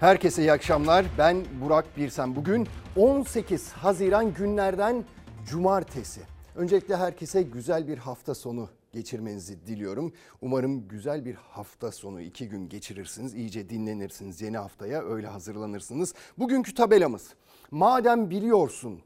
Herkese 0.00 0.42
iyi 0.42 0.52
akşamlar. 0.52 1.06
Ben 1.18 1.44
Burak 1.60 1.96
Birsen. 1.96 2.36
Bugün 2.36 2.68
18 2.96 3.72
Haziran 3.72 4.34
günlerden 4.34 5.04
cumartesi. 5.46 6.20
Öncelikle 6.56 6.96
herkese 6.96 7.42
güzel 7.42 7.88
bir 7.88 7.98
hafta 7.98 8.34
sonu 8.34 8.68
geçirmenizi 8.92 9.66
diliyorum. 9.66 10.12
Umarım 10.40 10.88
güzel 10.88 11.24
bir 11.24 11.34
hafta 11.34 11.92
sonu 11.92 12.20
iki 12.20 12.48
gün 12.48 12.68
geçirirsiniz. 12.68 13.34
iyice 13.34 13.68
dinlenirsiniz 13.68 14.40
yeni 14.40 14.58
haftaya 14.58 15.02
öyle 15.02 15.26
hazırlanırsınız. 15.26 16.14
Bugünkü 16.38 16.74
tabelamız 16.74 17.34
madem 17.70 18.30
biliyorsun 18.30 19.00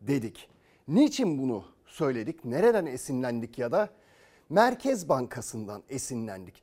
dedik. 0.00 0.48
Niçin 0.88 1.38
bunu 1.38 1.64
söyledik? 1.86 2.44
Nereden 2.44 2.86
esinlendik 2.86 3.58
ya 3.58 3.72
da 3.72 3.88
Merkez 4.50 5.08
Bankası'ndan 5.08 5.82
esinlendik. 5.88 6.62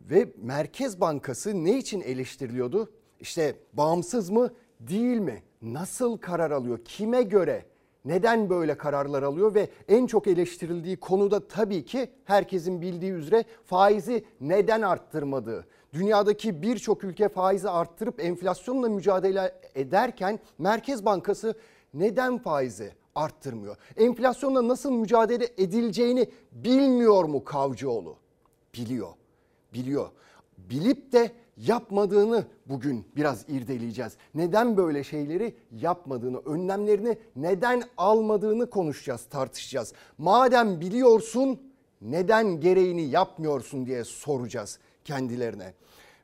Ve 0.00 0.28
Merkez 0.36 1.00
Bankası 1.00 1.64
ne 1.64 1.78
için 1.78 2.00
eleştiriliyordu? 2.00 2.90
İşte 3.20 3.56
bağımsız 3.72 4.30
mı 4.30 4.50
değil 4.80 5.18
mi? 5.18 5.42
Nasıl 5.62 6.16
karar 6.16 6.50
alıyor? 6.50 6.78
Kime 6.84 7.22
göre? 7.22 7.64
Neden 8.04 8.50
böyle 8.50 8.76
kararlar 8.76 9.22
alıyor 9.22 9.54
ve 9.54 9.68
en 9.88 10.06
çok 10.06 10.26
eleştirildiği 10.26 10.96
konuda 10.96 11.48
tabii 11.48 11.84
ki 11.84 12.10
herkesin 12.24 12.80
bildiği 12.80 13.12
üzere 13.12 13.44
faizi 13.64 14.24
neden 14.40 14.82
arttırmadığı. 14.82 15.66
Dünyadaki 15.92 16.62
birçok 16.62 17.04
ülke 17.04 17.28
faizi 17.28 17.70
arttırıp 17.70 18.24
enflasyonla 18.24 18.88
mücadele 18.88 19.60
ederken 19.74 20.38
Merkez 20.58 21.04
Bankası 21.04 21.54
neden 21.94 22.38
faizi 22.38 22.92
arttırmıyor? 23.14 23.76
Enflasyonla 23.96 24.68
nasıl 24.68 24.92
mücadele 24.92 25.48
edileceğini 25.58 26.30
bilmiyor 26.52 27.24
mu 27.24 27.44
Kavcıoğlu? 27.44 28.16
Biliyor. 28.74 29.10
Biliyor. 29.74 30.08
Bilip 30.58 31.12
de 31.12 31.32
yapmadığını 31.66 32.44
bugün 32.66 33.06
biraz 33.16 33.44
irdeleyeceğiz. 33.48 34.12
Neden 34.34 34.76
böyle 34.76 35.04
şeyleri 35.04 35.54
yapmadığını, 35.72 36.38
önlemlerini 36.38 37.18
neden 37.36 37.82
almadığını 37.96 38.70
konuşacağız, 38.70 39.24
tartışacağız. 39.30 39.92
Madem 40.18 40.80
biliyorsun 40.80 41.60
neden 42.00 42.60
gereğini 42.60 43.02
yapmıyorsun 43.02 43.86
diye 43.86 44.04
soracağız 44.04 44.78
kendilerine. 45.04 45.74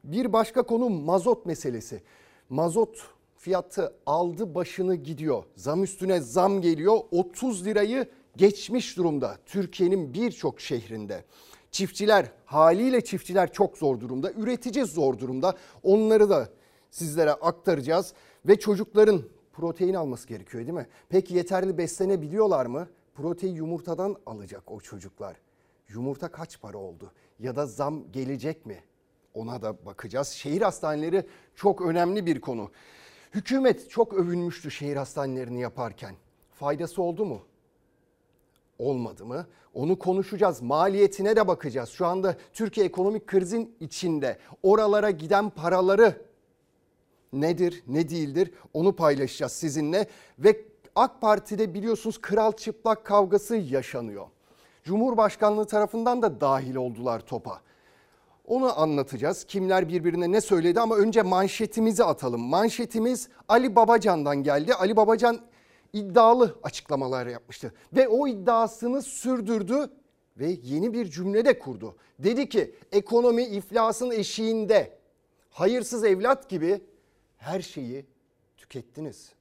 Bir 0.05 0.33
başka 0.33 0.62
konu 0.62 0.91
mazot 0.91 1.47
meselesi. 1.47 2.03
Mazot 2.48 3.09
fiyatı 3.37 3.95
aldı 4.06 4.55
başını 4.55 4.95
gidiyor. 4.95 5.45
Zam 5.56 5.84
üstüne 5.84 6.21
zam 6.21 6.61
geliyor. 6.61 6.98
30 7.11 7.67
lirayı 7.67 8.09
geçmiş 8.37 8.97
durumda 8.97 9.39
Türkiye'nin 9.47 10.15
birçok 10.15 10.61
şehrinde. 10.61 11.25
Çiftçiler 11.77 12.30
haliyle 12.44 13.05
çiftçiler 13.05 13.52
çok 13.52 13.78
zor 13.78 14.00
durumda. 14.00 14.32
Üretici 14.32 14.84
zor 14.84 15.19
durumda. 15.19 15.55
Onları 15.82 16.30
da 16.30 16.48
sizlere 16.91 17.30
aktaracağız. 17.30 18.14
Ve 18.46 18.58
çocukların 18.58 19.22
protein 19.52 19.94
alması 19.94 20.28
gerekiyor 20.28 20.66
değil 20.66 20.78
mi? 20.78 20.86
Peki 21.08 21.34
yeterli 21.34 21.78
beslenebiliyorlar 21.78 22.66
mı? 22.66 22.88
Protein 23.14 23.54
yumurtadan 23.54 24.16
alacak 24.27 24.72
o 24.72 24.80
çocuklar. 24.80 25.36
Yumurta 25.88 26.28
kaç 26.28 26.60
para 26.60 26.78
oldu? 26.78 27.12
Ya 27.38 27.56
da 27.56 27.66
zam 27.66 28.12
gelecek 28.12 28.66
mi? 28.66 28.84
Ona 29.34 29.62
da 29.62 29.86
bakacağız. 29.86 30.28
Şehir 30.28 30.62
hastaneleri 30.62 31.27
çok 31.54 31.82
önemli 31.82 32.27
bir 32.27 32.41
konu. 32.41 32.70
Hükümet 33.34 33.91
çok 33.91 34.14
övünmüştü 34.14 34.70
şehir 34.70 34.97
hastanelerini 34.97 35.60
yaparken. 35.60 36.14
Faydası 36.54 37.02
oldu 37.02 37.24
mu? 37.24 37.42
Olmadı 38.78 39.27
mı? 39.27 39.46
Onu 39.74 39.98
konuşacağız. 39.98 40.62
Maliyetine 40.62 41.36
de 41.36 41.48
bakacağız. 41.48 41.88
Şu 41.88 42.06
anda 42.06 42.36
Türkiye 42.52 42.86
ekonomik 42.86 43.27
krizin 43.27 43.77
içinde. 43.80 44.38
Oralara 44.62 45.10
giden 45.10 45.50
paraları 45.50 46.27
nedir, 47.32 47.82
ne 47.86 48.08
değildir 48.08 48.50
onu 48.74 48.97
paylaşacağız 48.97 49.52
sizinle. 49.52 50.06
Ve 50.38 50.65
AK 50.94 51.20
Parti'de 51.20 51.75
biliyorsunuz 51.75 52.20
kral 52.20 52.53
çıplak 52.53 53.04
kavgası 53.04 53.56
yaşanıyor. 53.56 54.26
Cumhurbaşkanlığı 54.84 55.66
tarafından 55.66 56.22
da 56.22 56.41
dahil 56.41 56.75
oldular 56.75 57.20
topa. 57.20 57.60
Onu 58.47 58.81
anlatacağız. 58.81 59.44
Kimler 59.44 59.88
birbirine 59.88 60.32
ne 60.32 60.41
söyledi 60.41 60.81
ama 60.81 60.97
önce 60.97 61.22
manşetimizi 61.22 62.04
atalım. 62.04 62.41
Manşetimiz 62.41 63.28
Ali 63.48 63.76
Babacan'dan 63.76 64.36
geldi. 64.42 64.75
Ali 64.75 64.97
Babacan 64.97 65.41
iddialı 65.92 66.58
açıklamalar 66.62 67.26
yapmıştı. 67.26 67.74
Ve 67.92 68.08
o 68.08 68.28
iddiasını 68.28 69.02
sürdürdü 69.02 69.91
ve 70.36 70.47
yeni 70.62 70.92
bir 70.92 71.10
cümle 71.10 71.44
de 71.44 71.58
kurdu. 71.58 71.97
Dedi 72.19 72.48
ki 72.48 72.74
ekonomi 72.92 73.44
iflasın 73.44 74.10
eşiğinde 74.10 74.98
hayırsız 75.50 76.04
evlat 76.04 76.48
gibi 76.48 76.80
her 77.36 77.60
şeyi 77.60 78.06
tükettiniz. 78.56 79.35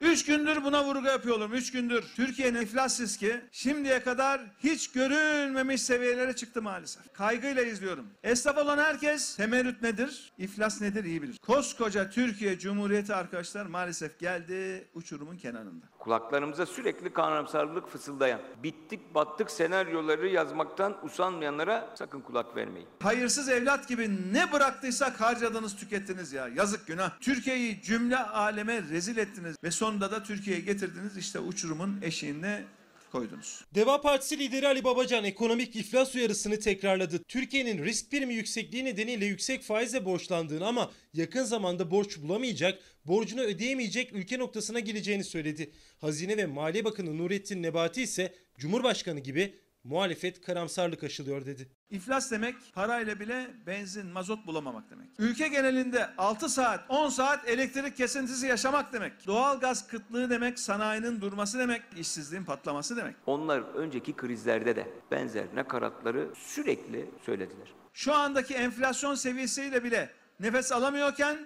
Üç 0.00 0.24
gündür 0.24 0.64
buna 0.64 0.84
vurgu 0.84 1.06
yapıyorum. 1.06 1.54
Üç 1.54 1.72
gündür. 1.72 2.04
Türkiye'nin 2.16 2.60
iflas 2.60 3.00
riski 3.00 3.40
şimdiye 3.52 4.02
kadar 4.02 4.40
hiç 4.58 4.92
görülmemiş 4.92 5.82
seviyelere 5.82 6.36
çıktı 6.36 6.62
maalesef. 6.62 7.12
Kaygıyla 7.12 7.62
izliyorum. 7.62 8.06
Esnaf 8.22 8.58
olan 8.58 8.78
herkes 8.78 9.36
temerrüt 9.36 9.82
nedir, 9.82 10.32
iflas 10.38 10.80
nedir 10.80 11.04
iyi 11.04 11.22
bilir. 11.22 11.38
Koskoca 11.38 12.10
Türkiye 12.10 12.58
Cumhuriyeti 12.58 13.14
arkadaşlar 13.14 13.66
maalesef 13.66 14.18
geldi 14.18 14.88
uçurumun 14.94 15.36
kenarında. 15.36 15.86
Kulaklarımıza 15.98 16.66
sürekli 16.66 17.12
karamsarlık 17.12 17.88
fısıldayan, 17.88 18.40
bittik 18.62 19.14
battık 19.14 19.50
senaryoları 19.50 20.28
yazmaktan 20.28 20.96
usanmayanlara 21.04 21.90
sakın 21.94 22.20
kulak 22.20 22.56
vermeyin. 22.56 22.88
Hayırsız 23.02 23.48
evlat 23.48 23.88
gibi 23.88 24.32
ne 24.32 24.52
bıraktıysak 24.52 25.20
harcadınız 25.20 25.76
tükettiniz 25.76 26.32
ya. 26.32 26.48
Yazık 26.48 26.86
günah. 26.86 27.10
Türkiye'yi 27.20 27.82
cümle 27.82 28.16
aleme 28.18 28.82
rezil 28.82 29.16
ettiniz 29.16 29.56
ve 29.64 29.70
sonunda 29.88 30.10
da 30.10 30.22
Türkiye'ye 30.22 30.62
getirdiniz 30.62 31.16
işte 31.16 31.38
uçurumun 31.38 32.00
eşiğine 32.02 32.64
koydunuz. 33.12 33.64
Deva 33.74 34.00
Partisi 34.00 34.38
lideri 34.38 34.66
Ali 34.66 34.84
Babacan 34.84 35.24
ekonomik 35.24 35.76
iflas 35.76 36.14
uyarısını 36.14 36.60
tekrarladı. 36.60 37.22
Türkiye'nin 37.28 37.84
risk 37.84 38.10
primi 38.10 38.34
yüksekliği 38.34 38.84
nedeniyle 38.84 39.26
yüksek 39.26 39.62
faizle 39.62 40.04
borçlandığını 40.04 40.66
ama 40.66 40.90
yakın 41.14 41.44
zamanda 41.44 41.90
borç 41.90 42.18
bulamayacak, 42.18 42.78
borcunu 43.04 43.40
ödeyemeyecek 43.40 44.12
ülke 44.12 44.38
noktasına 44.38 44.80
geleceğini 44.80 45.24
söyledi. 45.24 45.72
Hazine 46.00 46.36
ve 46.36 46.46
Maliye 46.46 46.84
Bakanı 46.84 47.18
Nurettin 47.18 47.62
Nebati 47.62 48.02
ise 48.02 48.34
Cumhurbaşkanı 48.58 49.20
gibi 49.20 49.54
muhalefet 49.88 50.40
karamsarlık 50.40 51.04
aşılıyor 51.04 51.46
dedi. 51.46 51.68
İflas 51.90 52.30
demek 52.30 52.54
parayla 52.74 53.20
bile 53.20 53.46
benzin, 53.66 54.06
mazot 54.06 54.46
bulamamak 54.46 54.90
demek. 54.90 55.08
Ülke 55.18 55.48
genelinde 55.48 56.08
6 56.18 56.48
saat, 56.48 56.84
10 56.88 57.08
saat 57.08 57.48
elektrik 57.48 57.96
kesintisi 57.96 58.46
yaşamak 58.46 58.92
demek. 58.92 59.26
Doğal 59.26 59.60
gaz 59.60 59.88
kıtlığı 59.88 60.30
demek, 60.30 60.58
sanayinin 60.58 61.20
durması 61.20 61.58
demek, 61.58 61.82
işsizliğin 61.96 62.44
patlaması 62.44 62.96
demek. 62.96 63.16
Onlar 63.26 63.60
önceki 63.60 64.16
krizlerde 64.16 64.76
de 64.76 64.86
benzer 65.10 65.44
nakaratları 65.54 66.28
sürekli 66.34 67.10
söylediler. 67.26 67.68
Şu 67.92 68.14
andaki 68.14 68.54
enflasyon 68.54 69.14
seviyesiyle 69.14 69.84
bile 69.84 70.10
nefes 70.40 70.72
alamıyorken 70.72 71.38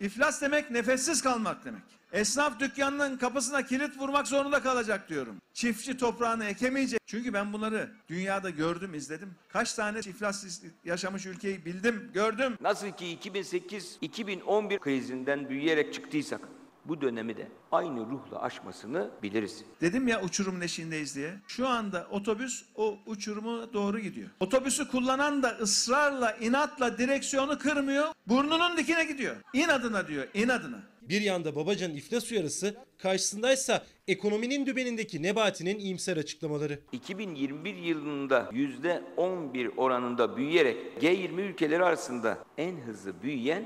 iflas 0.00 0.42
demek 0.42 0.70
nefessiz 0.70 1.22
kalmak 1.22 1.64
demek. 1.64 1.82
Esnaf 2.16 2.60
dükkanının 2.60 3.16
kapısına 3.16 3.62
kilit 3.66 3.98
vurmak 3.98 4.28
zorunda 4.28 4.62
kalacak 4.62 5.08
diyorum. 5.08 5.36
Çiftçi 5.54 5.96
toprağını 5.96 6.44
ekemeyecek. 6.44 7.00
Çünkü 7.06 7.32
ben 7.32 7.52
bunları 7.52 7.90
dünyada 8.08 8.50
gördüm, 8.50 8.94
izledim. 8.94 9.34
Kaç 9.48 9.74
tane 9.74 9.98
iflas 9.98 10.62
yaşamış 10.84 11.26
ülkeyi 11.26 11.64
bildim, 11.64 12.10
gördüm. 12.14 12.58
Nasıl 12.60 12.90
ki 12.90 13.18
2008-2011 13.22 14.78
krizinden 14.78 15.48
büyüyerek 15.48 15.94
çıktıysak 15.94 16.40
bu 16.88 17.00
dönemi 17.00 17.36
de 17.36 17.48
aynı 17.72 18.00
ruhla 18.00 18.42
aşmasını 18.42 19.10
biliriz. 19.22 19.64
Dedim 19.80 20.08
ya 20.08 20.22
uçurumun 20.22 20.60
eşiğindeyiz 20.60 21.16
diye. 21.16 21.34
Şu 21.48 21.68
anda 21.68 22.06
otobüs 22.10 22.64
o 22.74 22.98
uçurumu 23.06 23.72
doğru 23.72 23.98
gidiyor. 23.98 24.30
Otobüsü 24.40 24.88
kullanan 24.88 25.42
da 25.42 25.48
ısrarla, 25.48 26.32
inatla 26.32 26.98
direksiyonu 26.98 27.58
kırmıyor. 27.58 28.06
Burnunun 28.26 28.76
dikine 28.76 29.04
gidiyor. 29.04 29.36
İnadına 29.52 30.08
diyor, 30.08 30.26
inadına. 30.34 30.78
Bir 31.08 31.20
yanda 31.20 31.56
Babacan'ın 31.56 31.94
iflas 31.94 32.32
uyarısı, 32.32 32.76
karşısındaysa 32.98 33.84
ekonominin 34.08 34.66
dübenindeki 34.66 35.22
Nebati'nin 35.22 35.78
iyimser 35.78 36.16
açıklamaları. 36.16 36.78
2021 36.92 37.76
yılında 37.76 38.50
%11 38.52 39.70
oranında 39.76 40.36
büyüyerek 40.36 40.76
G20 41.00 41.40
ülkeleri 41.40 41.84
arasında 41.84 42.38
en 42.58 42.76
hızlı 42.76 43.22
büyüyen 43.22 43.64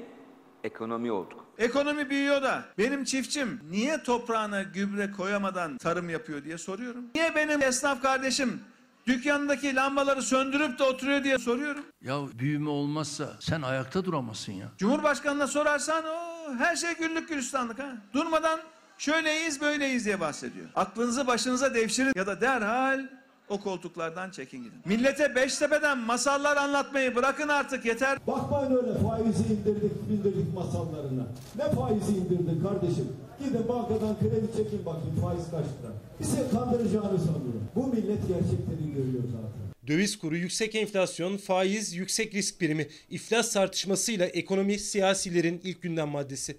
ekonomi 0.65 1.13
olduk. 1.13 1.47
Ekonomi 1.59 2.11
büyüyor 2.11 2.43
da 2.43 2.65
benim 2.79 3.05
çiftçim 3.05 3.61
niye 3.71 4.03
toprağına 4.03 4.63
gübre 4.63 5.11
koyamadan 5.11 5.79
tarım 5.79 6.11
yapıyor 6.11 6.45
diye 6.45 6.59
soruyorum. 6.59 7.05
Niye 7.15 7.35
benim 7.35 7.63
esnaf 7.63 8.03
kardeşim 8.03 8.61
dükkanındaki 9.07 9.75
lambaları 9.75 10.23
söndürüp 10.23 10.79
de 10.79 10.83
oturuyor 10.85 11.25
diye 11.25 11.39
soruyorum. 11.39 11.85
Ya 12.03 12.19
büyüme 12.39 12.71
olmazsa 12.71 13.37
sen 13.41 13.63
ayakta 13.63 14.05
duramazsın 14.05 14.53
ya. 14.53 14.67
Cumhurbaşkanına 14.79 15.47
sorarsan 15.47 16.05
o 16.05 16.55
her 16.59 16.77
şey 16.77 16.95
güllük 16.97 17.29
gülistanlık 17.29 17.79
ha. 17.79 17.93
Durmadan 18.15 18.61
şöyleyiz 18.99 19.61
böyleyiz 19.61 20.05
diye 20.05 20.21
bahsediyor. 20.21 20.67
Aklınızı 20.75 21.27
başınıza 21.27 21.75
devşirin 21.75 22.13
ya 22.17 22.27
da 22.27 22.41
derhal 22.41 23.07
o 23.51 23.61
koltuklardan 23.61 24.31
çekin 24.31 24.59
gidin. 24.59 24.79
Millete 24.85 25.35
Beştepe'den 25.35 25.99
masallar 25.99 26.57
anlatmayı 26.57 27.17
bırakın 27.17 27.49
artık 27.49 27.85
yeter. 27.85 28.19
Bakmayın 28.27 28.77
öyle 28.77 28.99
faizi 28.99 29.45
indirdik 29.53 29.93
indirdik 30.11 30.55
masallarına. 30.55 31.27
Ne 31.57 31.71
faizi 31.71 32.13
indirdin 32.13 32.63
kardeşim? 32.63 33.09
Gidin 33.39 33.69
bankadan 33.69 34.19
kredi 34.21 34.57
çekin 34.57 34.87
bakayım 34.87 35.21
faiz 35.21 35.51
kaç 35.51 35.65
lira. 35.65 35.93
Bizi 36.21 36.51
kandıracağını 36.51 37.19
sanıyorum. 37.19 37.69
Bu 37.75 37.87
millet 37.87 38.29
gerçekleri 38.29 38.93
görüyor 38.95 39.25
zaten. 39.25 39.61
Döviz 39.87 40.19
kuru, 40.19 40.37
yüksek 40.37 40.75
enflasyon, 40.75 41.37
faiz, 41.37 41.95
yüksek 41.95 42.35
risk 42.35 42.59
primi, 42.59 42.89
iflas 43.11 43.53
tartışmasıyla 43.53 44.27
ekonomi 44.27 44.79
siyasilerin 44.79 45.61
ilk 45.65 45.83
gündem 45.83 46.09
maddesi. 46.09 46.57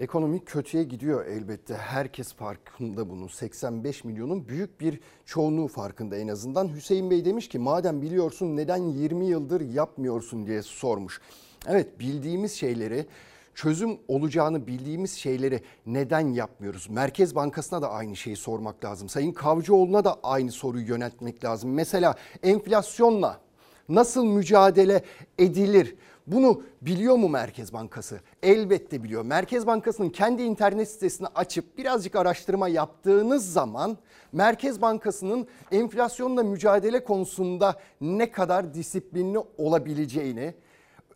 Ekonomi 0.00 0.44
kötüye 0.44 0.84
gidiyor 0.84 1.26
elbette. 1.26 1.74
Herkes 1.74 2.32
farkında 2.32 3.10
bunun. 3.10 3.28
85 3.28 4.04
milyonun 4.04 4.48
büyük 4.48 4.80
bir 4.80 5.00
çoğunluğu 5.24 5.68
farkında 5.68 6.16
en 6.16 6.28
azından. 6.28 6.74
Hüseyin 6.74 7.10
Bey 7.10 7.24
demiş 7.24 7.48
ki 7.48 7.58
madem 7.58 8.02
biliyorsun 8.02 8.56
neden 8.56 8.76
20 8.76 9.26
yıldır 9.26 9.60
yapmıyorsun 9.60 10.46
diye 10.46 10.62
sormuş. 10.62 11.20
Evet 11.66 12.00
bildiğimiz 12.00 12.52
şeyleri 12.52 13.06
çözüm 13.54 13.98
olacağını 14.08 14.66
bildiğimiz 14.66 15.12
şeyleri 15.12 15.60
neden 15.86 16.28
yapmıyoruz? 16.28 16.90
Merkez 16.90 17.34
Bankası'na 17.34 17.82
da 17.82 17.90
aynı 17.90 18.16
şeyi 18.16 18.36
sormak 18.36 18.84
lazım. 18.84 19.08
Sayın 19.08 19.32
Kavcıoğlu'na 19.32 20.04
da 20.04 20.20
aynı 20.22 20.52
soruyu 20.52 20.88
yöneltmek 20.88 21.44
lazım. 21.44 21.74
Mesela 21.74 22.14
enflasyonla 22.42 23.40
nasıl 23.88 24.24
mücadele 24.24 25.02
edilir? 25.38 25.94
Bunu 26.32 26.62
biliyor 26.82 27.16
mu 27.16 27.28
Merkez 27.28 27.72
Bankası? 27.72 28.20
Elbette 28.42 29.02
biliyor. 29.02 29.24
Merkez 29.24 29.66
Bankası'nın 29.66 30.10
kendi 30.10 30.42
internet 30.42 30.90
sitesini 30.90 31.28
açıp 31.34 31.78
birazcık 31.78 32.16
araştırma 32.16 32.68
yaptığınız 32.68 33.52
zaman 33.52 33.98
Merkez 34.32 34.82
Bankası'nın 34.82 35.46
enflasyonla 35.72 36.42
mücadele 36.42 37.04
konusunda 37.04 37.80
ne 38.00 38.30
kadar 38.30 38.74
disiplinli 38.74 39.38
olabileceğini, 39.58 40.54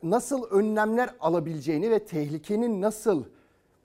nasıl 0.02 0.44
önlemler 0.44 1.10
alabileceğini 1.20 1.90
ve 1.90 1.98
tehlikenin 1.98 2.82
nasıl 2.82 3.24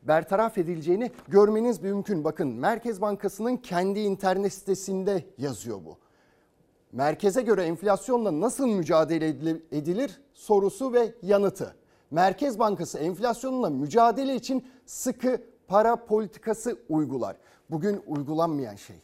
bertaraf 0.03 0.57
edileceğini 0.57 1.11
görmeniz 1.27 1.81
mümkün. 1.81 2.23
Bakın 2.23 2.47
Merkez 2.47 3.01
Bankası'nın 3.01 3.57
kendi 3.57 3.99
internet 3.99 4.53
sitesinde 4.53 5.23
yazıyor 5.37 5.79
bu. 5.85 5.97
Merkeze 6.91 7.41
göre 7.41 7.63
enflasyonla 7.63 8.41
nasıl 8.41 8.67
mücadele 8.67 9.27
edilir 9.71 10.21
sorusu 10.33 10.93
ve 10.93 11.13
yanıtı. 11.21 11.75
Merkez 12.11 12.59
Bankası 12.59 12.99
enflasyonla 12.99 13.69
mücadele 13.69 14.35
için 14.35 14.67
sıkı 14.85 15.41
para 15.67 16.05
politikası 16.05 16.77
uygular. 16.89 17.35
Bugün 17.69 18.01
uygulanmayan 18.07 18.75
şey. 18.75 18.95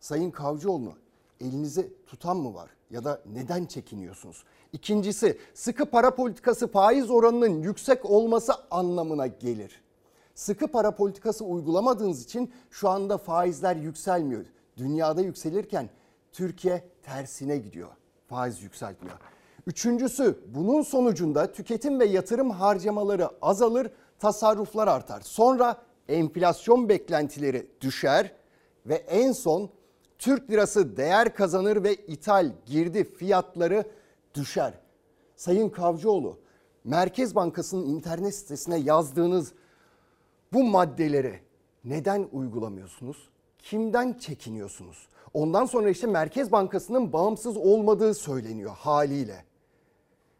Sayın 0.00 0.30
Kavcıoğlu 0.30 0.92
elinize 1.40 1.88
tutan 2.06 2.36
mı 2.36 2.54
var 2.54 2.70
ya 2.90 3.04
da 3.04 3.20
neden 3.32 3.64
çekiniyorsunuz? 3.64 4.44
İkincisi 4.72 5.38
sıkı 5.54 5.86
para 5.86 6.14
politikası 6.14 6.68
faiz 6.68 7.10
oranının 7.10 7.62
yüksek 7.62 8.04
olması 8.04 8.52
anlamına 8.70 9.26
gelir. 9.26 9.82
Sıkı 10.34 10.66
para 10.66 10.90
politikası 10.90 11.44
uygulamadığınız 11.44 12.24
için 12.24 12.52
şu 12.70 12.88
anda 12.88 13.18
faizler 13.18 13.76
yükselmiyor. 13.76 14.44
Dünyada 14.76 15.20
yükselirken 15.20 15.90
Türkiye 16.32 16.84
tersine 17.06 17.58
gidiyor. 17.58 17.88
Faiz 18.28 18.62
yükseltmiyor. 18.62 19.16
Üçüncüsü 19.66 20.38
bunun 20.46 20.82
sonucunda 20.82 21.52
tüketim 21.52 22.00
ve 22.00 22.04
yatırım 22.04 22.50
harcamaları 22.50 23.28
azalır, 23.42 23.90
tasarruflar 24.18 24.88
artar. 24.88 25.20
Sonra 25.20 25.76
enflasyon 26.08 26.88
beklentileri 26.88 27.66
düşer 27.80 28.32
ve 28.86 28.94
en 28.94 29.32
son 29.32 29.70
Türk 30.18 30.50
lirası 30.50 30.96
değer 30.96 31.34
kazanır 31.34 31.82
ve 31.84 31.94
ithal 31.94 32.52
girdi 32.66 33.04
fiyatları 33.04 33.84
düşer. 34.34 34.74
Sayın 35.36 35.68
Kavcıoğlu, 35.68 36.38
Merkez 36.84 37.34
Bankası'nın 37.34 37.86
internet 37.86 38.34
sitesine 38.34 38.78
yazdığınız 38.78 39.52
bu 40.52 40.64
maddeleri 40.64 41.40
neden 41.84 42.28
uygulamıyorsunuz? 42.32 43.28
Kimden 43.70 44.12
çekiniyorsunuz? 44.12 45.08
Ondan 45.34 45.66
sonra 45.66 45.90
işte 45.90 46.06
Merkez 46.06 46.52
Bankası'nın 46.52 47.12
bağımsız 47.12 47.56
olmadığı 47.56 48.14
söyleniyor 48.14 48.70
haliyle. 48.70 49.44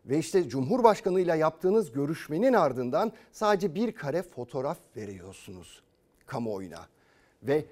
Ve 0.05 0.19
işte 0.19 0.49
Cumhurbaşkanı 0.49 1.21
ile 1.21 1.37
yaptığınız 1.37 1.93
görüşmenin 1.93 2.53
ardından 2.53 3.13
sadece 3.33 3.75
bir 3.75 3.93
kare 3.93 4.23
fotoğraf 4.23 4.79
veriyorsunuz 4.97 5.83
kamuoyuna. 6.27 6.87
Ve 7.43 7.65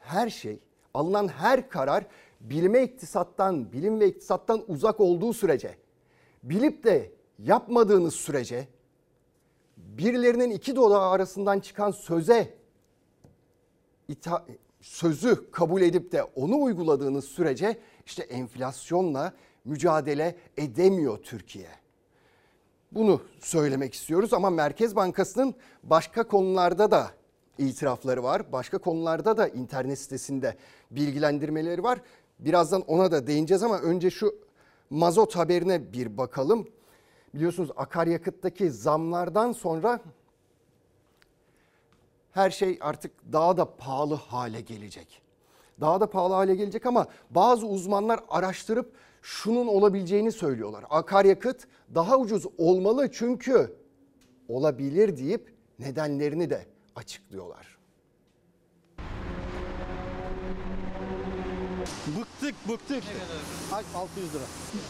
her 0.00 0.30
şey, 0.30 0.58
alınan 0.94 1.28
her 1.28 1.68
karar 1.68 2.06
bilime 2.40 2.82
iktisattan, 2.82 3.72
bilim 3.72 4.00
ve 4.00 4.08
iktisattan 4.08 4.64
uzak 4.68 5.00
olduğu 5.00 5.32
sürece, 5.32 5.76
bilip 6.42 6.84
de 6.84 7.12
yapmadığınız 7.38 8.14
sürece, 8.14 8.68
birilerinin 9.76 10.50
iki 10.50 10.76
dolar 10.76 11.14
arasından 11.14 11.60
çıkan 11.60 11.90
söze 11.90 12.54
ita 14.08 14.44
sözü 14.84 15.50
kabul 15.50 15.82
edip 15.82 16.12
de 16.12 16.22
onu 16.22 16.62
uyguladığınız 16.62 17.24
sürece 17.24 17.78
işte 18.06 18.22
enflasyonla 18.22 19.32
mücadele 19.64 20.36
edemiyor 20.56 21.18
Türkiye. 21.18 21.68
Bunu 22.92 23.20
söylemek 23.40 23.94
istiyoruz 23.94 24.34
ama 24.34 24.50
Merkez 24.50 24.96
Bankası'nın 24.96 25.54
başka 25.82 26.28
konularda 26.28 26.90
da 26.90 27.10
itirafları 27.58 28.22
var. 28.22 28.52
Başka 28.52 28.78
konularda 28.78 29.36
da 29.36 29.48
internet 29.48 29.98
sitesinde 29.98 30.56
bilgilendirmeleri 30.90 31.82
var. 31.82 32.00
Birazdan 32.38 32.82
ona 32.82 33.12
da 33.12 33.26
değineceğiz 33.26 33.62
ama 33.62 33.80
önce 33.80 34.10
şu 34.10 34.34
mazot 34.90 35.36
haberine 35.36 35.92
bir 35.92 36.16
bakalım. 36.16 36.68
Biliyorsunuz 37.34 37.70
akaryakıttaki 37.76 38.70
zamlardan 38.70 39.52
sonra 39.52 40.00
her 42.34 42.50
şey 42.50 42.78
artık 42.80 43.32
daha 43.32 43.56
da 43.56 43.76
pahalı 43.76 44.14
hale 44.14 44.60
gelecek. 44.60 45.22
Daha 45.80 46.00
da 46.00 46.10
pahalı 46.10 46.34
hale 46.34 46.54
gelecek 46.54 46.86
ama 46.86 47.06
bazı 47.30 47.66
uzmanlar 47.66 48.20
araştırıp 48.28 48.92
şunun 49.22 49.66
olabileceğini 49.66 50.32
söylüyorlar. 50.32 50.84
Akaryakıt 50.90 51.66
daha 51.94 52.16
ucuz 52.18 52.46
olmalı 52.58 53.12
çünkü 53.12 53.76
olabilir 54.48 55.16
deyip 55.16 55.54
nedenlerini 55.78 56.50
de 56.50 56.66
açıklıyorlar. 56.96 57.78
Bıktık 62.18 62.54
bıktık. 62.68 63.02
Ay 63.72 63.84
600 63.94 64.34
lira. 64.34 64.42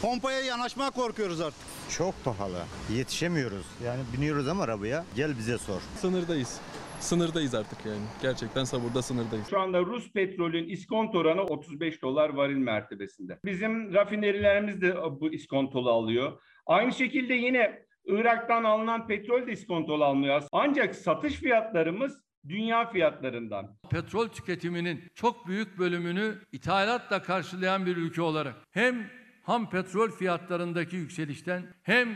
Pompaya 0.02 0.40
yanaşmaya 0.40 0.90
korkuyoruz 0.90 1.40
artık. 1.40 1.60
Çok 1.90 2.24
pahalı. 2.24 2.62
Yetişemiyoruz. 2.92 3.66
Yani 3.84 4.00
biniyoruz 4.16 4.48
ama 4.48 4.62
arabaya. 4.64 5.04
Gel 5.16 5.38
bize 5.38 5.58
sor. 5.58 5.80
Sınırdayız. 6.00 6.60
Sınırdayız 7.04 7.54
artık 7.54 7.86
yani. 7.86 8.02
Gerçekten 8.22 8.64
sabırda 8.64 9.02
sınırdayız. 9.02 9.50
Şu 9.50 9.60
anda 9.60 9.80
Rus 9.80 10.12
petrolün 10.12 10.68
iskonto 10.68 11.18
oranı 11.18 11.42
35 11.42 12.02
dolar 12.02 12.28
varil 12.28 12.56
mertebesinde. 12.56 13.38
Bizim 13.44 13.94
rafinerilerimiz 13.94 14.82
de 14.82 14.96
bu 15.20 15.32
iskontolu 15.32 15.90
alıyor. 15.90 16.40
Aynı 16.66 16.92
şekilde 16.92 17.34
yine 17.34 17.86
Irak'tan 18.06 18.64
alınan 18.64 19.06
petrol 19.06 19.46
de 19.46 19.52
iskontolu 19.52 20.04
almıyor. 20.04 20.42
Ancak 20.52 20.94
satış 20.94 21.34
fiyatlarımız 21.34 22.20
dünya 22.48 22.90
fiyatlarından. 22.90 23.76
Petrol 23.90 24.28
tüketiminin 24.28 25.04
çok 25.14 25.46
büyük 25.46 25.78
bölümünü 25.78 26.34
ithalatla 26.52 27.22
karşılayan 27.22 27.86
bir 27.86 27.96
ülke 27.96 28.22
olarak 28.22 28.54
hem 28.70 29.10
ham 29.42 29.70
petrol 29.70 30.10
fiyatlarındaki 30.10 30.96
yükselişten 30.96 31.62
hem 31.82 32.08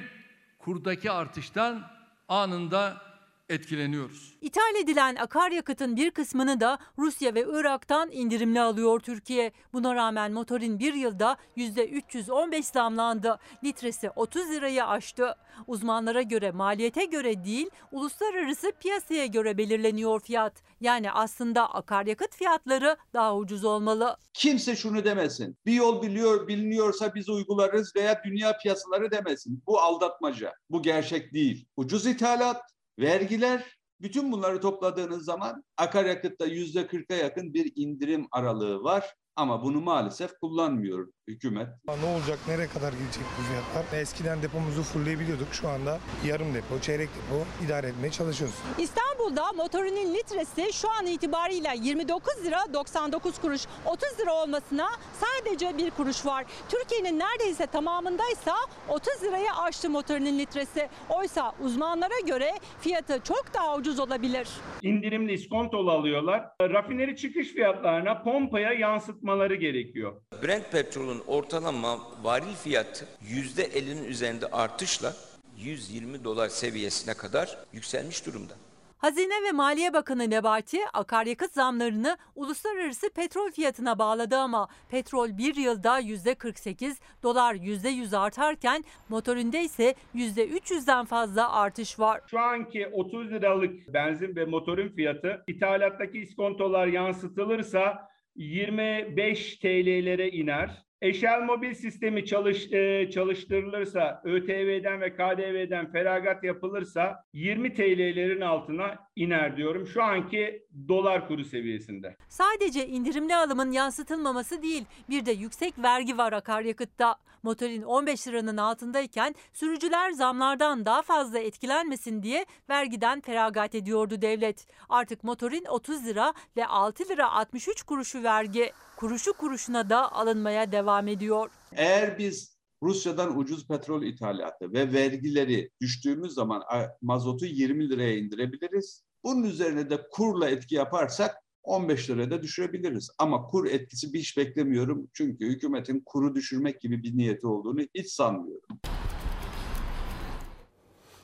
kurdaki 0.58 1.10
artıştan 1.10 1.82
anında 2.28 3.07
etkileniyoruz. 3.48 4.38
İthal 4.40 4.74
edilen 4.82 5.16
akaryakıtın 5.16 5.96
bir 5.96 6.10
kısmını 6.10 6.60
da 6.60 6.78
Rusya 6.98 7.34
ve 7.34 7.44
Irak'tan 7.48 8.10
indirimli 8.12 8.60
alıyor 8.60 9.00
Türkiye. 9.00 9.52
Buna 9.72 9.94
rağmen 9.94 10.32
motorin 10.32 10.78
bir 10.78 10.94
yılda 10.94 11.36
%315 11.56 12.62
zamlandı. 12.72 13.38
Litresi 13.64 14.10
30 14.10 14.50
lirayı 14.50 14.86
aştı. 14.86 15.34
Uzmanlara 15.66 16.22
göre 16.22 16.50
maliyete 16.50 17.04
göre 17.04 17.44
değil, 17.44 17.70
uluslararası 17.92 18.72
piyasaya 18.80 19.26
göre 19.26 19.58
belirleniyor 19.58 20.20
fiyat. 20.20 20.62
Yani 20.80 21.12
aslında 21.12 21.74
akaryakıt 21.74 22.34
fiyatları 22.36 22.96
daha 23.14 23.36
ucuz 23.36 23.64
olmalı. 23.64 24.16
Kimse 24.34 24.76
şunu 24.76 25.04
demesin. 25.04 25.56
Bir 25.66 25.72
yol 25.72 26.02
biliyor 26.02 26.48
biliniyorsa 26.48 27.14
biz 27.14 27.28
uygularız 27.28 27.96
veya 27.96 28.22
dünya 28.24 28.58
piyasaları 28.58 29.10
demesin. 29.10 29.62
Bu 29.66 29.80
aldatmaca. 29.80 30.52
Bu 30.70 30.82
gerçek 30.82 31.32
değil. 31.32 31.66
Ucuz 31.76 32.06
ithalat, 32.06 32.62
vergiler, 32.98 33.78
bütün 34.00 34.32
bunları 34.32 34.60
topladığınız 34.60 35.24
zaman 35.24 35.64
akaryakıtta 35.76 36.46
yüzde 36.46 36.80
40'a 36.80 37.16
yakın 37.16 37.54
bir 37.54 37.72
indirim 37.76 38.26
aralığı 38.30 38.82
var. 38.82 39.14
Ama 39.36 39.62
bunu 39.62 39.80
maalesef 39.80 40.38
kullanmıyor 40.40 41.12
hükümet. 41.28 41.68
Ne 42.02 42.06
olacak, 42.16 42.38
nereye 42.48 42.68
kadar 42.68 42.92
gidecek 42.92 43.24
bu 43.38 43.42
fiyatlar? 43.42 44.00
Eskiden 44.00 44.42
depomuzu 44.42 44.82
fullleyebiliyorduk. 44.82 45.48
Şu 45.52 45.68
anda 45.68 45.98
yarım 46.26 46.54
depo, 46.54 46.80
çeyrek 46.80 47.08
depo 47.08 47.64
idare 47.66 47.86
etmeye 47.86 48.10
çalışıyoruz. 48.10 48.56
İstanbul'da 48.78 49.52
motorinin 49.52 50.14
litresi 50.14 50.72
şu 50.72 50.90
an 50.90 51.06
itibariyle 51.06 51.72
29 51.82 52.44
lira 52.44 52.58
99 52.72 53.38
kuruş. 53.38 53.62
30 53.86 54.20
lira 54.20 54.34
olmasına 54.34 54.88
sadece 55.12 55.78
bir 55.78 55.90
kuruş 55.90 56.26
var. 56.26 56.44
Türkiye'nin 56.68 57.18
neredeyse 57.18 57.66
tamamındaysa 57.66 58.54
30 58.88 59.22
liraya 59.22 59.56
aştı 59.56 59.90
motorinin 59.90 60.38
litresi. 60.38 60.88
Oysa 61.10 61.52
uzmanlara 61.64 62.20
göre 62.26 62.50
fiyatı 62.80 63.20
çok 63.24 63.44
daha 63.54 63.76
ucuz 63.76 63.98
olabilir. 63.98 64.48
İndirimli 64.82 65.32
iskontolu 65.32 65.90
alıyorlar. 65.90 66.44
Rafineri 66.62 67.16
çıkış 67.16 67.48
fiyatlarına 67.52 68.22
pompaya 68.22 68.72
yansıtmaları 68.72 69.54
gerekiyor. 69.54 70.20
Brent 70.42 70.72
petrolün 70.72 71.22
ortalama 71.26 71.98
varil 72.22 72.54
fiyatı 72.54 73.04
%50'nin 73.28 74.04
üzerinde 74.04 74.46
artışla 74.46 75.12
120 75.56 76.24
dolar 76.24 76.48
seviyesine 76.48 77.14
kadar 77.14 77.58
yükselmiş 77.72 78.26
durumda. 78.26 78.52
Hazine 78.98 79.42
ve 79.48 79.52
Maliye 79.52 79.92
Bakanı 79.92 80.30
Nebati 80.30 80.78
akaryakıt 80.92 81.52
zamlarını 81.52 82.16
uluslararası 82.34 83.10
petrol 83.10 83.50
fiyatına 83.50 83.98
bağladı 83.98 84.36
ama 84.36 84.68
petrol 84.90 85.38
bir 85.38 85.56
yılda 85.56 86.00
%48, 86.00 86.96
dolar 87.22 87.54
%100 87.54 88.16
artarken 88.16 88.84
motorinde 89.08 89.60
ise 89.62 89.94
%300'den 90.14 91.04
fazla 91.04 91.52
artış 91.52 92.00
var. 92.00 92.20
Şu 92.30 92.40
anki 92.40 92.86
30 92.92 93.30
liralık 93.30 93.94
benzin 93.94 94.36
ve 94.36 94.44
motorun 94.44 94.88
fiyatı 94.88 95.44
ithalattaki 95.46 96.18
iskontolar 96.18 96.86
yansıtılırsa 96.86 98.08
25 98.38 99.56
TL'lere 99.58 100.30
iner. 100.30 100.84
Eşel 101.02 101.40
mobil 101.40 101.74
sistemi 101.74 102.24
çalış, 102.26 102.72
e, 102.72 103.10
çalıştırılırsa, 103.10 104.22
ÖTV'den 104.24 105.00
ve 105.00 105.14
KDV'den 105.14 105.92
feragat 105.92 106.44
yapılırsa 106.44 107.24
20 107.32 107.74
TL'lerin 107.74 108.40
altına 108.40 108.98
iner 109.16 109.56
diyorum. 109.56 109.86
Şu 109.86 110.02
anki 110.02 110.62
dolar 110.88 111.28
kuru 111.28 111.44
seviyesinde. 111.44 112.16
Sadece 112.28 112.86
indirimli 112.86 113.34
alımın 113.34 113.70
yansıtılmaması 113.70 114.62
değil, 114.62 114.84
bir 115.10 115.26
de 115.26 115.32
yüksek 115.32 115.78
vergi 115.78 116.18
var 116.18 116.32
akaryakıtta. 116.32 117.16
Motorin 117.42 117.82
15 117.82 118.28
liranın 118.28 118.56
altındayken 118.56 119.34
sürücüler 119.52 120.10
zamlardan 120.10 120.86
daha 120.86 121.02
fazla 121.02 121.38
etkilenmesin 121.38 122.22
diye 122.22 122.46
vergiden 122.70 123.20
feragat 123.20 123.74
ediyordu 123.74 124.22
devlet. 124.22 124.66
Artık 124.88 125.24
motorin 125.24 125.64
30 125.64 126.04
lira 126.06 126.34
ve 126.56 126.66
6 126.66 127.08
lira 127.08 127.30
63 127.30 127.82
kuruşu 127.82 128.22
vergi. 128.22 128.72
Kuruşu 128.96 129.32
kuruşuna 129.32 129.90
da 129.90 130.12
alınmaya 130.12 130.72
devam 130.72 131.08
ediyor. 131.08 131.50
Eğer 131.72 132.18
biz 132.18 132.58
Rusya'dan 132.82 133.38
ucuz 133.38 133.66
petrol 133.66 134.02
ithalatı 134.02 134.72
ve 134.72 134.92
vergileri 134.92 135.70
düştüğümüz 135.80 136.34
zaman 136.34 136.62
mazotu 137.02 137.46
20 137.46 137.90
liraya 137.90 138.16
indirebiliriz. 138.16 139.04
Bunun 139.24 139.42
üzerine 139.42 139.90
de 139.90 140.08
kurla 140.10 140.50
etki 140.50 140.74
yaparsak 140.74 141.36
15 141.68 142.10
liraya 142.10 142.30
da 142.30 142.42
düşürebiliriz. 142.42 143.10
Ama 143.18 143.46
kur 143.46 143.66
etkisi 143.66 144.12
bir 144.12 144.18
hiç 144.18 144.36
beklemiyorum. 144.36 145.08
Çünkü 145.12 145.46
hükümetin 145.48 146.02
kuru 146.06 146.34
düşürmek 146.34 146.80
gibi 146.80 147.02
bir 147.02 147.16
niyeti 147.16 147.46
olduğunu 147.46 147.80
hiç 147.94 148.08
sanmıyorum. 148.10 148.78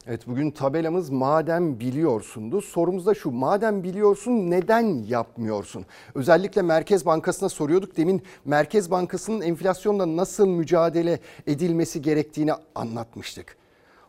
Evet 0.06 0.26
bugün 0.26 0.50
tabelamız 0.50 1.10
madem 1.10 1.80
biliyorsundu. 1.80 2.60
Sorumuz 2.60 3.06
da 3.06 3.14
şu 3.14 3.30
madem 3.30 3.82
biliyorsun 3.82 4.50
neden 4.50 4.84
yapmıyorsun? 5.08 5.86
Özellikle 6.14 6.62
Merkez 6.62 7.06
Bankası'na 7.06 7.48
soruyorduk. 7.48 7.96
Demin 7.96 8.22
Merkez 8.44 8.90
Bankası'nın 8.90 9.40
enflasyonla 9.40 10.16
nasıl 10.16 10.46
mücadele 10.46 11.20
edilmesi 11.46 12.02
gerektiğini 12.02 12.52
anlatmıştık. 12.74 13.56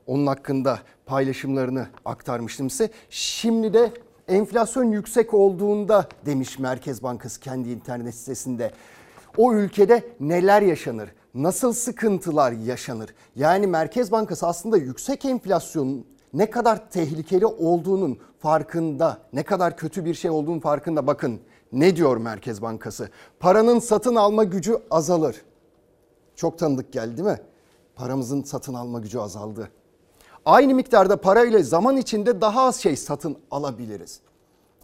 Onun 0.08 0.27
hakkında 0.27 0.80
paylaşımlarını 1.06 1.88
aktarmıştım 2.06 2.70
size. 2.70 2.89
Şimdi 3.10 3.74
de 3.74 3.92
enflasyon 4.27 4.91
yüksek 4.91 5.34
olduğunda 5.34 6.08
demiş 6.25 6.60
Merkez 6.60 7.03
Bankası 7.03 7.39
kendi 7.39 7.70
internet 7.70 8.15
sitesinde. 8.15 8.72
O 9.38 9.53
ülkede 9.53 10.03
neler 10.20 10.62
yaşanır? 10.62 11.10
Nasıl 11.34 11.74
sıkıntılar 11.74 12.51
yaşanır? 12.51 13.15
Yani 13.36 13.67
Merkez 13.67 14.12
Bankası 14.12 14.48
aslında 14.48 14.77
yüksek 14.77 15.25
enflasyonun 15.25 16.05
ne 16.34 16.50
kadar 16.50 16.89
tehlikeli 16.89 17.46
olduğunun 17.46 18.20
farkında, 18.39 19.17
ne 19.34 19.44
kadar 19.44 19.77
kötü 19.77 20.05
bir 20.05 20.13
şey 20.13 20.32
olduğunun 20.32 20.60
farkında. 20.60 21.08
Bakın 21.08 21.39
ne 21.72 21.96
diyor 21.96 22.17
Merkez 22.17 22.62
Bankası? 22.62 23.10
Paranın 23.39 23.79
satın 23.79 24.15
alma 24.15 24.44
gücü 24.44 24.77
azalır. 24.91 25.41
Çok 26.36 26.60
tanıdık 26.60 26.94
geldi 26.94 27.17
değil 27.17 27.29
mi? 27.29 27.39
Paramızın 27.96 28.44
satın 28.44 28.74
alma 28.74 29.00
gücü 29.00 29.20
azaldı. 29.20 29.70
Aynı 30.46 30.75
miktarda 30.75 31.22
parayla 31.22 31.64
zaman 31.64 31.98
içinde 31.98 32.42
daha 32.42 32.62
az 32.62 32.82
şey 32.82 32.96
satın 32.96 33.38
alabiliriz. 33.52 34.20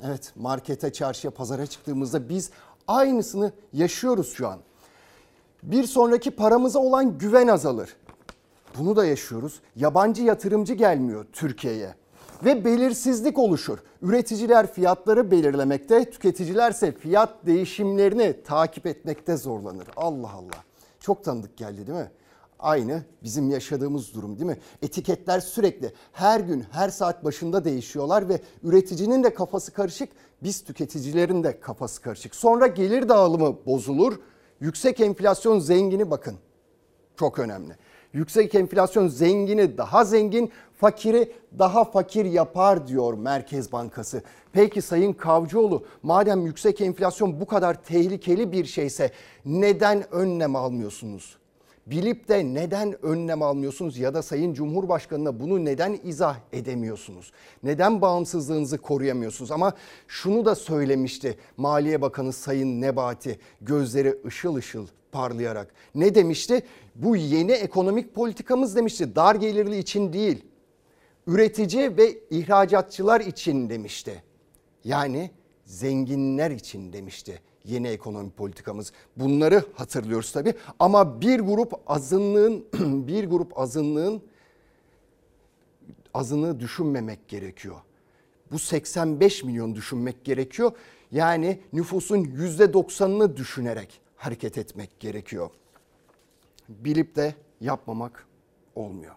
Evet 0.03 0.33
markete, 0.35 0.93
çarşıya, 0.93 1.31
pazara 1.31 1.65
çıktığımızda 1.65 2.29
biz 2.29 2.49
aynısını 2.87 3.51
yaşıyoruz 3.73 4.33
şu 4.33 4.47
an. 4.47 4.59
Bir 5.63 5.83
sonraki 5.83 6.31
paramıza 6.31 6.79
olan 6.79 7.17
güven 7.17 7.47
azalır. 7.47 7.95
Bunu 8.79 8.95
da 8.95 9.05
yaşıyoruz. 9.05 9.59
Yabancı 9.75 10.23
yatırımcı 10.23 10.73
gelmiyor 10.73 11.25
Türkiye'ye 11.33 11.95
ve 12.45 12.65
belirsizlik 12.65 13.39
oluşur. 13.39 13.77
Üreticiler 14.01 14.73
fiyatları 14.73 15.31
belirlemekte, 15.31 16.09
tüketicilerse 16.09 16.91
fiyat 16.91 17.45
değişimlerini 17.45 18.43
takip 18.43 18.85
etmekte 18.85 19.37
zorlanır. 19.37 19.87
Allah 19.97 20.31
Allah. 20.31 20.63
Çok 20.99 21.23
tanıdık 21.23 21.57
geldi 21.57 21.87
değil 21.87 21.97
mi? 21.97 22.11
Aynı 22.61 23.03
bizim 23.23 23.49
yaşadığımız 23.49 24.13
durum 24.13 24.39
değil 24.39 24.49
mi? 24.49 24.57
Etiketler 24.81 25.39
sürekli 25.39 25.93
her 26.11 26.39
gün 26.39 26.65
her 26.71 26.89
saat 26.89 27.23
başında 27.23 27.65
değişiyorlar 27.65 28.29
ve 28.29 28.41
üreticinin 28.63 29.23
de 29.23 29.33
kafası 29.33 29.73
karışık, 29.73 30.09
biz 30.43 30.63
tüketicilerin 30.63 31.43
de 31.43 31.59
kafası 31.59 32.01
karışık. 32.01 32.35
Sonra 32.35 32.67
gelir 32.67 33.09
dağılımı 33.09 33.65
bozulur. 33.65 34.19
Yüksek 34.59 34.99
enflasyon 34.99 35.59
zengini 35.59 36.11
bakın. 36.11 36.35
Çok 37.19 37.39
önemli. 37.39 37.75
Yüksek 38.13 38.55
enflasyon 38.55 39.07
zengini 39.07 39.77
daha 39.77 40.05
zengin, 40.05 40.51
fakiri 40.77 41.31
daha 41.59 41.83
fakir 41.83 42.25
yapar 42.25 42.87
diyor 42.87 43.13
Merkez 43.13 43.71
Bankası. 43.71 44.23
Peki 44.53 44.81
Sayın 44.81 45.13
Kavcıoğlu 45.13 45.85
madem 46.03 46.45
yüksek 46.45 46.81
enflasyon 46.81 47.41
bu 47.41 47.45
kadar 47.45 47.83
tehlikeli 47.83 48.51
bir 48.51 48.65
şeyse 48.65 49.11
neden 49.45 50.13
önlem 50.13 50.55
almıyorsunuz? 50.55 51.40
Bilip 51.85 52.27
de 52.27 52.53
neden 52.53 53.05
önlem 53.05 53.41
almıyorsunuz 53.41 53.97
ya 53.97 54.13
da 54.13 54.21
Sayın 54.21 54.53
Cumhurbaşkanı'na 54.53 55.39
bunu 55.39 55.65
neden 55.65 55.99
izah 56.03 56.37
edemiyorsunuz? 56.53 57.31
Neden 57.63 58.01
bağımsızlığınızı 58.01 58.77
koruyamıyorsunuz? 58.77 59.51
Ama 59.51 59.73
şunu 60.07 60.45
da 60.45 60.55
söylemişti 60.55 61.37
Maliye 61.57 62.01
Bakanı 62.01 62.33
Sayın 62.33 62.81
Nebati 62.81 63.39
gözleri 63.61 64.15
ışıl 64.25 64.55
ışıl 64.55 64.87
parlayarak. 65.11 65.73
Ne 65.95 66.15
demişti? 66.15 66.63
Bu 66.95 67.15
yeni 67.15 67.51
ekonomik 67.51 68.15
politikamız 68.15 68.75
demişti. 68.75 69.15
Dar 69.15 69.35
gelirli 69.35 69.77
için 69.77 70.13
değil. 70.13 70.45
Üretici 71.27 71.97
ve 71.97 72.19
ihracatçılar 72.29 73.21
için 73.21 73.69
demişti. 73.69 74.23
Yani 74.83 75.31
zenginler 75.65 76.51
için 76.51 76.93
demişti 76.93 77.41
yeni 77.65 77.87
ekonomi 77.87 78.29
politikamız. 78.29 78.91
Bunları 79.17 79.63
hatırlıyoruz 79.75 80.31
tabii 80.31 80.53
ama 80.79 81.21
bir 81.21 81.39
grup 81.39 81.73
azınlığın 81.87 82.65
bir 83.07 83.23
grup 83.23 83.59
azınlığın 83.59 84.21
azını 86.13 86.59
düşünmemek 86.59 87.27
gerekiyor. 87.27 87.75
Bu 88.51 88.59
85 88.59 89.43
milyon 89.43 89.75
düşünmek 89.75 90.25
gerekiyor. 90.25 90.71
Yani 91.11 91.59
nüfusun 91.73 92.17
%90'ını 92.17 93.37
düşünerek 93.37 94.01
hareket 94.15 94.57
etmek 94.57 94.99
gerekiyor. 94.99 95.49
Bilip 96.69 97.15
de 97.15 97.35
yapmamak 97.61 98.27
olmuyor. 98.75 99.15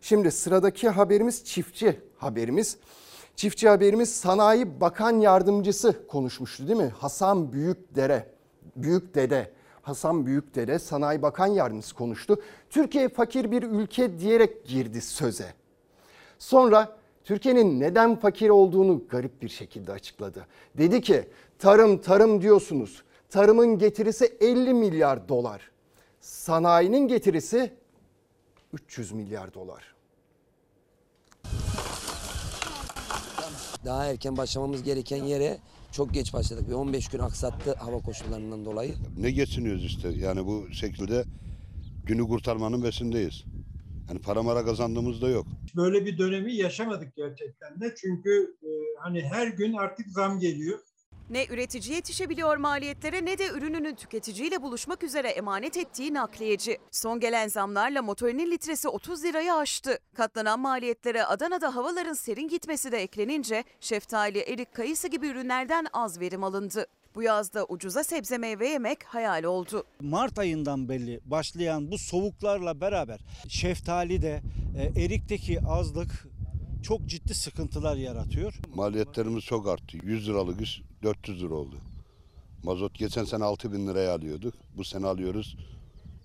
Şimdi 0.00 0.30
sıradaki 0.30 0.88
haberimiz 0.88 1.44
çiftçi 1.44 2.00
haberimiz. 2.16 2.76
Çiftçi 3.38 3.68
haberimiz 3.68 4.16
Sanayi 4.16 4.80
Bakan 4.80 5.20
Yardımcısı 5.20 6.06
konuşmuştu 6.06 6.68
değil 6.68 6.78
mi? 6.78 6.92
Hasan 6.98 7.52
Büyükdere, 7.52 8.26
Büyükdede, 8.76 9.50
Hasan 9.82 10.26
Büyükdere 10.26 10.78
Sanayi 10.78 11.22
Bakan 11.22 11.46
Yardımcısı 11.46 11.94
konuştu. 11.94 12.42
Türkiye 12.70 13.08
fakir 13.08 13.50
bir 13.50 13.62
ülke 13.62 14.18
diyerek 14.18 14.66
girdi 14.66 15.00
söze. 15.00 15.54
Sonra 16.38 16.96
Türkiye'nin 17.24 17.80
neden 17.80 18.16
fakir 18.16 18.48
olduğunu 18.48 19.02
garip 19.08 19.42
bir 19.42 19.48
şekilde 19.48 19.92
açıkladı. 19.92 20.46
Dedi 20.78 21.00
ki 21.00 21.28
tarım 21.58 21.98
tarım 21.98 22.42
diyorsunuz. 22.42 23.02
Tarımın 23.30 23.78
getirisi 23.78 24.36
50 24.40 24.74
milyar 24.74 25.28
dolar. 25.28 25.70
Sanayinin 26.20 27.08
getirisi 27.08 27.72
300 28.72 29.12
milyar 29.12 29.54
dolar. 29.54 29.97
Daha 33.84 34.06
erken 34.06 34.36
başlamamız 34.36 34.82
gereken 34.82 35.24
yere 35.24 35.58
Çok 35.92 36.14
geç 36.14 36.32
başladık. 36.34 36.68
Bir 36.68 36.74
15 36.74 37.08
gün 37.08 37.18
aksattı 37.18 37.74
hava 37.74 37.98
koşullarından 37.98 38.64
dolayı. 38.64 38.94
Ne 39.18 39.30
geçiniyoruz 39.30 39.84
işte 39.84 40.08
yani 40.08 40.46
bu 40.46 40.68
şekilde 40.72 41.24
günü 42.06 42.28
kurtarmanın 42.28 42.84
besindeyiz. 42.84 43.44
Yani 44.08 44.20
para 44.20 44.42
mara 44.42 44.64
kazandığımız 44.64 45.22
da 45.22 45.28
yok. 45.28 45.46
Böyle 45.76 46.06
bir 46.06 46.18
dönemi 46.18 46.54
yaşamadık 46.54 47.16
gerçekten 47.16 47.80
de. 47.80 47.94
Çünkü 48.00 48.56
e, 48.62 48.68
hani 49.00 49.22
her 49.22 49.46
gün 49.46 49.72
artık 49.72 50.08
zam 50.08 50.40
geliyor. 50.40 50.78
Ne 51.30 51.46
üretici 51.46 51.94
yetişebiliyor 51.94 52.56
maliyetlere 52.56 53.24
ne 53.24 53.38
de 53.38 53.48
ürününün 53.48 53.94
tüketiciyle 53.94 54.62
buluşmak 54.62 55.02
üzere 55.02 55.28
emanet 55.28 55.76
ettiği 55.76 56.14
nakliyeci. 56.14 56.78
Son 56.90 57.20
gelen 57.20 57.48
zamlarla 57.48 58.02
motorinin 58.02 58.50
litresi 58.50 58.88
30 58.88 59.24
lirayı 59.24 59.54
aştı. 59.54 59.98
Katlanan 60.14 60.60
maliyetlere 60.60 61.24
Adana'da 61.24 61.76
havaların 61.76 62.12
serin 62.12 62.48
gitmesi 62.48 62.92
de 62.92 62.98
eklenince 62.98 63.64
şeftali, 63.80 64.38
erik, 64.38 64.74
kayısı 64.74 65.08
gibi 65.08 65.26
ürünlerden 65.26 65.86
az 65.92 66.20
verim 66.20 66.44
alındı. 66.44 66.86
Bu 67.14 67.22
yazda 67.22 67.66
ucuza 67.68 68.04
sebze 68.04 68.38
meyve 68.38 68.68
yemek 68.68 69.04
hayal 69.04 69.44
oldu. 69.44 69.84
Mart 70.00 70.38
ayından 70.38 70.88
belli 70.88 71.20
başlayan 71.24 71.90
bu 71.90 71.98
soğuklarla 71.98 72.80
beraber 72.80 73.20
şeftali 73.48 74.22
de 74.22 74.42
e, 74.78 75.04
erikteki 75.04 75.60
azlık 75.60 76.28
çok 76.82 77.06
ciddi 77.06 77.34
sıkıntılar 77.34 77.96
yaratıyor. 77.96 78.54
Maliyetlerimiz 78.74 79.44
çok 79.44 79.68
arttı. 79.68 79.96
100 80.02 80.28
liralık 80.28 80.60
400 81.02 81.42
lira 81.42 81.54
oldu. 81.54 81.76
Mazot 82.62 82.94
geçen 82.94 83.24
sene 83.24 83.44
6 83.44 83.72
bin 83.72 83.86
liraya 83.86 84.14
alıyorduk. 84.14 84.54
Bu 84.76 84.84
sene 84.84 85.06
alıyoruz 85.06 85.56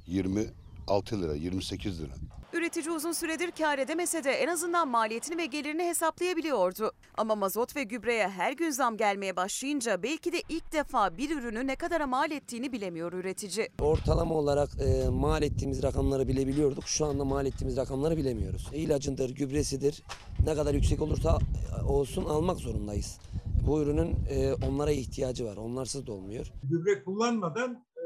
26 0.08 1.22
lira, 1.22 1.36
28 1.36 2.02
lira. 2.02 2.14
Üretici 2.54 2.92
uzun 2.92 3.12
süredir 3.12 3.52
kar 3.52 3.80
edemese 3.80 4.24
de 4.24 4.32
en 4.32 4.48
azından 4.48 4.88
maliyetini 4.88 5.38
ve 5.38 5.46
gelirini 5.46 5.84
hesaplayabiliyordu. 5.84 6.92
Ama 7.18 7.36
mazot 7.36 7.76
ve 7.76 7.84
gübreye 7.84 8.28
her 8.30 8.54
gün 8.54 8.70
zam 8.70 8.98
gelmeye 8.98 9.36
başlayınca 9.36 10.04
belki 10.04 10.34
de 10.34 10.42
ilk 10.50 10.74
defa 10.74 11.18
bir 11.18 11.38
ürünü 11.38 11.68
ne 11.68 11.76
kadara 11.76 12.08
mal 12.08 12.32
ettiğini 12.32 12.72
bilemiyor 12.72 13.14
üretici. 13.14 13.70
Ortalama 13.82 14.36
olarak 14.36 14.70
e, 14.82 15.10
mal 15.10 15.44
ettiğimiz 15.44 15.84
rakamları 15.84 16.28
bilebiliyorduk. 16.28 16.88
Şu 16.88 17.06
anda 17.06 17.26
mal 17.26 17.46
ettiğimiz 17.46 17.78
rakamları 17.78 18.18
bilemiyoruz. 18.18 18.70
İlacındır, 18.74 19.30
gübresidir. 19.30 20.04
Ne 20.46 20.56
kadar 20.56 20.74
yüksek 20.74 21.02
olursa 21.02 21.40
e, 21.80 21.84
olsun 21.84 22.26
almak 22.26 22.58
zorundayız. 22.58 23.18
Bu 23.68 23.82
ürünün 23.82 24.16
e, 24.30 24.54
onlara 24.54 24.92
ihtiyacı 24.92 25.46
var. 25.46 25.58
Onlarsız 25.58 26.08
da 26.08 26.12
olmuyor. 26.12 26.52
Gübre 26.64 27.04
kullanmadan 27.04 27.86
e, 27.98 28.04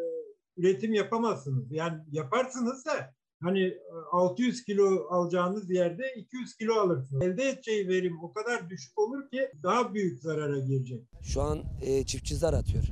üretim 0.57 0.93
yapamazsınız. 0.93 1.71
Yani 1.71 1.97
yaparsınız 2.11 2.85
da 2.85 3.13
hani 3.41 3.59
e, 3.59 3.77
600 4.11 4.63
kilo 4.63 5.07
alacağınız 5.09 5.71
yerde 5.71 6.03
200 6.17 6.55
kilo 6.55 6.73
alırsınız. 6.73 7.23
Elde 7.23 7.49
edeceği 7.49 7.87
verim 7.87 8.23
o 8.23 8.33
kadar 8.33 8.69
düşük 8.69 8.99
olur 8.99 9.29
ki 9.29 9.51
daha 9.63 9.93
büyük 9.93 10.19
zarara 10.19 10.59
girecek. 10.59 11.03
Şu 11.21 11.41
an 11.41 11.59
e, 11.81 12.05
çiftçi 12.05 12.35
zar 12.35 12.53
atıyor. 12.53 12.83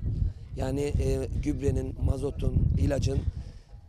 Yani 0.57 0.81
e, 0.81 1.27
gübrenin, 1.43 1.95
mazotun, 2.05 2.55
ilacın 2.77 3.19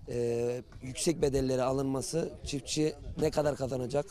e, 0.09 0.63
yüksek 0.83 1.23
bedelleri 1.23 1.63
alınması 1.63 2.33
çiftçi 2.45 2.93
ne 3.21 3.31
kadar 3.31 3.57
kazanacak 3.57 4.07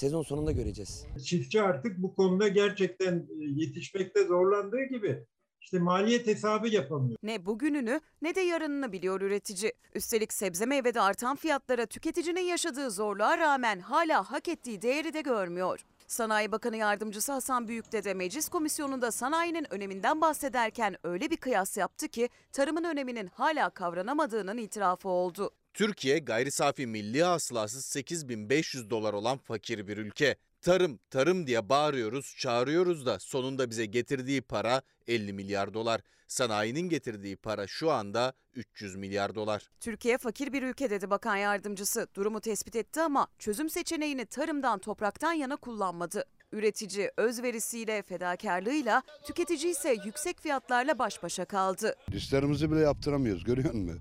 sezon 0.00 0.22
sonunda 0.22 0.52
göreceğiz. 0.52 1.06
Çiftçi 1.24 1.62
artık 1.62 1.98
bu 1.98 2.14
konuda 2.14 2.48
gerçekten 2.48 3.14
e, 3.14 3.44
yetişmekte 3.56 4.24
zorlandığı 4.24 4.84
gibi 4.84 5.26
işte 5.60 5.78
maliyet 5.78 6.26
hesabı 6.26 6.68
yapamıyor. 6.68 7.18
Ne 7.22 7.46
bugününü 7.46 8.00
ne 8.22 8.34
de 8.34 8.40
yarınını 8.40 8.92
biliyor 8.92 9.20
üretici. 9.20 9.72
Üstelik 9.94 10.32
sebze 10.32 10.66
meyvede 10.66 11.00
artan 11.00 11.36
fiyatlara 11.36 11.86
tüketicinin 11.86 12.40
yaşadığı 12.40 12.90
zorluğa 12.90 13.38
rağmen 13.38 13.80
hala 13.80 14.30
hak 14.30 14.48
ettiği 14.48 14.82
değeri 14.82 15.12
de 15.12 15.20
görmüyor. 15.20 15.84
Sanayi 16.06 16.52
Bakanı 16.52 16.76
Yardımcısı 16.76 17.32
Hasan 17.32 17.68
Büyük'te 17.68 18.04
de 18.04 18.14
meclis 18.14 18.48
komisyonunda 18.48 19.10
sanayinin 19.10 19.72
öneminden 19.72 20.20
bahsederken 20.20 20.96
öyle 21.04 21.30
bir 21.30 21.36
kıyas 21.36 21.76
yaptı 21.76 22.08
ki 22.08 22.28
tarımın 22.52 22.84
öneminin 22.84 23.26
hala 23.26 23.70
kavranamadığının 23.70 24.58
itirafı 24.58 25.08
oldu. 25.08 25.50
Türkiye 25.74 26.18
gayri 26.18 26.50
safi 26.50 26.86
milli 26.86 27.22
hasılası 27.22 27.82
8500 27.82 28.90
dolar 28.90 29.12
olan 29.12 29.38
fakir 29.38 29.88
bir 29.88 29.96
ülke. 29.96 30.36
Tarım, 30.62 30.98
tarım 31.10 31.46
diye 31.46 31.68
bağırıyoruz, 31.68 32.34
çağırıyoruz 32.38 33.06
da 33.06 33.18
sonunda 33.18 33.70
bize 33.70 33.86
getirdiği 33.86 34.42
para 34.42 34.82
50 35.08 35.32
milyar 35.32 35.74
dolar. 35.74 36.00
Sanayinin 36.26 36.88
getirdiği 36.88 37.36
para 37.36 37.66
şu 37.66 37.90
anda 37.90 38.32
300 38.54 38.96
milyar 38.96 39.34
dolar. 39.34 39.70
Türkiye 39.80 40.18
fakir 40.18 40.52
bir 40.52 40.62
ülke 40.62 40.90
dedi 40.90 41.10
bakan 41.10 41.36
yardımcısı. 41.36 42.06
Durumu 42.14 42.40
tespit 42.40 42.76
etti 42.76 43.00
ama 43.00 43.26
çözüm 43.38 43.70
seçeneğini 43.70 44.26
tarımdan 44.26 44.78
topraktan 44.78 45.32
yana 45.32 45.56
kullanmadı. 45.56 46.24
Üretici 46.52 47.10
özverisiyle, 47.16 48.02
fedakarlığıyla, 48.02 49.02
tüketici 49.24 49.72
ise 49.72 49.96
yüksek 50.04 50.40
fiyatlarla 50.40 50.98
baş 50.98 51.22
başa 51.22 51.44
kaldı. 51.44 51.96
Dişlerimizi 52.12 52.70
bile 52.70 52.80
yaptıramıyoruz 52.80 53.44
görüyor 53.44 53.74
musun? 53.74 54.00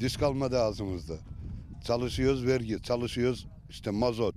Diş 0.00 0.16
kalmadı 0.16 0.60
ağzımızda. 0.60 1.14
Çalışıyoruz 1.84 2.46
vergi, 2.46 2.82
çalışıyoruz 2.82 3.46
işte 3.70 3.90
mazot. 3.90 4.34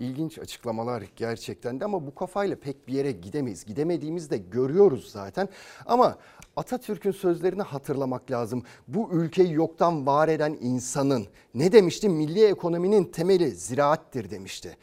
İlginç 0.00 0.38
açıklamalar 0.38 1.04
gerçekten 1.16 1.80
de 1.80 1.84
ama 1.84 2.06
bu 2.06 2.14
kafayla 2.14 2.56
pek 2.56 2.88
bir 2.88 2.92
yere 2.92 3.12
gidemeyiz. 3.12 3.64
Gidemediğimizi 3.64 4.30
de 4.30 4.36
görüyoruz 4.38 5.10
zaten. 5.10 5.48
Ama 5.86 6.18
Atatürk'ün 6.56 7.10
sözlerini 7.10 7.62
hatırlamak 7.62 8.30
lazım. 8.30 8.62
Bu 8.88 9.10
ülkeyi 9.12 9.52
yoktan 9.52 10.06
var 10.06 10.28
eden 10.28 10.58
insanın 10.60 11.26
ne 11.54 11.72
demişti? 11.72 12.08
Milli 12.08 12.44
ekonominin 12.44 13.04
temeli 13.04 13.50
ziraattir 13.50 14.30
demişti. 14.30 14.76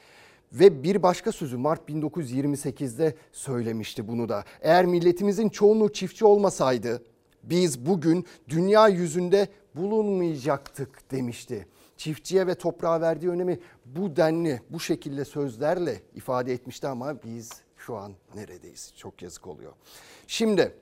Ve 0.53 0.83
bir 0.83 1.03
başka 1.03 1.31
sözü 1.31 1.57
Mart 1.57 1.89
1928'de 1.89 3.15
söylemişti 3.31 4.07
bunu 4.07 4.29
da. 4.29 4.43
Eğer 4.61 4.85
milletimizin 4.85 5.49
çoğunluğu 5.49 5.93
çiftçi 5.93 6.25
olmasaydı 6.25 7.01
biz 7.49 7.85
bugün 7.85 8.25
dünya 8.49 8.87
yüzünde 8.87 9.47
bulunmayacaktık 9.75 11.11
demişti 11.11 11.67
çiftçiye 11.97 12.47
ve 12.47 12.55
toprağa 12.55 13.01
verdiği 13.01 13.29
önemi 13.29 13.59
bu 13.85 14.15
denli, 14.15 14.61
bu 14.69 14.79
şekilde 14.79 15.25
sözlerle 15.25 16.01
ifade 16.15 16.53
etmişti 16.53 16.87
ama 16.87 17.23
biz 17.23 17.51
şu 17.77 17.95
an 17.95 18.13
neredeyiz? 18.35 18.93
Çok 18.97 19.21
yazık 19.21 19.47
oluyor. 19.47 19.73
Şimdi 20.27 20.75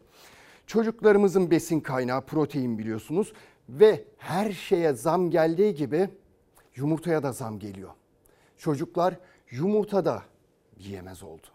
çocuklarımızın 0.68 1.52
besin 1.52 1.80
kaynağı 1.80 2.22
protein 2.22 2.78
biliyorsunuz 2.78 3.34
ve 3.70 4.06
her 4.18 4.52
şeye 4.52 4.94
zam 4.94 5.30
geldiği 5.30 5.76
gibi 5.76 6.10
yumurtaya 6.76 7.24
da 7.24 7.32
zam 7.32 7.60
geliyor. 7.60 7.92
Çocuklar 8.58 9.20
yumurta 9.52 10.06
da 10.06 10.24
yiyemez 10.78 11.24
oldu. 11.24 11.48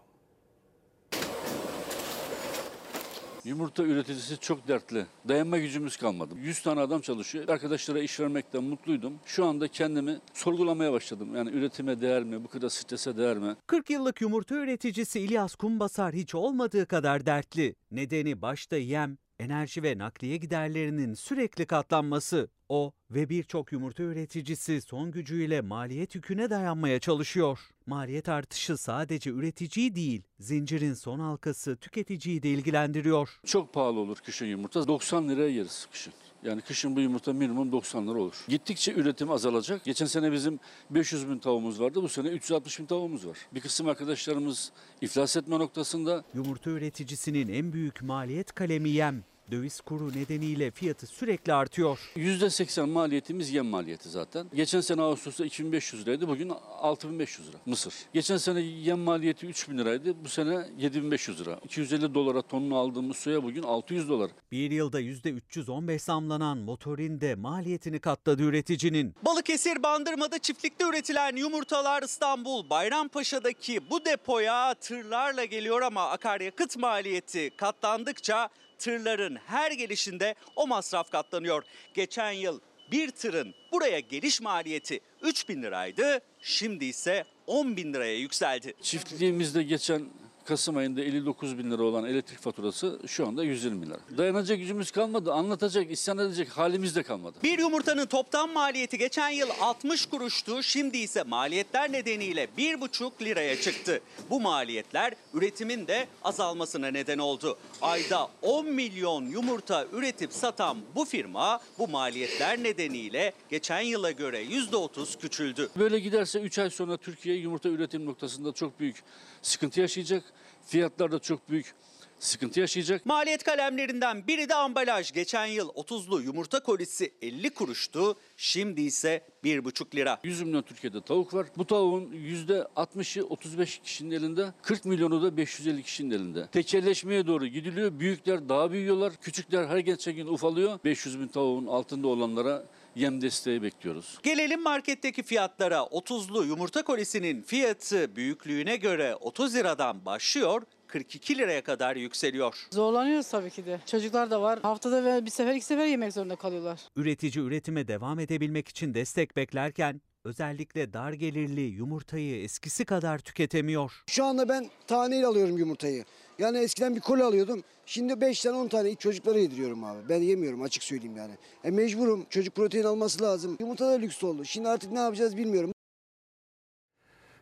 Yumurta 3.51 3.83
üreticisi 3.83 4.39
çok 4.39 4.69
dertli. 4.69 5.07
Dayanma 5.29 5.59
gücümüz 5.59 5.97
kalmadı. 5.97 6.35
100 6.43 6.63
tane 6.63 6.81
adam 6.81 7.01
çalışıyor. 7.01 7.49
Arkadaşlara 7.49 8.01
iş 8.01 8.21
vermekten 8.21 8.65
mutluydum. 8.65 9.15
Şu 9.27 9.45
anda 9.45 9.69
kendimi 9.69 10.19
sorgulamaya 10.35 10.93
başladım. 10.93 11.37
Yani 11.37 11.51
üretime 11.51 12.01
değer 12.01 12.23
mi? 12.23 12.45
Bu 12.45 12.49
kadar 12.49 12.69
strese 12.69 13.17
değer 13.17 13.39
mi? 13.39 13.57
40 13.67 13.91
yıllık 13.91 14.21
yumurta 14.21 14.55
üreticisi 14.55 15.21
İlyas 15.21 15.55
Kumbasar 15.55 16.15
hiç 16.15 16.35
olmadığı 16.35 16.87
kadar 16.87 17.27
dertli. 17.27 17.75
Nedeni 17.91 18.43
başta 18.43 18.77
yem, 18.77 19.19
enerji 19.40 19.83
ve 19.83 19.98
nakliye 19.98 20.37
giderlerinin 20.37 21.14
sürekli 21.14 21.66
katlanması. 21.66 22.48
O 22.68 22.92
ve 23.11 23.29
birçok 23.29 23.72
yumurta 23.72 24.03
üreticisi 24.03 24.81
son 24.81 25.11
gücüyle 25.11 25.61
maliyet 25.61 26.14
yüküne 26.14 26.50
dayanmaya 26.50 26.98
çalışıyor. 27.00 27.59
Maliyet 27.87 28.29
artışı 28.29 28.76
sadece 28.76 29.31
üreticiyi 29.31 29.94
değil, 29.94 30.22
zincirin 30.40 30.94
son 30.94 31.18
halkası 31.18 31.76
tüketiciyi 31.76 32.42
de 32.42 32.48
ilgilendiriyor. 32.48 33.40
Çok 33.46 33.74
pahalı 33.74 33.98
olur 34.00 34.18
kışın 34.24 34.46
yumurta. 34.46 34.88
90 34.88 35.29
liraya 35.29 35.48
yeriz 35.48 35.87
kışın. 35.92 36.12
Yani 36.42 36.61
kışın 36.61 36.96
bu 36.96 37.00
yumurta 37.00 37.33
minimum 37.33 37.72
90 37.72 38.09
lira 38.09 38.18
olur. 38.18 38.44
Gittikçe 38.48 38.92
üretim 38.92 39.31
azalacak. 39.31 39.85
Geçen 39.85 40.07
sene 40.07 40.33
bizim 40.33 40.59
500 40.90 41.29
bin 41.29 41.38
tavuğumuz 41.38 41.81
vardı. 41.81 42.03
Bu 42.03 42.09
sene 42.09 42.29
360 42.29 42.79
bin 42.81 42.87
tavuğumuz 42.87 43.26
var. 43.26 43.38
Bir 43.55 43.61
kısım 43.61 43.88
arkadaşlarımız 43.88 44.72
iflas 45.00 45.37
etme 45.37 45.59
noktasında. 45.59 46.24
Yumurta 46.35 46.70
üreticisinin 46.70 47.48
en 47.48 47.72
büyük 47.72 48.03
maliyet 48.03 48.53
kalemi 48.53 48.90
yem. 48.90 49.24
Döviz 49.51 49.81
kuru 49.81 50.13
nedeniyle 50.13 50.71
fiyatı 50.71 51.07
sürekli 51.07 51.53
artıyor. 51.53 51.99
%80 52.17 52.87
maliyetimiz 52.87 53.51
yem 53.51 53.67
maliyeti 53.67 54.09
zaten. 54.09 54.47
Geçen 54.55 54.81
sene 54.81 55.03
Ağustos'ta 55.03 55.45
2500 55.45 56.07
liraydı. 56.07 56.29
Bugün 56.29 56.53
6500 56.81 57.49
lira 57.49 57.57
mısır. 57.67 57.95
Geçen 58.15 58.37
sene 58.37 58.61
yem 58.61 58.99
maliyeti 58.99 59.47
3000 59.47 59.79
liraydı. 59.79 60.25
Bu 60.25 60.29
sene 60.29 60.67
7500 60.79 61.41
lira. 61.41 61.61
250 61.65 62.15
dolara 62.15 62.43
tonunu 62.43 62.77
aldığımız 62.77 63.17
soya 63.17 63.43
bugün 63.43 63.63
600 63.63 64.09
dolar. 64.09 64.31
Bir 64.53 64.71
yılda 64.71 65.01
%315 65.01 65.99
zamlanan 65.99 66.59
motorin 66.59 67.21
de 67.21 67.35
maliyetini 67.35 67.99
katladı 68.01 68.43
üreticinin. 68.43 69.15
Balıkesir 69.25 69.83
Bandırma'da 69.83 70.39
çiftlikte 70.39 70.85
üretilen 70.85 71.37
yumurtalar 71.37 72.03
İstanbul 72.03 72.71
Bayrampaşa'daki 72.71 73.91
bu 73.91 74.05
depoya 74.05 74.75
tırlarla 74.75 75.45
geliyor 75.45 75.83
ama 75.83 76.09
akaryakıt 76.09 76.77
maliyeti 76.77 77.51
katlandıkça 77.57 78.49
tırların 78.81 79.38
her 79.47 79.73
gelişinde 79.73 80.35
o 80.57 80.66
masraf 80.66 81.11
katlanıyor. 81.11 81.62
Geçen 81.95 82.33
yıl 82.33 82.61
bir 82.93 83.11
tırın 83.11 83.55
buraya 83.73 84.01
geliş 84.01 84.40
maliyeti 84.40 85.01
3 85.23 85.49
bin 85.49 85.62
liraydı. 85.62 86.21
Şimdi 86.43 86.85
ise 86.85 87.25
10 87.47 87.77
bin 87.77 87.95
liraya 87.95 88.16
yükseldi. 88.16 88.75
Çiftliğimizde 88.83 89.62
geçen 89.62 90.09
Kasım 90.51 90.77
ayında 90.77 91.01
59 91.01 91.59
bin 91.59 91.71
lira 91.71 91.83
olan 91.83 92.05
elektrik 92.05 92.39
faturası 92.39 93.01
şu 93.07 93.27
anda 93.27 93.45
120 93.45 93.87
lira. 93.87 93.97
Dayanacak 94.19 94.59
gücümüz 94.59 94.91
kalmadı. 94.91 95.33
Anlatacak, 95.33 95.91
isyan 95.91 96.19
edecek 96.19 96.49
halimiz 96.49 96.97
de 96.97 97.03
kalmadı. 97.03 97.39
Bir 97.43 97.59
yumurtanın 97.59 98.07
toptan 98.07 98.53
maliyeti 98.53 98.99
geçen 98.99 99.29
yıl 99.29 99.49
60 99.61 100.07
kuruştu. 100.07 100.63
Şimdi 100.63 100.99
ise 100.99 101.23
maliyetler 101.23 101.93
nedeniyle 101.93 102.49
1,5 102.59 103.25
liraya 103.25 103.61
çıktı. 103.61 104.01
Bu 104.31 104.41
maliyetler 104.41 105.15
üretimin 105.35 105.87
de 105.87 106.07
azalmasına 106.25 106.87
neden 106.87 107.19
oldu. 107.19 107.59
Ayda 107.83 108.29
10 108.43 108.67
milyon 108.67 109.25
yumurta 109.25 109.87
üretip 109.93 110.33
satan 110.33 110.79
bu 110.95 111.05
firma 111.05 111.61
bu 111.79 111.89
maliyetler 111.89 112.63
nedeniyle 112.63 113.33
geçen 113.51 113.81
yıla 113.81 114.11
göre 114.11 114.45
%30 114.45 115.19
küçüldü. 115.19 115.69
Böyle 115.79 115.99
giderse 115.99 116.41
3 116.41 116.59
ay 116.59 116.71
sonra 116.71 116.97
Türkiye 116.97 117.37
yumurta 117.37 117.69
üretim 117.69 118.07
noktasında 118.07 118.53
çok 118.53 118.81
büyük 118.81 119.03
sıkıntı 119.42 119.81
yaşayacak. 119.81 120.24
Fiyatlar 120.66 121.12
da 121.12 121.18
çok 121.18 121.50
büyük 121.50 121.74
sıkıntı 122.20 122.61
yaşayacak. 122.61 123.07
Maliyet 123.07 123.42
kalemlerinden 123.42 124.26
biri 124.26 124.48
de 124.48 124.55
ambalaj. 124.55 125.12
Geçen 125.12 125.46
yıl 125.46 125.68
30'lu 125.68 126.22
yumurta 126.22 126.62
kolisi 126.62 127.12
50 127.22 127.50
kuruştu. 127.50 128.16
Şimdi 128.37 128.81
ise 128.81 129.26
1,5 129.44 129.96
lira. 129.96 130.20
100 130.24 130.42
milyon 130.42 130.62
Türkiye'de 130.62 131.00
tavuk 131.00 131.35
var. 131.35 131.46
Bu 131.57 131.64
tavuğun 131.66 132.12
%60'ı 132.12 133.24
35 133.24 133.79
kişinin 133.79 134.11
elinde, 134.11 134.53
40 134.62 134.85
milyonu 134.85 135.22
da 135.22 135.37
550 135.37 135.83
kişinin 135.83 136.11
elinde. 136.11 136.46
Tekelleşmeye 136.46 137.26
doğru 137.26 137.46
gidiliyor. 137.46 138.00
Büyükler 138.00 138.48
daha 138.48 138.72
büyüyorlar. 138.72 139.12
Küçükler 139.16 139.66
her 139.66 139.79
geçen 139.79 140.14
gün 140.14 140.26
ufalıyor. 140.26 140.79
500 140.85 141.20
bin 141.20 141.29
tavuğun 141.29 141.66
altında 141.66 142.09
olanlara 142.09 142.64
yem 142.96 143.20
desteği 143.20 143.62
bekliyoruz. 143.62 144.18
Gelelim 144.22 144.62
marketteki 144.62 145.22
fiyatlara. 145.22 145.76
30'lu 145.76 146.44
yumurta 146.44 146.83
kolisinin 146.83 147.42
fiyatı 147.42 148.16
büyüklüğüne 148.16 148.76
göre 148.76 149.14
30 149.14 149.55
liradan 149.55 150.05
başlıyor. 150.05 150.62
42 150.87 151.38
liraya 151.38 151.64
kadar 151.64 151.96
yükseliyor. 151.96 152.66
Zorlanıyoruz 152.70 153.29
tabii 153.29 153.50
ki 153.50 153.66
de. 153.66 153.81
Çocuklar 153.87 154.31
da 154.31 154.42
var. 154.42 154.59
Haftada 154.62 155.05
ve 155.05 155.26
bir 155.26 155.31
sefer 155.31 155.55
iki 155.55 155.64
sefer 155.64 155.87
yemek 155.87 156.12
zorunda 156.12 156.37
kalıyorlar. 156.37 156.81
Üretici 156.96 157.44
üretime 157.44 157.88
devam 157.88 158.18
edebilmek 158.18 158.68
için 158.68 158.94
destek 158.94 159.37
beklerken 159.37 160.00
özellikle 160.25 160.93
dar 160.93 161.13
gelirli 161.13 161.61
yumurtayı 161.61 162.43
eskisi 162.43 162.85
kadar 162.85 163.19
tüketemiyor. 163.19 164.03
Şu 164.07 164.25
anda 164.25 164.49
ben 164.49 164.71
taneyle 164.87 165.27
alıyorum 165.27 165.59
yumurtayı. 165.59 166.05
Yani 166.39 166.59
eskiden 166.59 166.97
bir 166.97 167.01
koli 167.01 167.23
alıyordum. 167.23 167.63
Şimdi 167.87 168.21
5 168.21 168.43
tane 168.43 168.57
10 168.57 168.69
tane 168.69 168.95
çocuklara 168.95 169.39
yediriyorum 169.39 169.85
abi. 169.85 170.09
Ben 170.09 170.23
yemiyorum 170.23 170.63
açık 170.63 170.83
söyleyeyim 170.83 171.17
yani. 171.17 171.35
E 171.65 171.71
mecburum. 171.71 172.27
Çocuk 172.31 172.55
protein 172.55 172.85
alması 172.85 173.23
lazım. 173.23 173.57
Yumurta 173.61 173.87
da 173.87 173.93
lüks 173.93 174.25
oldu. 174.25 174.45
Şimdi 174.45 174.69
artık 174.69 174.93
ne 174.93 174.99
yapacağız 174.99 175.37
bilmiyorum. 175.37 175.73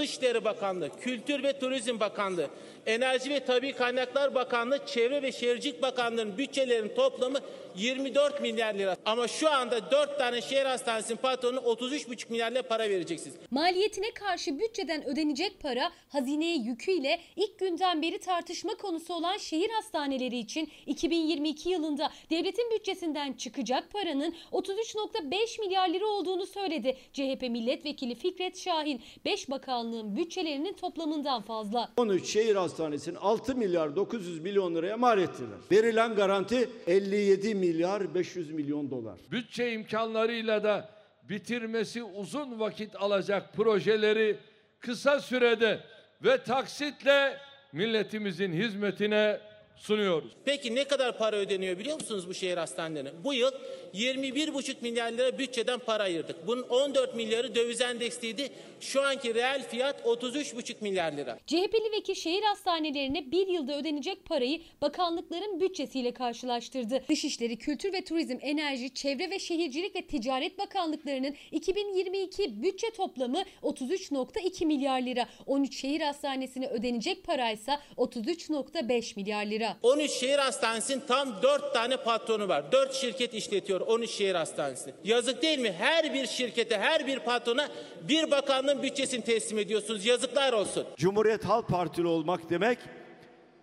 Dışişleri 0.03 0.45
Bakanlığı, 0.45 1.01
Kültür 1.01 1.43
ve 1.43 1.59
Turizm 1.59 2.01
Bakanlığı, 2.01 2.51
Enerji 2.87 3.31
ve 3.31 3.45
Tabi 3.45 3.73
Kaynaklar 3.73 4.35
Bakanlığı, 4.35 4.87
Çevre 4.87 5.23
ve 5.23 5.33
Şehircilik 5.33 5.83
Bakanlığı'nın 5.83 6.39
bütçelerinin 6.39 6.95
toplamı 6.95 7.39
24 7.77 8.41
milyar 8.41 8.75
lira. 8.75 8.97
Ama 9.05 9.29
şu 9.29 9.51
anda 9.51 9.91
4 9.91 10.19
tane 10.19 10.41
şehir 10.41 10.65
hastanesinin 10.65 11.17
patronu 11.17 11.59
33,5 11.59 12.31
milyar 12.31 12.51
lira 12.51 12.63
para 12.63 12.91
vereceksiniz. 12.91 13.37
Maliyetine 13.51 14.11
karşı 14.11 14.59
bütçeden 14.59 15.09
ödenecek 15.09 15.61
para 15.61 15.93
hazineye 16.09 16.57
yüküyle 16.57 17.21
ilk 17.37 17.59
günden 17.59 18.03
beri 18.03 18.19
tartışma 18.19 18.75
konusu 18.75 19.15
olan 19.15 19.37
şehir 19.37 19.71
hastaneleri 19.71 20.39
için 20.39 20.71
2022 20.87 21.69
yılında 21.69 22.11
devletin 22.31 22.71
bütçesinden 22.71 23.33
çıkacak 23.33 23.91
paranın 23.93 24.35
33.5 24.53 25.61
milyar 25.61 25.89
lira 25.89 26.07
olduğunu 26.07 26.47
söyledi. 26.47 26.97
CHP 27.13 27.43
milletvekili 27.43 28.15
Fikret 28.15 28.59
Şahin 28.59 29.03
5 29.25 29.49
bakanlığın 29.93 30.17
bütçelerinin 30.17 30.73
toplamından 30.73 31.43
fazla. 31.43 31.89
13 31.97 32.27
şehir 32.27 32.57
hastanesinin 32.57 33.17
6 33.17 33.57
milyar 33.57 33.97
900 33.97 34.41
milyon 34.41 34.75
liraya 34.75 34.97
mal 34.97 35.19
ettiler. 35.19 35.59
Verilen 35.73 36.15
garanti 36.15 36.71
57 36.87 37.55
milyar 37.55 38.15
500 38.15 38.51
milyon 38.51 38.91
dolar. 38.91 39.19
Bütçe 39.31 39.73
imkanlarıyla 39.73 40.63
da 40.63 40.89
bitirmesi 41.29 42.03
uzun 42.03 42.61
vakit 42.61 42.97
alacak 42.97 43.55
projeleri 43.55 44.37
kısa 44.81 45.21
sürede 45.21 45.81
ve 46.25 46.43
taksitle 46.43 47.37
milletimizin 47.73 48.53
hizmetine 48.53 49.41
sunuyoruz. 49.83 50.31
Peki 50.45 50.75
ne 50.75 50.85
kadar 50.85 51.19
para 51.19 51.37
ödeniyor 51.37 51.79
biliyor 51.79 52.01
musunuz 52.01 52.29
bu 52.29 52.35
şehir 52.35 52.57
hastanelerine? 52.57 53.11
Bu 53.25 53.35
yıl 53.35 53.51
21,5 53.95 54.77
milyar 54.81 55.13
lira 55.13 55.39
bütçeden 55.39 55.79
para 55.79 56.03
ayırdık. 56.03 56.47
Bunun 56.47 56.63
14 56.63 57.15
milyarı 57.15 57.55
döviz 57.55 57.81
endeksliydi. 57.81 58.51
Şu 58.81 59.03
anki 59.03 59.35
reel 59.35 59.69
fiyat 59.69 60.01
33,5 60.07 60.75
milyar 60.81 61.13
lira. 61.13 61.39
CHP'li 61.47 61.93
vekil 61.97 62.15
şehir 62.15 62.43
hastanelerine 62.43 63.31
bir 63.33 63.47
yılda 63.47 63.79
ödenecek 63.79 64.25
parayı 64.25 64.61
bakanlıkların 64.83 65.61
bütçesiyle 65.61 66.13
karşılaştırdı. 66.13 67.03
Dışişleri, 67.09 67.57
Kültür 67.57 67.93
ve 67.93 68.05
Turizm, 68.05 68.37
Enerji, 68.41 68.95
Çevre 68.95 69.31
ve 69.31 69.39
Şehircilik 69.39 69.97
ve 69.97 70.03
Ticaret 70.03 70.59
Bakanlıklarının 70.59 71.35
2022 71.53 72.63
bütçe 72.63 72.91
toplamı 72.91 73.43
33.2 73.63 74.67
milyar 74.67 75.03
lira. 75.03 75.27
13 75.47 75.81
şehir 75.81 76.01
hastanesine 76.01 76.67
ödenecek 76.67 77.25
paraysa 77.25 77.81
33.5 77.97 79.17
milyar 79.17 79.47
lira. 79.47 79.72
13 79.83 80.11
şehir 80.11 80.39
hastanesinin 80.39 81.03
tam 81.09 81.43
4 81.43 81.75
tane 81.75 81.97
patronu 81.97 82.49
var. 82.49 82.73
4 82.73 82.95
şirket 82.95 83.35
işletiyor 83.35 83.81
13 83.81 84.11
şehir 84.11 84.35
hastanesi. 84.35 84.95
Yazık 85.05 85.43
değil 85.43 85.59
mi? 85.59 85.73
Her 85.73 86.15
bir 86.15 86.27
şirkete, 86.27 86.79
her 86.79 87.07
bir 87.07 87.19
patrona 87.19 87.69
bir 88.09 88.31
bakanlığın 88.31 88.83
bütçesini 88.83 89.25
teslim 89.25 89.59
ediyorsunuz. 89.59 90.07
Yazıklar 90.07 90.53
olsun. 90.53 90.87
Cumhuriyet 90.97 91.45
Halk 91.45 91.69
Partili 91.69 92.07
olmak 92.07 92.51
demek 92.51 92.79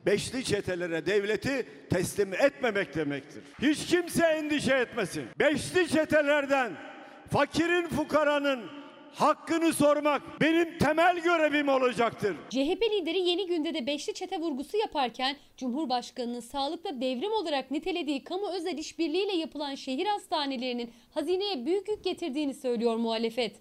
beşli 0.05 0.43
çetelere 0.43 1.05
devleti 1.05 1.67
teslim 1.89 2.33
etmemek 2.33 2.95
demektir. 2.95 3.43
Hiç 3.61 3.85
kimse 3.85 4.25
endişe 4.25 4.73
etmesin. 4.75 5.25
Beşli 5.39 5.89
çetelerden 5.89 6.71
fakirin 7.31 7.87
fukaranın 7.87 8.78
hakkını 9.13 9.73
sormak 9.73 10.21
benim 10.41 10.77
temel 10.77 11.19
görevim 11.19 11.69
olacaktır. 11.69 12.35
CHP 12.49 12.81
lideri 12.91 13.19
yeni 13.19 13.47
günde 13.47 13.73
de 13.73 13.87
beşli 13.87 14.13
çete 14.13 14.39
vurgusu 14.39 14.77
yaparken 14.77 15.35
Cumhurbaşkanı'nın 15.57 16.39
sağlıkta 16.39 17.01
devrim 17.01 17.31
olarak 17.31 17.71
nitelediği 17.71 18.23
kamu 18.23 18.49
özel 18.49 18.77
işbirliğiyle 18.77 19.35
yapılan 19.35 19.75
şehir 19.75 20.05
hastanelerinin 20.05 20.91
hazineye 21.11 21.65
büyük 21.65 21.89
yük 21.89 22.03
getirdiğini 22.03 22.53
söylüyor 22.53 22.95
muhalefet. 22.95 23.55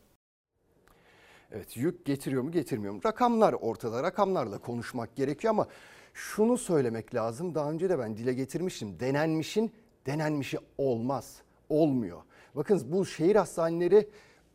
Evet 1.52 1.76
yük 1.76 2.04
getiriyor 2.06 2.42
mu 2.42 2.52
getirmiyor 2.52 2.94
mu? 2.94 3.00
Rakamlar 3.06 3.52
ortada 3.52 4.02
rakamlarla 4.02 4.58
konuşmak 4.58 5.16
gerekiyor 5.16 5.50
ama 5.50 5.66
şunu 6.14 6.58
söylemek 6.58 7.14
lazım. 7.14 7.54
Daha 7.54 7.70
önce 7.70 7.90
de 7.90 7.98
ben 7.98 8.16
dile 8.16 8.32
getirmiştim. 8.32 9.00
Denenmişin 9.00 9.72
denenmişi 10.06 10.58
olmaz. 10.78 11.42
Olmuyor. 11.68 12.22
Bakın 12.54 12.80
bu 12.84 13.06
şehir 13.06 13.36
hastaneleri 13.36 14.08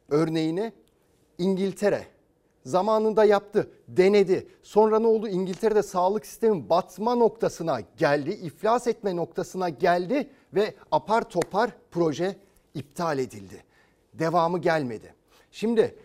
örneğini 0.09 0.73
İngiltere 1.37 2.07
zamanında 2.65 3.25
yaptı, 3.25 3.71
denedi. 3.87 4.47
Sonra 4.63 4.99
ne 4.99 5.07
oldu? 5.07 5.27
İngiltere'de 5.27 5.83
sağlık 5.83 6.25
sistemi 6.25 6.69
batma 6.69 7.15
noktasına 7.15 7.79
geldi, 7.97 8.29
iflas 8.29 8.87
etme 8.87 9.15
noktasına 9.15 9.69
geldi 9.69 10.29
ve 10.53 10.73
apar 10.91 11.29
topar 11.29 11.71
proje 11.91 12.35
iptal 12.73 13.19
edildi. 13.19 13.63
Devamı 14.13 14.59
gelmedi. 14.59 15.13
Şimdi 15.51 15.95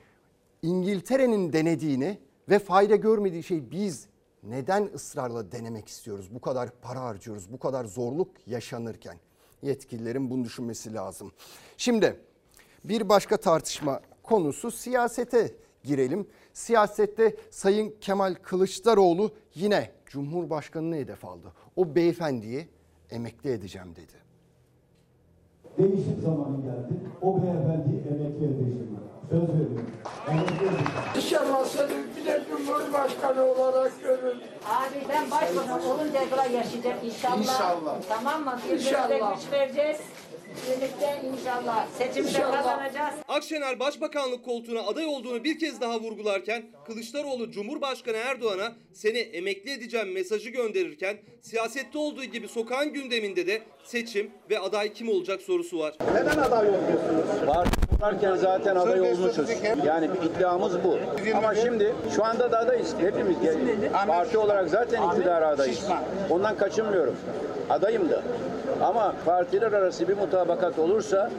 İngiltere'nin 0.63 1.53
denediğini 1.53 2.19
ve 2.49 2.59
fayda 2.59 2.97
görmediği 2.97 3.43
şey 3.43 3.71
biz 3.71 4.07
neden 4.43 4.91
ısrarla 4.95 5.53
denemek 5.53 5.89
istiyoruz? 5.89 6.35
Bu 6.35 6.41
kadar 6.41 6.71
para 6.83 7.01
harcıyoruz, 7.01 7.53
bu 7.53 7.59
kadar 7.59 7.85
zorluk 7.85 8.29
yaşanırken. 8.47 9.17
Yetkililerin 9.63 10.31
bunu 10.31 10.45
düşünmesi 10.45 10.95
lazım. 10.95 11.33
Şimdi 11.77 12.21
bir 12.85 13.09
başka 13.09 13.37
tartışma 13.37 14.01
konusu 14.33 14.71
siyasete 14.71 15.55
girelim. 15.85 16.27
Siyasette 16.53 17.37
Sayın 17.51 17.95
Kemal 18.01 18.35
Kılıçdaroğlu 18.35 19.31
yine 19.55 19.91
Cumhurbaşkanı'nı 20.07 20.97
hedef 20.97 21.25
aldı. 21.25 21.53
O 21.77 21.95
beyefendiyi 21.95 22.69
emekli 23.11 23.51
edeceğim 23.51 23.89
dedi. 23.97 24.13
Değişim 25.79 26.21
zamanı 26.25 26.57
geldi. 26.63 27.01
O 27.23 27.43
beyefendiyi 27.43 28.01
emekli 28.01 28.45
edeceğim. 28.45 28.99
Söz 29.31 29.43
veriyorum. 29.43 29.87
İnşallah 31.17 31.65
seni 31.65 31.91
bir 32.17 32.27
de 32.27 32.45
Cumhurbaşkanı 32.51 33.45
olarak 33.45 34.03
görür. 34.03 34.37
Abi 34.67 34.97
ben 35.09 35.31
başbakan 35.31 35.85
olunca 35.87 36.31
kadar 36.31 36.51
yaşayacak 36.51 37.05
inşallah. 37.05 37.39
İnşallah. 37.39 37.97
Tamam 38.09 38.45
mı? 38.45 38.59
Birbirimize 38.65 38.89
İnşallah. 38.91 39.37
güç 39.37 39.53
vereceğiz. 39.53 39.97
Birlikte 40.49 41.23
inşallah 41.33 41.87
seçimde 41.99 42.43
kazanacağız. 42.43 43.15
Akşener 43.29 43.81
başbakanlık 43.81 44.45
koltuğuna 44.45 44.81
aday 44.81 45.07
olduğunu 45.07 45.45
bir 45.45 45.59
kez 45.59 45.81
daha 45.81 46.01
vurgularken 46.01 46.63
Kılıçdaroğlu 46.87 47.51
Cumhurbaşkanı 47.51 48.17
Erdoğan'a 48.17 48.73
seni 48.93 49.19
emekli 49.19 49.71
edeceğim 49.71 50.13
mesajı 50.13 50.51
gönderirken 50.51 51.17
siyasette 51.43 51.99
olduğu 51.99 52.25
gibi 52.25 52.49
sokağın 52.49 52.93
gündeminde 52.93 53.47
de 53.47 53.63
seçim 53.85 54.31
ve 54.51 54.59
aday 54.59 54.93
kim 54.93 55.09
olacak 55.09 55.43
sorusu 55.43 55.79
var. 55.79 55.95
Neden 56.15 56.39
aday 56.39 56.69
olmuyorsunuz? 56.69 57.47
Parti 57.47 57.71
kurarken 57.97 58.37
zaten 58.37 58.77
aday 58.77 59.01
olmuşuz. 59.01 59.49
Yani 59.87 60.09
bir 60.15 60.31
iddiamız 60.31 60.85
bu. 60.85 60.99
Ama 61.37 61.55
şimdi 61.55 61.95
şu 62.17 62.25
anda 62.25 62.53
da 62.53 62.59
adayız. 62.59 62.95
Hepimiz 63.01 63.37
parti 64.07 64.39
olarak 64.39 64.69
zaten 64.69 65.03
iktidara 65.09 65.49
adayız. 65.49 65.85
Ondan 66.31 66.57
kaçınmıyorum. 66.57 67.17
Adayım 67.71 68.11
da. 68.11 68.23
Ama 68.83 69.15
partiler 69.25 69.73
arası 69.73 70.09
bir 70.09 70.17
mutabakat 70.17 70.79
olursa 70.79 71.31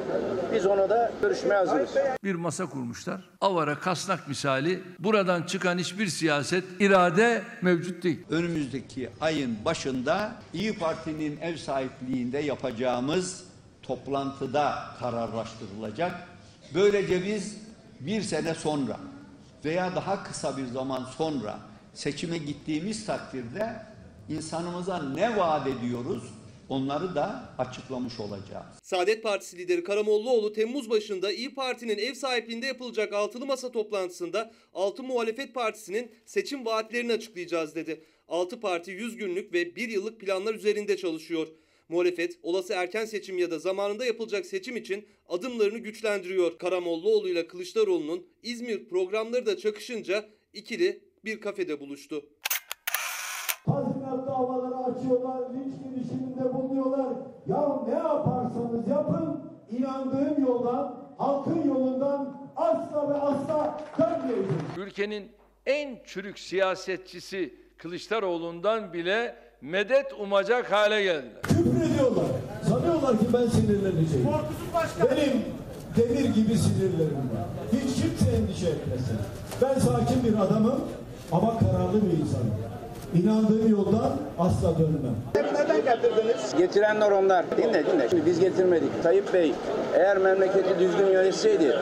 biz 0.54 0.66
ona 0.66 0.90
da 0.90 1.12
görüşmeye 1.22 1.56
hazırız. 1.56 1.90
Bir 2.24 2.36
masa 2.36 2.66
kurmuşlar. 2.66 3.22
Avara 3.42 3.80
kasnak 3.80 4.28
misali 4.28 4.84
buradan 5.00 5.44
çıkan 5.44 5.78
hiçbir 5.78 6.08
siyaset 6.08 6.64
irade 6.80 7.42
mevcut 7.62 8.04
değil. 8.04 8.20
Önümüzdeki 8.30 9.10
ayın 9.22 9.58
başında 9.66 10.32
İyi 10.54 10.78
Parti'nin 10.80 11.38
ev 11.42 11.58
sahipliğinde 11.58 12.38
yapacağımız 12.38 13.44
toplantıda 13.84 14.74
kararlaştırılacak. 15.00 16.12
Böylece 16.76 17.26
biz 17.26 17.58
bir 18.00 18.22
sene 18.22 18.54
sonra 18.54 18.98
veya 19.66 19.96
daha 19.96 20.24
kısa 20.24 20.58
bir 20.58 20.68
zaman 20.68 21.06
sonra 21.18 21.58
seçime 21.94 22.38
gittiğimiz 22.38 23.06
takdirde 23.06 23.76
insanımıza 24.30 25.04
ne 25.04 25.38
vaat 25.38 25.68
ediyoruz 25.68 26.24
onları 26.70 27.16
da 27.16 27.54
açıklamış 27.58 28.20
olacağız. 28.20 28.66
Saadet 28.84 29.24
Partisi 29.24 29.58
lideri 29.58 29.84
Karamollaoğlu 29.84 30.54
Temmuz 30.54 30.90
başında 30.90 31.32
İyi 31.32 31.56
Parti'nin 31.56 31.98
ev 31.98 32.14
sahipliğinde 32.14 32.66
yapılacak 32.66 33.14
altılı 33.14 33.46
masa 33.46 33.72
toplantısında 33.72 34.52
Altı 34.74 35.04
Muhalefet 35.04 35.54
Partisi'nin 35.54 36.12
seçim 36.26 36.66
vaatlerini 36.66 37.14
açıklayacağız 37.14 37.76
dedi. 37.76 38.04
Altı 38.28 38.60
parti 38.60 38.92
100 38.92 39.18
günlük 39.18 39.54
ve 39.54 39.76
1 39.76 39.90
yıllık 39.90 40.20
planlar 40.20 40.54
üzerinde 40.54 40.98
çalışıyor. 40.98 41.48
Muhalefet 41.90 42.40
olası 42.44 42.74
erken 42.74 43.06
seçim 43.06 43.38
ya 43.38 43.52
da 43.52 43.60
zamanında 43.60 44.06
yapılacak 44.06 44.46
seçim 44.46 44.78
için 44.78 45.06
adımlarını 45.28 45.78
güçlendiriyor. 45.78 46.58
Karamollaoğlu 46.58 47.30
ile 47.30 47.48
Kılıçdaroğlu'nun 47.48 48.28
İzmir 48.44 48.90
programları 48.90 49.46
da 49.46 49.58
çakışınca 49.58 50.26
ikili 50.54 51.04
bir 51.26 51.42
kafede 51.42 51.80
buluştu. 51.80 52.26
Tazminat 53.66 54.28
davaları 54.28 54.76
açıyorlar. 54.76 55.54
Ya 57.50 57.80
ne 57.88 57.94
yaparsanız 57.94 58.88
yapın, 58.90 59.40
inandığım 59.72 60.46
yoldan, 60.48 60.96
halkın 61.18 61.68
yolundan 61.68 62.38
asla 62.56 63.10
ve 63.10 63.14
asla 63.14 63.82
dönmeyeceğim. 64.00 64.62
Ülkenin 64.78 65.32
en 65.66 65.98
çürük 66.06 66.40
siyasetçisi 66.40 67.54
Kılıçdaroğlu'ndan 67.78 68.94
bile 68.94 69.36
medet 69.62 70.14
umacak 70.20 70.72
hale 70.72 71.04
geldiler. 71.04 71.42
Küfrediyorlar. 71.42 72.26
Sanıyorlar 72.70 73.20
ki 73.20 73.26
ben 73.34 73.48
sinirleneceğim. 73.48 74.28
Benim 75.12 75.44
demir 75.98 76.36
gibi 76.36 76.58
sinirlerim 76.58 77.16
var. 77.16 77.46
Hiç 77.72 78.02
kimse 78.02 78.32
endişe 78.36 78.70
etmesin. 78.70 79.18
Ben 79.62 79.80
sakin 79.80 80.24
bir 80.24 80.40
adamım 80.40 80.82
ama 81.32 81.60
kararlı 81.60 82.02
bir 82.06 82.18
insanım. 82.18 82.54
İnandığım 83.16 83.72
yoldan 83.72 84.18
asla 84.40 84.74
dönmem. 84.80 85.16
Neden 85.36 85.78
getirdiniz? 85.78 86.56
Getirenler 86.58 87.12
onlar. 87.12 87.46
Dinle 87.58 87.86
dinle. 87.86 88.10
Şimdi 88.10 88.26
biz 88.26 88.40
getirmedik. 88.40 89.04
Tayyip 89.04 89.34
Bey 89.34 89.54
eğer 89.96 90.18
memleketi 90.18 90.80
düzgün 90.80 91.08
yönetseydi 91.08 91.76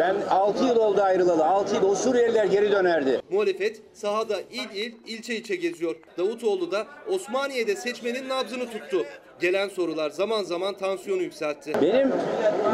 ben 0.00 0.16
6 0.30 0.64
yıl 0.64 0.76
oldu 0.76 1.02
ayrılalı. 1.02 1.44
6 1.44 1.74
yıl 1.74 1.82
o 1.82 1.94
Suriyeliler 1.94 2.44
geri 2.44 2.72
dönerdi. 2.72 3.22
Muhalefet 3.30 3.82
sahada 3.92 4.34
il 4.52 4.70
il, 4.74 4.92
ilçe 5.06 5.36
ilçe 5.36 5.56
geziyor. 5.56 5.96
Davutoğlu 6.18 6.70
da 6.70 6.86
Osmaniye'de 7.12 7.76
seçmenin 7.76 8.28
nabzını 8.28 8.70
tuttu. 8.70 9.04
Gelen 9.40 9.68
sorular 9.68 10.10
zaman 10.10 10.42
zaman 10.42 10.74
tansiyonu 10.74 11.22
yükseltti. 11.22 11.72
Benim 11.82 12.12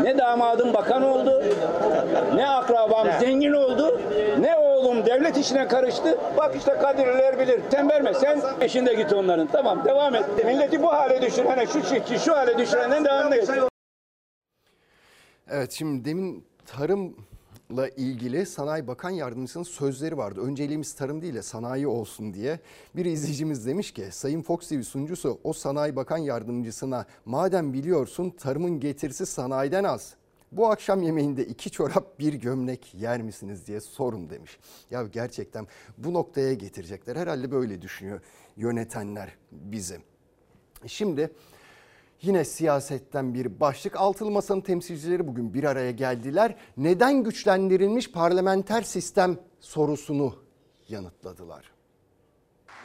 ne 0.02 0.18
damadım 0.18 0.74
bakan 0.74 1.02
oldu, 1.02 1.42
ne 2.34 2.48
akrabam 2.48 3.08
zengin 3.20 3.52
oldu, 3.52 4.00
ne 4.40 4.56
oğlum 4.56 4.65
devlet 5.06 5.36
işine 5.36 5.68
karıştı. 5.68 6.18
Bak 6.36 6.56
işte 6.56 6.76
Kadirliler 6.82 7.38
bilir. 7.38 7.60
Tembelme 7.70 8.14
sen 8.14 8.58
peşinde 8.58 8.94
git 8.94 9.12
onların. 9.12 9.46
Tamam 9.46 9.84
devam 9.84 10.14
et. 10.14 10.44
Milleti 10.44 10.82
bu 10.82 10.92
hale 10.92 11.22
düşürene, 11.22 11.66
şu 11.66 11.82
çiftçi 11.82 12.18
şu 12.18 12.36
hale 12.36 12.58
düşürenden 12.58 13.04
devam 13.04 13.32
et. 13.32 13.50
Evet 15.50 15.72
şimdi 15.72 16.04
demin 16.04 16.44
tarımla 16.66 17.88
ilgili 17.96 18.46
Sanayi 18.46 18.86
Bakan 18.86 19.10
Yardımcısının 19.10 19.64
sözleri 19.64 20.18
vardı. 20.18 20.40
Önceliğimiz 20.40 20.94
tarım 20.94 21.22
değil 21.22 21.34
de 21.34 21.42
sanayi 21.42 21.86
olsun 21.86 22.34
diye. 22.34 22.60
Bir 22.96 23.04
izleyicimiz 23.04 23.66
demiş 23.66 23.92
ki 23.92 24.08
Sayın 24.10 24.42
Fox 24.42 24.68
TV 24.68 24.82
sunucusu 24.82 25.40
o 25.44 25.52
Sanayi 25.52 25.96
Bakan 25.96 26.18
Yardımcısına 26.18 27.06
madem 27.24 27.72
biliyorsun 27.72 28.30
tarımın 28.30 28.80
getirisi 28.80 29.26
sanayiden 29.26 29.84
az. 29.84 30.14
Bu 30.52 30.70
akşam 30.70 31.02
yemeğinde 31.02 31.46
iki 31.46 31.70
çorap 31.70 32.18
bir 32.18 32.34
gömlek 32.34 32.94
yer 32.94 33.22
misiniz 33.22 33.66
diye 33.66 33.80
sorun 33.80 34.30
demiş. 34.30 34.58
Ya 34.90 35.02
gerçekten 35.02 35.66
bu 35.98 36.14
noktaya 36.14 36.54
getirecekler. 36.54 37.16
Herhalde 37.16 37.50
böyle 37.50 37.82
düşünüyor 37.82 38.20
yönetenler 38.56 39.36
bizi. 39.52 40.00
Şimdi 40.86 41.30
Yine 42.22 42.44
siyasetten 42.44 43.34
bir 43.34 43.60
başlık. 43.60 43.96
Altılı 43.96 44.30
Masa'nın 44.30 44.60
temsilcileri 44.60 45.28
bugün 45.28 45.54
bir 45.54 45.64
araya 45.64 45.90
geldiler. 45.90 46.56
Neden 46.76 47.22
güçlendirilmiş 47.22 48.12
parlamenter 48.12 48.82
sistem 48.82 49.38
sorusunu 49.60 50.34
yanıtladılar. 50.88 51.72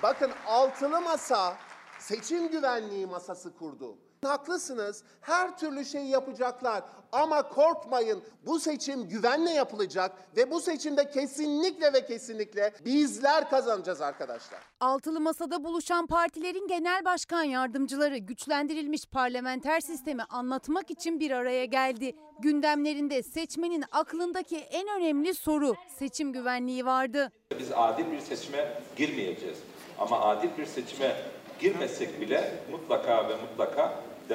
Bakın 0.03 0.31
altılı 0.47 1.01
masa 1.01 1.57
seçim 1.99 2.51
güvenliği 2.51 3.05
masası 3.05 3.53
kurdu. 3.57 3.97
Haklısınız. 4.25 5.03
Her 5.21 5.57
türlü 5.57 5.85
şey 5.85 6.03
yapacaklar. 6.03 6.83
Ama 7.11 7.49
korkmayın. 7.49 8.23
Bu 8.45 8.59
seçim 8.59 9.09
güvenle 9.09 9.51
yapılacak 9.51 10.11
ve 10.37 10.51
bu 10.51 10.61
seçimde 10.61 11.09
kesinlikle 11.09 11.93
ve 11.93 12.05
kesinlikle 12.05 12.73
bizler 12.85 13.49
kazanacağız 13.49 14.01
arkadaşlar. 14.01 14.59
Altılı 14.79 15.19
Masa'da 15.19 15.63
buluşan 15.63 16.07
partilerin 16.07 16.67
genel 16.67 17.05
başkan 17.05 17.43
yardımcıları 17.43 18.17
güçlendirilmiş 18.17 19.05
parlamenter 19.05 19.79
sistemi 19.79 20.23
anlatmak 20.23 20.91
için 20.91 21.19
bir 21.19 21.31
araya 21.31 21.65
geldi. 21.65 22.15
Gündemlerinde 22.39 23.23
seçmenin 23.23 23.83
aklındaki 23.91 24.57
en 24.57 24.87
önemli 24.87 25.33
soru 25.33 25.73
seçim 25.99 26.33
güvenliği 26.33 26.85
vardı. 26.85 27.31
Biz 27.59 27.71
adil 27.75 28.11
bir 28.11 28.19
seçime 28.19 28.81
girmeyeceğiz. 28.95 29.57
Ama 29.99 30.19
adil 30.19 30.49
bir 30.57 30.65
seçime 30.65 31.15
girmesek 31.59 32.21
bile 32.21 32.63
mutlaka 32.71 33.29
ve 33.29 33.35
mutlaka 33.35 33.60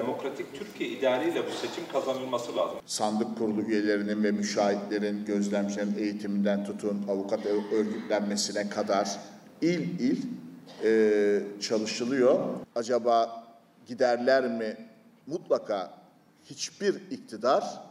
demokratik 0.07 0.55
Türkiye 0.55 0.91
idealiyle 0.91 1.47
bu 1.47 1.51
seçim 1.51 1.85
kazanılması 1.93 2.57
lazım. 2.57 2.79
Sandık 2.87 3.39
kurulu 3.39 3.63
üyelerinin 3.63 4.25
ve 4.25 4.31
müşahitlerin, 4.31 5.25
gözlemcilerin 5.25 5.99
eğitiminden 5.99 6.65
tutun, 6.65 7.05
avukat 7.09 7.47
örgütlenmesine 7.47 8.69
kadar 8.69 9.19
il 9.63 10.01
il 10.01 10.23
e, 10.85 11.61
çalışılıyor. 11.61 12.39
Acaba 12.75 13.45
giderler 13.87 14.49
mi? 14.49 14.77
Mutlaka 15.27 15.91
hiçbir 16.45 16.95
iktidar 17.11 17.83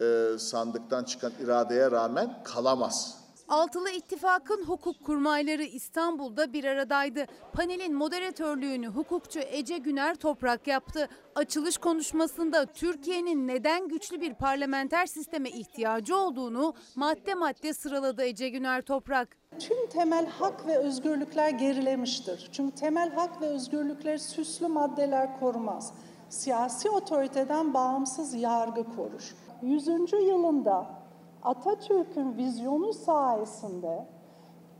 e, 0.00 0.38
sandıktan 0.38 1.04
çıkan 1.04 1.32
iradeye 1.44 1.90
rağmen 1.90 2.42
kalamaz. 2.44 3.21
Altılı 3.52 3.90
İttifak'ın 3.90 4.64
hukuk 4.64 5.04
kurmayları 5.04 5.62
İstanbul'da 5.62 6.52
bir 6.52 6.64
aradaydı. 6.64 7.26
Panelin 7.52 7.94
moderatörlüğünü 7.94 8.86
hukukçu 8.86 9.40
Ece 9.40 9.78
Güner 9.78 10.14
Toprak 10.14 10.66
yaptı. 10.66 11.08
Açılış 11.34 11.78
konuşmasında 11.78 12.66
Türkiye'nin 12.66 13.48
neden 13.48 13.88
güçlü 13.88 14.20
bir 14.20 14.34
parlamenter 14.34 15.06
sisteme 15.06 15.50
ihtiyacı 15.50 16.16
olduğunu 16.16 16.74
madde 16.96 17.34
madde 17.34 17.74
sıraladı 17.74 18.24
Ece 18.24 18.48
Güner 18.48 18.82
Toprak. 18.82 19.36
Tüm 19.58 19.88
temel 19.88 20.26
hak 20.26 20.66
ve 20.66 20.78
özgürlükler 20.78 21.50
gerilemiştir. 21.50 22.48
Çünkü 22.52 22.74
temel 22.74 23.10
hak 23.10 23.42
ve 23.42 23.46
özgürlükler 23.46 24.18
süslü 24.18 24.68
maddeler 24.68 25.40
korumaz. 25.40 25.94
Siyasi 26.28 26.90
otoriteden 26.90 27.74
bağımsız 27.74 28.34
yargı 28.34 28.84
korur. 28.84 29.34
100. 29.62 29.86
yılında 30.12 31.01
Atatürk'ün 31.42 32.36
vizyonu 32.36 32.92
sayesinde 32.92 34.06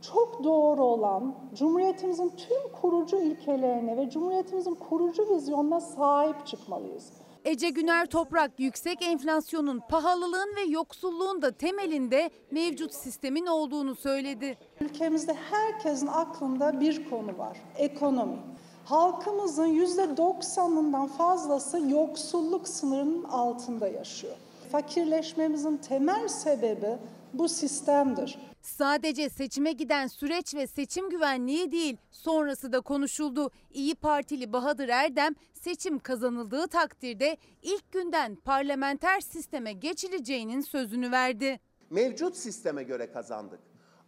çok 0.01 0.43
doğru 0.43 0.83
olan 0.83 1.35
Cumhuriyetimizin 1.53 2.29
tüm 2.29 2.71
kurucu 2.81 3.17
ilkelerine 3.17 3.97
ve 3.97 4.09
Cumhuriyetimizin 4.09 4.75
kurucu 4.75 5.35
vizyonuna 5.35 5.79
sahip 5.79 6.47
çıkmalıyız. 6.47 7.13
Ece 7.45 7.69
Güner 7.69 8.05
Toprak 8.05 8.51
yüksek 8.59 9.01
enflasyonun, 9.01 9.81
pahalılığın 9.89 10.55
ve 10.55 10.61
yoksulluğun 10.61 11.41
da 11.41 11.51
temelinde 11.51 12.29
mevcut 12.51 12.93
sistemin 12.93 13.45
olduğunu 13.45 13.95
söyledi. 13.95 14.57
Ülkemizde 14.81 15.33
herkesin 15.33 16.07
aklında 16.07 16.79
bir 16.79 17.09
konu 17.09 17.37
var, 17.37 17.57
ekonomi. 17.77 18.37
Halkımızın 18.85 19.65
yüzde 19.65 20.17
doksanından 20.17 21.07
fazlası 21.07 21.79
yoksulluk 21.79 22.67
sınırının 22.67 23.23
altında 23.23 23.87
yaşıyor. 23.87 24.35
Fakirleşmemizin 24.73 25.77
temel 25.77 26.27
sebebi 26.27 26.97
bu 27.33 27.49
sistemdir. 27.49 28.39
Sadece 28.61 29.29
seçime 29.29 29.71
giden 29.71 30.07
süreç 30.07 30.55
ve 30.55 30.67
seçim 30.67 31.09
güvenliği 31.09 31.71
değil, 31.71 31.97
sonrası 32.11 32.71
da 32.71 32.81
konuşuldu. 32.81 33.51
İyi 33.71 33.95
Partili 33.95 34.53
Bahadır 34.53 34.89
Erdem 34.89 35.33
seçim 35.53 35.99
kazanıldığı 35.99 36.67
takdirde 36.67 37.37
ilk 37.61 37.91
günden 37.91 38.35
parlamenter 38.35 39.19
sisteme 39.19 39.73
geçileceğinin 39.73 40.61
sözünü 40.61 41.11
verdi. 41.11 41.59
Mevcut 41.89 42.37
sisteme 42.37 42.83
göre 42.83 43.11
kazandık. 43.11 43.59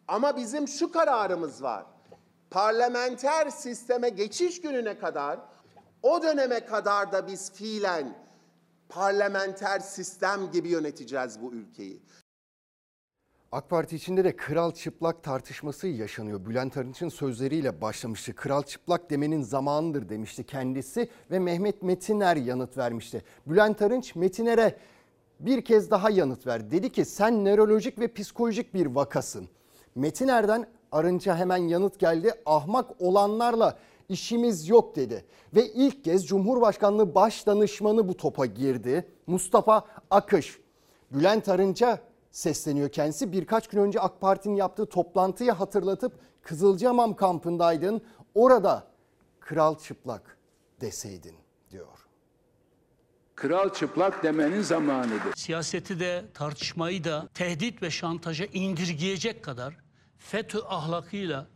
Ama 0.07 0.37
bizim 0.37 0.67
şu 0.67 0.91
kararımız 0.91 1.63
var. 1.63 1.85
Parlamenter 2.49 3.49
sisteme 3.49 4.09
geçiş 4.09 4.61
gününe 4.61 4.97
kadar 4.97 5.39
o 6.03 6.23
döneme 6.23 6.65
kadar 6.65 7.11
da 7.11 7.27
biz 7.27 7.51
fiilen 7.51 8.24
parlamenter 8.95 9.79
sistem 9.79 10.51
gibi 10.51 10.69
yöneteceğiz 10.69 11.41
bu 11.41 11.53
ülkeyi. 11.53 12.01
AK 13.51 13.69
Parti 13.69 13.95
içinde 13.95 14.23
de 14.23 14.35
kral 14.35 14.71
çıplak 14.71 15.23
tartışması 15.23 15.87
yaşanıyor. 15.87 16.45
Bülent 16.45 16.77
Arınç'ın 16.77 17.09
sözleriyle 17.09 17.81
başlamıştı. 17.81 18.35
Kral 18.35 18.63
çıplak 18.63 19.09
demenin 19.09 19.41
zamanıdır 19.41 20.09
demişti 20.09 20.43
kendisi 20.43 21.09
ve 21.31 21.39
Mehmet 21.39 21.83
Metiner 21.83 22.35
yanıt 22.35 22.77
vermişti. 22.77 23.23
Bülent 23.47 23.81
Arınç 23.81 24.15
Metiner'e 24.15 24.77
bir 25.39 25.65
kez 25.65 25.91
daha 25.91 26.09
yanıt 26.09 26.47
ver. 26.47 26.71
Dedi 26.71 26.91
ki 26.91 27.05
sen 27.05 27.45
nörolojik 27.45 27.99
ve 27.99 28.13
psikolojik 28.13 28.73
bir 28.73 28.85
vakasın. 28.85 29.49
Metiner'den 29.95 30.67
Arınç'a 30.91 31.37
hemen 31.37 31.57
yanıt 31.57 31.99
geldi. 31.99 32.33
Ahmak 32.45 33.01
olanlarla 33.01 33.77
işimiz 34.09 34.69
yok 34.69 34.95
dedi. 34.95 35.25
Ve 35.55 35.67
ilk 35.67 36.03
kez 36.03 36.27
Cumhurbaşkanlığı 36.27 37.15
baş 37.15 37.47
danışmanı 37.47 38.07
bu 38.07 38.17
topa 38.17 38.45
girdi. 38.45 39.07
Mustafa 39.27 39.85
Akış. 40.11 40.59
Bülent 41.11 41.49
Arınç'a 41.49 41.99
sesleniyor 42.31 42.89
kendisi. 42.89 43.31
Birkaç 43.31 43.67
gün 43.67 43.79
önce 43.79 43.99
AK 43.99 44.21
Parti'nin 44.21 44.55
yaptığı 44.55 44.85
toplantıyı 44.85 45.51
hatırlatıp 45.51 46.13
Kızılcahamam 46.41 47.15
kampındaydın. 47.15 48.01
Orada 48.35 48.87
kral 49.39 49.77
çıplak 49.77 50.37
deseydin 50.81 51.35
diyor. 51.71 52.07
Kral 53.35 53.73
çıplak 53.73 54.23
demenin 54.23 54.61
zamanıdır. 54.61 55.35
Siyaseti 55.35 55.99
de 55.99 56.25
tartışmayı 56.33 57.03
da 57.03 57.27
tehdit 57.33 57.81
ve 57.83 57.89
şantaja 57.91 58.45
indirgeyecek 58.45 59.43
kadar 59.43 59.77
FETÖ 60.17 60.59
ahlakıyla 60.67 61.47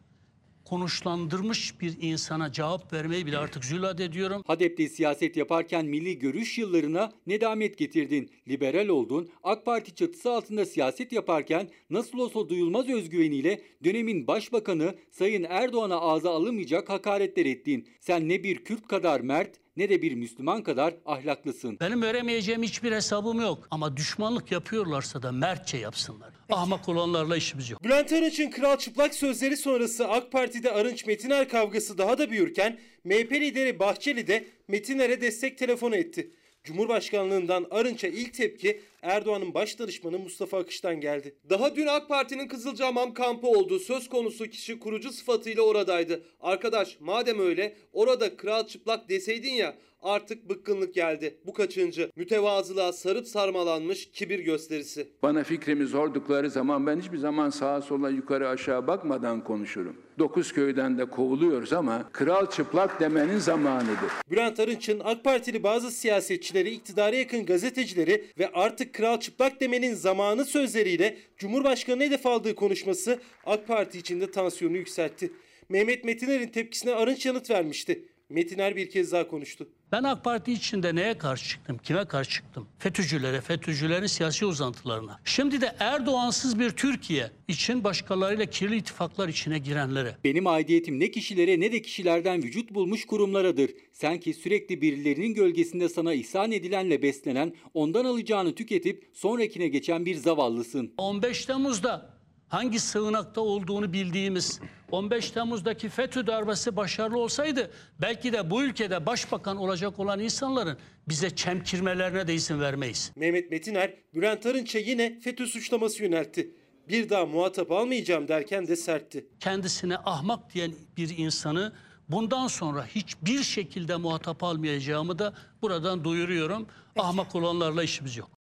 konuşlandırmış 0.69 1.82
bir 1.82 1.97
insana 2.01 2.51
cevap 2.51 2.93
vermeyi 2.93 3.25
bile 3.25 3.38
artık 3.38 3.65
zülat 3.65 3.99
ediyorum. 3.99 4.43
Hadep'te 4.47 4.89
siyaset 4.89 5.38
yaparken 5.38 5.86
milli 5.86 6.19
görüş 6.19 6.58
yıllarına 6.58 7.12
nedamet 7.27 7.77
getirdin. 7.77 8.29
Liberal 8.47 8.88
oldun. 8.88 9.29
AK 9.43 9.65
Parti 9.65 9.95
çatısı 9.95 10.32
altında 10.32 10.65
siyaset 10.65 11.12
yaparken 11.12 11.69
nasıl 11.89 12.19
olsa 12.19 12.49
duyulmaz 12.49 12.89
özgüveniyle 12.89 13.62
dönemin 13.84 14.27
başbakanı 14.27 14.95
Sayın 15.12 15.45
Erdoğan'a 15.49 16.01
ağza 16.01 16.32
alınmayacak 16.32 16.89
hakaretler 16.89 17.45
ettin. 17.45 17.88
Sen 17.99 18.29
ne 18.29 18.43
bir 18.43 18.63
Kürt 18.63 18.88
kadar 18.88 19.21
mert 19.21 19.60
ne 19.80 19.89
de 19.89 20.02
bir 20.02 20.15
Müslüman 20.15 20.63
kadar 20.63 20.94
ahlaklısın. 21.06 21.78
Benim 21.80 22.02
veremeyeceğim 22.02 22.63
hiçbir 22.63 22.92
hesabım 22.92 23.42
yok. 23.42 23.68
Ama 23.72 23.98
düşmanlık 23.98 24.52
yapıyorlarsa 24.52 25.22
da 25.24 25.32
mertçe 25.32 25.78
yapsınlar. 25.78 26.34
Ahmak 26.50 26.89
olanlarla 26.89 27.38
işimiz 27.38 27.70
yok. 27.70 27.84
Bülent 27.84 28.13
Arınç'ın 28.13 28.50
kral 28.50 28.78
çıplak 28.78 29.15
sözleri 29.15 29.58
sonrası 29.58 30.08
AK 30.08 30.32
Parti'de 30.32 30.72
Arınç 30.72 31.06
Metiner 31.06 31.50
kavgası 31.50 31.98
daha 31.98 32.18
da 32.18 32.32
büyürken 32.32 32.80
MHP 33.04 33.32
lideri 33.32 33.80
Bahçeli 33.80 34.28
de 34.28 34.48
Metiner'e 34.68 35.22
destek 35.22 35.58
telefonu 35.58 35.96
etti. 35.96 36.32
Cumhurbaşkanlığından 36.63 37.67
Arınç'a 37.72 38.08
ilk 38.08 38.34
tepki 38.34 38.82
Erdoğan'ın 39.02 39.54
baş 39.54 39.80
danışmanı 39.80 40.19
Mustafa 40.19 40.58
Akış'tan 40.58 41.02
geldi. 41.02 41.36
Daha 41.50 41.76
dün 41.76 41.88
AK 41.88 42.10
Parti'nin 42.10 42.48
Kızılcahamam 42.48 43.13
kampı 43.13 43.48
olduğu 43.48 43.80
söz 43.80 44.10
konusu 44.10 44.48
kişi 44.48 44.80
kurucu 44.80 45.12
sıfatıyla 45.12 45.63
oradaydı. 45.63 46.24
Arkadaş 46.39 47.00
madem 47.00 47.39
öyle 47.39 47.76
orada 47.93 48.38
kral 48.38 48.67
çıplak 48.67 49.10
deseydin 49.10 49.54
ya 49.54 49.78
artık 50.01 50.49
bıkkınlık 50.49 50.93
geldi. 50.93 51.38
Bu 51.45 51.53
kaçıncı? 51.53 52.12
Mütevazılığa 52.15 52.93
sarıp 52.93 53.27
sarmalanmış 53.27 54.09
kibir 54.12 54.39
gösterisi. 54.39 55.07
Bana 55.23 55.43
fikrimi 55.43 55.88
sordukları 55.88 56.49
zaman 56.49 56.88
ben 56.88 56.99
hiçbir 56.99 57.17
zaman 57.17 57.49
sağa 57.49 57.81
sola 57.81 58.09
yukarı 58.09 58.49
aşağı 58.49 58.88
bakmadan 58.88 59.43
konuşurum. 59.43 59.95
Dokuz 60.19 60.53
köyden 60.53 60.97
de 60.97 61.05
kovuluyoruz 61.05 61.73
ama 61.73 62.09
kral 62.12 62.49
çıplak 62.49 62.99
demenin 62.99 63.38
zamanıdır. 63.38 64.12
Bülent 64.31 64.59
Arınç'ın 64.59 65.01
AK 65.03 65.23
Partili 65.23 65.63
bazı 65.63 65.91
siyasetçileri, 65.91 66.69
iktidara 66.69 67.15
yakın 67.15 67.45
gazetecileri 67.45 68.25
ve 68.39 68.51
artık 68.53 68.93
kral 68.93 69.19
çıplak 69.19 69.62
demenin 69.62 69.93
zamanı 69.93 70.45
sözleriyle 70.45 71.17
Cumhurbaşkanı'na 71.38 72.03
hedef 72.03 72.25
aldığı 72.25 72.55
konuşması 72.55 73.19
AK 73.45 73.67
Parti 73.67 73.97
içinde 73.97 74.31
tansiyonu 74.31 74.77
yükseltti. 74.77 75.31
Mehmet 75.69 76.03
Metiner'in 76.03 76.47
tepkisine 76.47 76.93
Arınç 76.93 77.25
yanıt 77.25 77.49
vermişti. 77.49 78.05
Metiner 78.30 78.76
bir 78.76 78.89
kez 78.89 79.12
daha 79.12 79.28
konuştu. 79.28 79.68
Ben 79.92 80.04
AK 80.04 80.24
Parti 80.24 80.54
içinde 80.54 80.96
neye 80.96 81.18
karşı 81.18 81.50
çıktım? 81.50 81.78
Kime 81.78 82.06
karşı 82.06 82.32
çıktım? 82.32 82.68
FETÖ'cülere, 82.80 83.42
FETÖ'cülerin 83.42 84.08
siyasi 84.08 84.46
uzantılarına. 84.46 85.20
Şimdi 85.26 85.62
de 85.62 85.76
Erdoğansız 85.80 86.60
bir 86.60 86.70
Türkiye 86.70 87.32
için 87.48 87.84
başkalarıyla 87.84 88.46
kirli 88.46 88.76
ittifaklar 88.76 89.30
içine 89.30 89.60
girenlere. 89.60 90.15
Benim 90.24 90.48
aidiyetim 90.48 91.00
ne 91.00 91.12
kişilere 91.12 91.60
ne 91.60 91.72
de 91.72 91.82
kişilerden 91.82 92.44
vücut 92.44 92.74
bulmuş 92.74 93.06
kurumlaradır. 93.06 93.72
Sen 93.92 94.20
ki 94.20 94.34
sürekli 94.34 94.82
birilerinin 94.82 95.34
gölgesinde 95.34 95.89
sana 95.89 96.13
ihsan 96.13 96.52
edilenle 96.52 97.02
beslenen, 97.02 97.54
ondan 97.74 98.06
alacağını 98.06 98.56
tüketip 98.56 99.10
sonrakine 99.13 99.68
geçen 99.68 100.06
bir 100.06 100.15
zavallısın. 100.15 100.94
15 100.98 101.46
Temmuz'da 101.46 102.18
hangi 102.49 102.79
sığınakta 102.79 103.41
olduğunu 103.41 103.93
bildiğimiz 103.93 104.59
15 104.91 105.31
Temmuz'daki 105.31 105.89
FETÖ 105.89 106.27
darbesi 106.27 106.75
başarılı 106.75 107.19
olsaydı 107.19 107.71
belki 108.01 108.33
de 108.33 108.49
bu 108.49 108.63
ülkede 108.63 109.05
başbakan 109.05 109.57
olacak 109.57 109.99
olan 109.99 110.19
insanların 110.19 110.77
bize 111.09 111.29
çemkirmelerine 111.29 112.27
de 112.27 112.33
izin 112.33 112.59
vermeyiz. 112.59 113.12
Mehmet 113.15 113.51
Metiner, 113.51 113.93
Bülent 114.13 114.45
Arınç'a 114.45 114.79
yine 114.79 115.19
FETÖ 115.19 115.45
suçlaması 115.45 116.03
yöneltti. 116.03 116.55
Bir 116.88 117.09
daha 117.09 117.25
muhatap 117.25 117.71
almayacağım 117.71 118.27
derken 118.27 118.67
de 118.67 118.75
sertti. 118.75 119.27
Kendisine 119.39 119.97
ahmak 119.97 120.53
diyen 120.53 120.71
bir 120.97 121.17
insanı 121.17 121.73
bundan 122.09 122.47
sonra 122.47 122.85
hiçbir 122.85 123.43
şekilde 123.43 123.95
muhatap 123.95 124.43
almayacağımı 124.43 125.19
da 125.19 125.33
buradan 125.62 126.03
duyuruyorum. 126.03 126.67
Ahmak 126.97 127.35
olanlarla 127.35 127.83
işimiz 127.83 128.17
yok. 128.17 128.38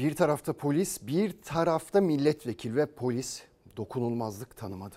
Bir 0.00 0.14
tarafta 0.14 0.52
polis, 0.52 1.06
bir 1.06 1.42
tarafta 1.42 2.00
milletvekili 2.00 2.76
ve 2.76 2.86
polis 2.86 3.42
dokunulmazlık 3.76 4.56
tanımadı. 4.56 4.96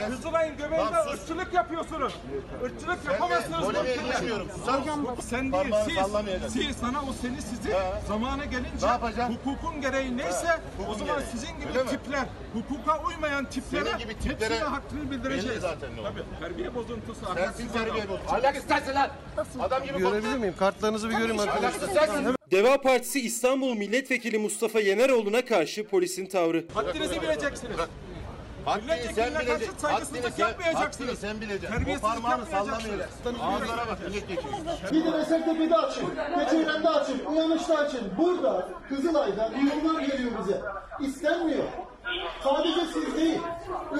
Kızılay'ın 0.00 0.56
göbeğinde 0.56 0.98
ırkçılık 1.12 1.52
yapıyorsunuz. 1.54 2.12
Irkçılık 2.66 3.04
yapamazsınız. 3.04 3.66
Böyle 3.66 3.84
bir 3.84 4.02
mısın? 5.02 5.28
sen 5.30 5.52
değil 5.52 5.62
Parmağını 5.70 5.84
siz. 5.84 5.94
sallamayacaksın. 5.94 6.60
Siz 6.60 6.76
sana 6.76 7.00
o 7.02 7.12
seni 7.22 7.42
sizi 7.42 7.72
He. 7.72 7.82
zamana 8.08 8.44
gelince 8.44 8.86
Ne 8.86 8.90
yapacaksın? 8.90 9.34
hukukun 9.44 9.80
gereği 9.80 10.16
neyse 10.16 10.60
hukukun 10.76 10.94
o 10.94 10.98
zaman 10.98 11.16
gereği. 11.18 11.30
sizin 11.32 11.54
gibi 11.60 11.68
Öyle 11.68 11.82
mi? 11.82 11.88
tipler 11.90 12.24
hukuka 12.52 13.00
uymayan 13.08 13.44
tiplere 13.44 13.84
Senin 13.84 13.98
gibi 13.98 14.14
tiplere 14.18 14.54
hepsine 14.54 14.68
hakkını 14.68 15.10
bildireceğiz. 15.10 15.48
belli 15.48 15.60
zaten 15.60 15.96
ne 15.96 16.02
Tabii. 16.02 16.22
Terbiye 16.40 16.74
bozuntusu. 16.74 17.14
Sensin 17.26 17.40
ahlaksızlık. 17.40 17.72
terbiye 17.72 18.08
bozuntusu. 18.08 18.34
Ahlak 18.34 18.56
istersin 18.56 18.94
lan. 18.94 19.10
Adam 19.60 19.82
gibi 19.84 19.98
Görebilir 19.98 20.36
miyim? 20.38 20.54
Kartlarınızı 20.58 21.10
bir 21.10 21.14
göreyim 21.14 21.40
arkadaşlar. 21.40 22.34
Deva 22.50 22.80
Partisi 22.80 23.20
İstanbul 23.20 23.74
Milletvekili 23.74 24.38
Mustafa 24.38 24.80
Yeneroğlu'na 24.80 25.44
karşı 25.44 25.86
polisin 25.88 26.26
tavrı. 26.26 26.64
Haddinizi 26.74 27.22
bileceksiniz. 27.22 27.76
Haddini 28.64 28.86
sen 28.88 28.98
Milletvekiline 28.98 29.34
karşı 29.34 29.48
bileceksin. 29.50 29.78
saygısızlık 29.78 30.38
yapmayacaksınız. 30.38 31.08
haddini 31.08 31.16
sen 31.16 31.40
bileceksin. 31.40 31.66
O 31.66 31.78
Terbiyesizlik 31.78 32.02
parmağını 32.12 32.40
yapmayacaksınız. 32.42 32.82
sallamayacaksın. 32.82 33.36
Ağızlara 33.42 33.86
bak 33.88 33.98
milletvekili. 34.08 34.50
Gidin 34.92 35.12
Esentepe'de 35.12 35.76
açın, 35.76 36.06
Keçiören'de 36.38 36.88
açın, 36.88 37.24
Uyanış'ta 37.26 37.74
açın. 37.78 38.00
Burada 38.18 38.68
Kızılay'da 38.88 39.50
duyumlar 39.52 40.00
geliyor 40.02 40.30
bize. 40.44 40.60
İstenmiyor. 41.00 41.64
Sadece 42.44 42.80
siz 42.92 43.16
değil. 43.16 43.38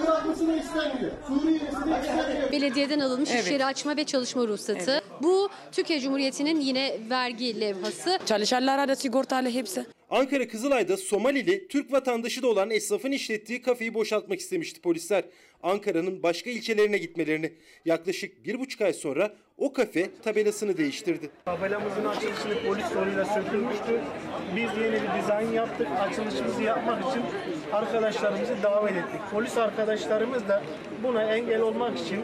Iraklısına 0.02 0.52
istenmiyor. 0.56 1.12
Suriyelisi 1.28 1.86
de 1.86 2.00
istenmiyor. 2.02 2.52
Belediyeden 2.52 3.00
alınmış 3.00 3.30
Evet. 3.32 3.44
iş 3.44 3.50
yeri 3.50 3.64
açma 3.64 3.96
ve 3.96 4.04
çalışma 4.04 4.42
ruhsatı. 4.48 5.00
Bu 5.22 5.48
Türkiye 5.72 6.00
Cumhuriyeti'nin 6.00 6.60
yine 6.60 6.96
vergi 7.10 7.60
levhası. 7.60 8.18
Çalışanlara 8.26 8.88
da 8.88 8.96
sigortalı 8.96 9.48
hepsi. 9.50 9.86
Ankara 10.12 10.48
Kızılay'da 10.48 10.96
Somalili 10.96 11.68
Türk 11.68 11.92
vatandaşı 11.92 12.42
da 12.42 12.46
olan 12.46 12.70
esnafın 12.70 13.12
işlettiği 13.12 13.62
kafeyi 13.62 13.94
boşaltmak 13.94 14.40
istemişti 14.40 14.80
polisler. 14.80 15.24
Ankara'nın 15.62 16.22
başka 16.22 16.50
ilçelerine 16.50 16.98
gitmelerini. 16.98 17.52
Yaklaşık 17.84 18.44
bir 18.44 18.60
buçuk 18.60 18.80
ay 18.80 18.92
sonra 18.92 19.30
o 19.58 19.72
kafe 19.72 20.10
tabelasını 20.22 20.76
değiştirdi. 20.76 21.30
Tabelamızın 21.44 22.04
açılışını 22.04 22.66
polis 22.66 22.86
zoruyla 22.86 23.24
sökülmüştü. 23.24 24.00
Biz 24.56 24.82
yeni 24.82 24.92
bir 25.02 25.22
dizayn 25.22 25.52
yaptık. 25.52 25.88
Açılışımızı 26.00 26.62
yapmak 26.62 27.10
için 27.10 27.22
arkadaşlarımızı 27.72 28.62
davet 28.62 28.96
ettik. 28.96 29.20
Polis 29.30 29.56
arkadaşlarımız 29.58 30.48
da 30.48 30.62
buna 31.02 31.22
engel 31.22 31.60
olmak 31.60 31.98
için 31.98 32.20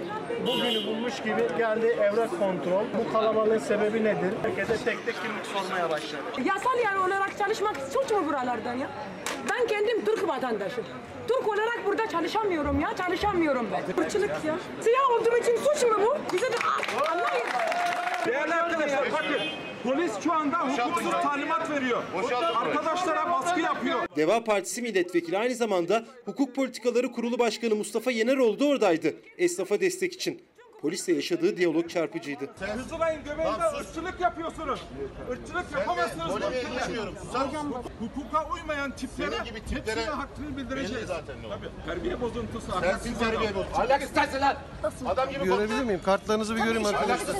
bugünü 0.47 0.86
bulmuş 0.86 1.22
gibi 1.22 1.43
geldi 1.59 1.86
evrak 1.86 2.30
kontrol. 2.39 2.84
Bu 2.99 3.12
kalabalığın 3.12 3.59
sebebi 3.59 4.05
nedir? 4.05 4.34
Herkese 4.43 4.76
tek 4.84 5.07
tek 5.07 5.14
kimlik 5.22 5.47
sormaya 5.47 5.91
başladı. 5.91 6.22
Yasal 6.45 6.78
yani 6.84 6.99
olarak 6.99 7.39
çalışmak 7.39 7.76
suç 7.76 8.11
mu 8.11 8.26
buralardan 8.26 8.74
ya? 8.74 8.91
Ben 9.51 9.66
kendim 9.66 10.05
Türk 10.05 10.28
vatandaşım. 10.28 10.84
Türk 11.28 11.49
olarak 11.49 11.80
burada 11.86 12.09
çalışamıyorum 12.09 12.80
ya, 12.80 12.97
çalışamıyorum 12.97 13.66
ben. 13.72 14.03
Irkçılık 14.05 14.30
ya. 14.30 14.57
Siyah 14.80 15.11
olduğum 15.11 15.36
için 15.39 15.57
suç 15.57 15.82
mu 15.82 15.99
bu? 16.03 16.16
Bize 16.36 16.53
de 16.53 16.57
Ah, 16.64 17.12
anlayın. 17.12 17.47
Değerli 18.26 18.55
arkadaşlar 18.55 19.12
bakın. 19.12 19.36
Polis 19.82 20.12
şu 20.24 20.32
anda 20.32 20.59
hukuksuz 20.59 21.11
talimat 21.22 21.70
veriyor. 21.70 22.03
Arkadaşlara 22.57 23.30
baskı 23.30 23.61
yapıyor. 23.61 23.99
Deva 24.16 24.45
Partisi 24.45 24.82
milletvekili 24.82 25.39
aynı 25.39 25.55
zamanda 25.55 26.05
Hukuk 26.24 26.55
Politikaları 26.55 27.12
Kurulu 27.12 27.39
Başkanı 27.39 27.74
Mustafa 27.74 28.11
Yeneroğlu 28.11 28.61
da 28.61 28.64
oradaydı. 28.64 29.14
Esnafa 29.39 29.80
destek 29.80 30.12
için. 30.12 30.43
Polisle 30.83 31.12
yaşadığı 31.12 31.57
diyalog 31.57 31.91
çarpıcıydı. 31.91 32.51
Kızılay'ın 32.76 33.24
göbeğinde 33.24 33.64
ırkçılık 33.81 34.20
yapıyorsunuz. 34.20 34.81
Irkçılık 35.33 35.72
yapamazsınız. 35.72 36.35
Böyle 36.35 36.47
mısın? 37.11 37.74
Hukuka 38.01 38.51
uymayan 38.55 38.91
tiplere 38.91 39.31
Senin 39.31 39.45
gibi 39.45 39.61
tiplere 39.61 40.01
hepsine 40.01 40.14
hakkını 40.14 40.57
bildireceğiz. 40.57 41.07
zaten 41.07 41.37
Tabii. 41.49 41.68
Terbiye 41.87 42.20
bozuntusu. 42.20 42.72
Sensin 42.81 43.14
terbiye 43.14 43.55
bozuntusu. 43.55 43.81
Ahlak 43.81 44.03
istersin 44.03 44.41
lan. 44.41 44.57
Adam 45.07 45.31
gibi 45.31 45.45
Görebilir 45.45 45.85
miyim? 45.85 46.01
Kartlarınızı 46.05 46.57
bir 46.57 46.61
göreyim 46.61 46.87
arkadaşlar. 46.87 47.35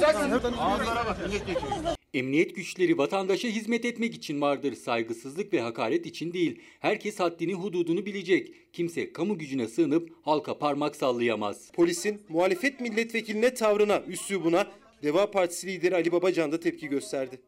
Ağızlara 0.59 1.07
bak 1.07 1.17
milletvekili. 1.27 1.98
Emniyet 2.15 2.57
güçleri 2.57 2.99
vatandaşa 2.99 3.49
hizmet 3.49 3.85
etmek 3.85 4.15
için 4.15 4.41
vardır. 4.41 4.75
Saygısızlık 4.75 5.53
ve 5.53 5.61
hakaret 5.61 6.07
için 6.07 6.33
değil. 6.33 6.63
Herkes 6.81 7.21
haddini 7.21 7.55
hududunu 7.55 8.07
bilecek. 8.07 8.73
Kimse 8.73 9.13
kamu 9.13 9.39
gücüne 9.39 9.69
sığınıp 9.69 10.11
halka 10.23 10.59
parmak 10.59 10.97
sallayamaz. 10.97 11.71
Polisin 11.73 12.21
muhalefet 12.29 12.81
milletvekiline 12.81 13.55
tavrına, 13.55 14.01
üslubuna 14.01 14.67
Deva 15.03 15.31
Partisi 15.31 15.67
lideri 15.67 15.95
Ali 15.95 16.13
Babacan 16.13 16.53
da 16.53 16.61
tepki 16.61 16.89
gösterdi. 16.89 17.41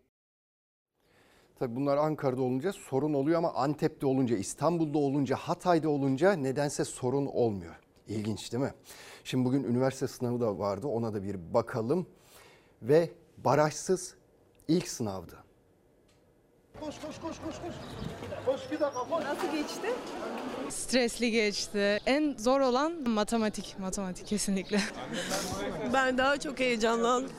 Tabii 1.58 1.76
bunlar 1.76 1.96
Ankara'da 1.96 2.42
olunca 2.42 2.72
sorun 2.72 3.14
oluyor 3.14 3.38
ama 3.38 3.54
Antep'te 3.54 4.06
olunca, 4.06 4.36
İstanbul'da 4.36 4.98
olunca, 4.98 5.36
Hatay'da 5.36 5.88
olunca 5.88 6.32
nedense 6.32 6.84
sorun 6.84 7.26
olmuyor. 7.26 7.74
İlginç 8.08 8.52
değil 8.52 8.64
mi? 8.64 8.74
Şimdi 9.24 9.44
bugün 9.44 9.64
üniversite 9.64 10.08
sınavı 10.08 10.40
da 10.40 10.58
vardı 10.58 10.86
ona 10.86 11.14
da 11.14 11.22
bir 11.22 11.54
bakalım. 11.54 12.06
Ve 12.82 13.11
barajsız 13.38 14.14
ilk 14.70 14.88
sınavdı. 14.88 15.36
Koş 16.80 16.94
koş 16.94 17.20
koş 17.20 17.36
koş 17.46 17.54
koş. 17.54 17.74
Koş 18.46 18.70
bir 18.70 18.80
dakika 18.80 19.00
koş. 19.10 19.24
Nasıl 19.24 19.52
geçti? 19.52 19.88
Stresli 20.68 21.30
geçti. 21.30 21.98
En 22.06 22.34
zor 22.38 22.60
olan 22.60 23.08
matematik, 23.08 23.76
matematik 23.78 24.26
kesinlikle. 24.26 24.80
Ben 25.92 26.18
daha 26.18 26.40
çok 26.40 26.60
heyecanlandım. 26.60 27.30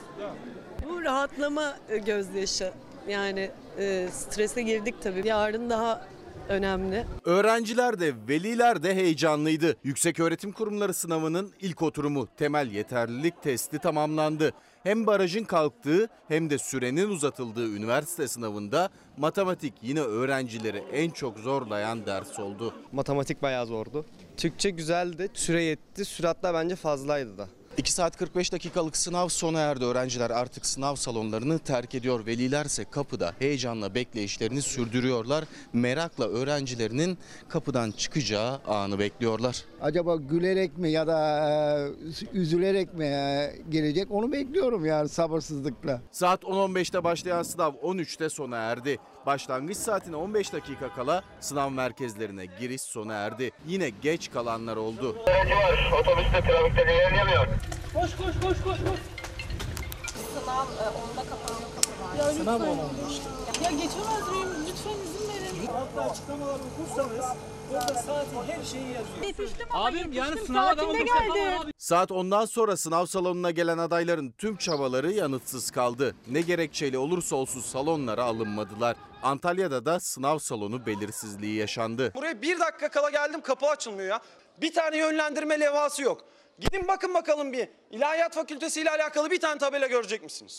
Bu 0.90 1.04
rahatlama 1.04 1.78
e, 1.90 1.98
gözyaşı. 1.98 2.74
Yani 3.08 3.52
e, 3.78 4.10
strese 4.12 4.62
girdik 4.62 4.96
tabii. 5.04 5.28
Yarın 5.28 5.70
daha 5.70 6.08
önemli. 6.50 7.06
Öğrenciler 7.26 8.00
de 8.00 8.14
veliler 8.28 8.84
de 8.84 8.96
heyecanlıydı. 8.96 9.76
Yükseköğretim 9.84 10.52
Kurumları 10.52 10.94
sınavının 10.94 11.54
ilk 11.62 11.82
oturumu 11.82 12.28
temel 12.38 12.72
yeterlilik 12.72 13.44
testi 13.44 13.80
tamamlandı. 13.80 14.54
Hem 14.84 15.08
barajın 15.08 15.44
kalktığı 15.44 16.10
hem 16.28 16.50
de 16.50 16.58
sürenin 16.58 17.10
uzatıldığı 17.10 17.68
üniversite 17.76 18.28
sınavında 18.28 18.90
matematik 19.18 19.74
yine 19.82 20.00
öğrencileri 20.02 20.84
en 20.94 21.10
çok 21.10 21.40
zorlayan 21.40 22.06
ders 22.06 22.40
oldu. 22.40 22.74
Matematik 22.92 23.42
bayağı 23.42 23.66
zordu. 23.66 24.06
Türkçe 24.38 24.70
güzeldi, 24.70 25.30
süre 25.34 25.64
yetti, 25.64 26.06
süratler 26.06 26.54
bence 26.54 26.76
fazlaydı 26.76 27.38
da. 27.38 27.48
2 27.82 27.92
saat 27.92 28.18
45 28.18 28.52
dakikalık 28.52 28.98
sınav 28.98 29.28
sona 29.28 29.60
erdi. 29.60 29.86
Öğrenciler 29.86 30.30
artık 30.30 30.66
sınav 30.66 30.96
salonlarını 30.96 31.60
terk 31.60 31.96
ediyor. 31.96 32.26
Veliler 32.26 32.66
ise 32.66 32.86
kapıda 32.92 33.34
heyecanla 33.40 33.96
bekleyişlerini 33.96 34.62
sürdürüyorlar. 34.62 35.46
Merakla 35.74 36.28
öğrencilerinin 36.28 37.18
kapıdan 37.50 37.92
çıkacağı 37.92 38.62
anı 38.68 39.00
bekliyorlar. 39.00 39.66
Acaba 39.82 40.16
gülerek 40.16 40.78
mi 40.78 40.92
ya 40.92 41.08
da 41.08 41.50
e, 42.34 42.38
üzülerek 42.38 42.94
mi 42.94 43.06
e, 43.06 43.56
gelecek 43.70 44.12
onu 44.12 44.32
bekliyorum 44.32 44.86
yani 44.86 45.10
sabırsızlıkla. 45.10 46.02
Saat 46.12 46.44
10.15'te 46.44 47.04
başlayan 47.04 47.44
sınav 47.44 47.74
13'te 47.74 48.30
sona 48.30 48.58
erdi. 48.58 49.00
Başlangıç 49.26 49.78
saatine 49.78 50.16
15 50.16 50.54
dakika 50.54 50.94
kala 50.94 51.24
sınav 51.40 51.70
merkezlerine 51.70 52.46
giriş 52.60 52.82
sona 52.82 53.14
erdi. 53.14 53.52
Yine 53.68 53.90
geç 53.90 54.32
kalanlar 54.32 54.78
oldu. 54.78 55.16
Otobüste 56.02 56.42
trafikte 56.42 56.84
ilerleyemiyor. 56.84 57.48
Koş 57.94 58.16
koş 58.16 58.34
koş 58.44 58.58
koş 58.64 58.78
koş. 58.80 59.00
Sınav 60.34 60.66
onda 61.04 61.30
kapanıyor 61.30 61.70
kapı 61.76 62.18
Ya 62.18 62.24
Sınav 62.34 62.62
olmamış. 62.62 63.14
Ya 63.64 63.72
geçemez 63.72 64.30
miyim? 64.32 64.50
Lütfen 64.68 64.92
izin 64.92 65.31
verin. 65.68 65.74
Hatta 65.74 66.12
açıklamaları 66.12 66.60
okursanız 66.74 67.26
orada 67.72 67.94
saati 67.94 68.52
her 68.52 68.64
şeyi 68.64 68.84
yazıyor. 68.88 69.24
Yetiştim 69.24 69.68
Abim 69.72 70.14
yani 70.14 70.46
sınava 70.46 70.78
da 70.78 70.84
geldi. 70.84 71.72
Saat 71.78 72.12
10'dan 72.12 72.46
sonra 72.46 72.78
sınav 72.78 73.06
salonuna 73.06 73.52
gelen 73.52 73.78
adayların 73.78 74.32
tüm 74.38 74.58
çabaları 74.58 75.12
yanıtsız 75.12 75.72
kaldı. 75.72 76.16
Ne 76.28 76.42
gerekçeyle 76.42 76.98
olursa 76.98 77.36
olsun 77.36 77.62
salonlara 77.62 78.24
alınmadılar. 78.24 78.96
Antalya'da 79.24 79.86
da 79.86 80.00
sınav 80.00 80.40
salonu 80.40 80.86
belirsizliği 80.86 81.56
yaşandı. 81.56 82.12
Buraya 82.16 82.42
bir 82.42 82.60
dakika 82.60 82.90
kala 82.90 83.10
geldim 83.10 83.42
kapı 83.42 83.66
açılmıyor 83.68 84.10
ya. 84.10 84.22
Bir 84.62 84.74
tane 84.74 84.98
yönlendirme 84.98 85.60
levhası 85.60 86.02
yok. 86.02 86.22
Gidin 86.60 86.88
bakın 86.88 87.14
bakalım 87.14 87.54
bir. 87.54 87.68
İlahiyat 87.92 88.36
Fakültesi 88.36 88.82
ile 88.82 88.90
alakalı 88.90 89.32
bir 89.32 89.40
tane 89.40 89.60
tabela 89.60 89.88
görecek 89.88 90.24
misiniz? 90.24 90.58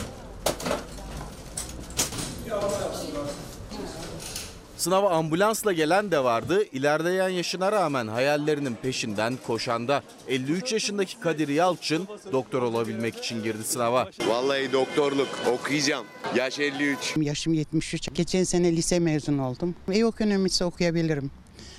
Sınava 4.82 5.10
ambulansla 5.10 5.72
gelen 5.72 6.10
de 6.10 6.24
vardı. 6.24 6.64
İlerleyen 6.72 7.28
yaşına 7.28 7.72
rağmen 7.72 8.08
hayallerinin 8.08 8.74
peşinden 8.74 9.38
koşan 9.46 9.88
da. 9.88 10.02
53 10.28 10.72
yaşındaki 10.72 11.20
Kadir 11.20 11.48
Yalçın 11.48 12.08
doktor 12.32 12.62
olabilmek 12.62 13.16
için 13.16 13.42
girdi 13.42 13.64
sınava. 13.64 14.10
Vallahi 14.26 14.72
doktorluk 14.72 15.28
okuyacağım. 15.52 16.06
Yaş 16.34 16.58
53. 16.58 17.14
Yaşım 17.16 17.54
73. 17.54 18.14
Geçen 18.14 18.44
sene 18.44 18.76
lise 18.76 18.98
mezun 18.98 19.38
oldum. 19.38 19.74
Ekonomisi 19.92 20.64
okuyabilirim. 20.64 21.30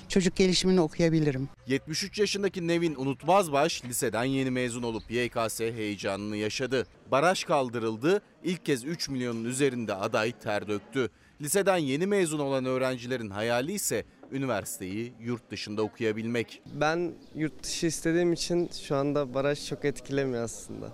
Çocuk 0.08 0.36
gelişimini 0.36 0.80
okuyabilirim. 0.80 1.48
73 1.66 2.18
yaşındaki 2.18 2.68
Nevin 2.68 2.94
Unutmazbaş 2.94 3.84
liseden 3.84 4.24
yeni 4.24 4.50
mezun 4.50 4.82
olup 4.82 5.10
YKS 5.10 5.60
heyecanını 5.60 6.36
yaşadı. 6.36 6.86
Baraj 7.10 7.44
kaldırıldı. 7.44 8.22
İlk 8.44 8.64
kez 8.64 8.84
3 8.84 9.08
milyonun 9.08 9.44
üzerinde 9.44 9.94
aday 9.94 10.32
ter 10.32 10.68
döktü. 10.68 11.10
Liseden 11.44 11.76
yeni 11.76 12.06
mezun 12.06 12.38
olan 12.38 12.64
öğrencilerin 12.64 13.30
hayali 13.30 13.72
ise 13.72 14.04
üniversiteyi 14.32 15.12
yurt 15.20 15.50
dışında 15.50 15.82
okuyabilmek. 15.82 16.62
Ben 16.74 17.14
yurt 17.34 17.62
dışı 17.62 17.86
istediğim 17.86 18.32
için 18.32 18.70
şu 18.82 18.96
anda 18.96 19.34
baraj 19.34 19.68
çok 19.68 19.84
etkilemiyor 19.84 20.44
aslında 20.44 20.92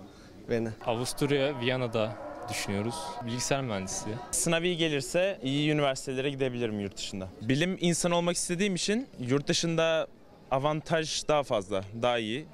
beni. 0.49 0.69
Avusturya, 0.85 1.59
Viyana'da 1.59 2.15
düşünüyoruz. 2.49 2.95
Bilgisayar 3.25 3.61
mühendisliği. 3.61 4.15
Sınav 4.31 4.63
iyi 4.63 4.77
gelirse 4.77 5.39
iyi 5.43 5.71
üniversitelere 5.71 6.29
gidebilirim 6.29 6.79
yurt 6.79 6.97
dışında. 6.97 7.27
Bilim 7.41 7.77
insanı 7.81 8.15
olmak 8.15 8.35
istediğim 8.35 8.75
için 8.75 9.07
yurt 9.19 9.47
dışında 9.47 10.07
avantaj 10.51 11.27
daha 11.27 11.43
fazla, 11.43 11.83
daha 12.01 12.17
iyi 12.19 12.45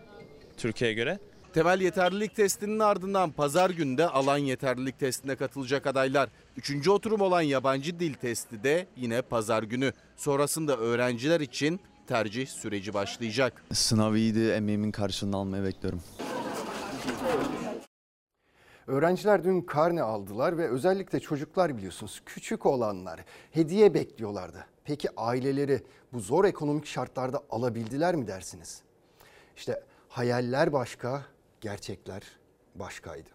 Türkiye'ye 0.58 0.96
göre. 0.96 1.20
Temel 1.58 1.82
yeterlilik 1.82 2.36
testinin 2.36 2.80
ardından 2.80 3.32
pazar 3.32 3.70
günü 3.70 3.98
de 3.98 4.08
alan 4.08 4.38
yeterlilik 4.38 5.00
testine 5.00 5.36
katılacak 5.36 5.88
adaylar. 5.88 6.30
Üçüncü 6.58 6.90
oturum 6.92 7.22
olan 7.22 7.42
yabancı 7.42 8.00
dil 8.00 8.14
testi 8.14 8.64
de 8.64 8.88
yine 8.96 9.22
pazar 9.22 9.64
günü. 9.64 9.94
Sonrasında 10.18 10.78
öğrenciler 10.78 11.42
için 11.42 11.80
tercih 12.08 12.48
süreci 12.48 12.94
başlayacak. 12.94 13.64
Sınav 13.74 14.16
iyiydi, 14.16 14.50
emeğimin 14.50 14.92
karşılığını 14.92 15.38
almayı 15.38 15.64
bekliyorum. 15.64 16.02
Öğrenciler 18.88 19.44
dün 19.44 19.62
karne 19.62 20.02
aldılar 20.02 20.58
ve 20.58 20.70
özellikle 20.70 21.20
çocuklar 21.20 21.78
biliyorsunuz 21.78 22.22
küçük 22.26 22.66
olanlar 22.66 23.26
hediye 23.52 23.94
bekliyorlardı. 23.94 24.66
Peki 24.84 25.10
aileleri 25.18 25.84
bu 26.14 26.20
zor 26.20 26.46
ekonomik 26.46 26.86
şartlarda 26.86 27.44
alabildiler 27.50 28.16
mi 28.16 28.28
dersiniz? 28.28 28.82
İşte 29.56 29.84
hayaller 30.10 30.74
başka, 30.74 31.26
gerçekler 31.62 32.22
başkaydı. 32.76 33.30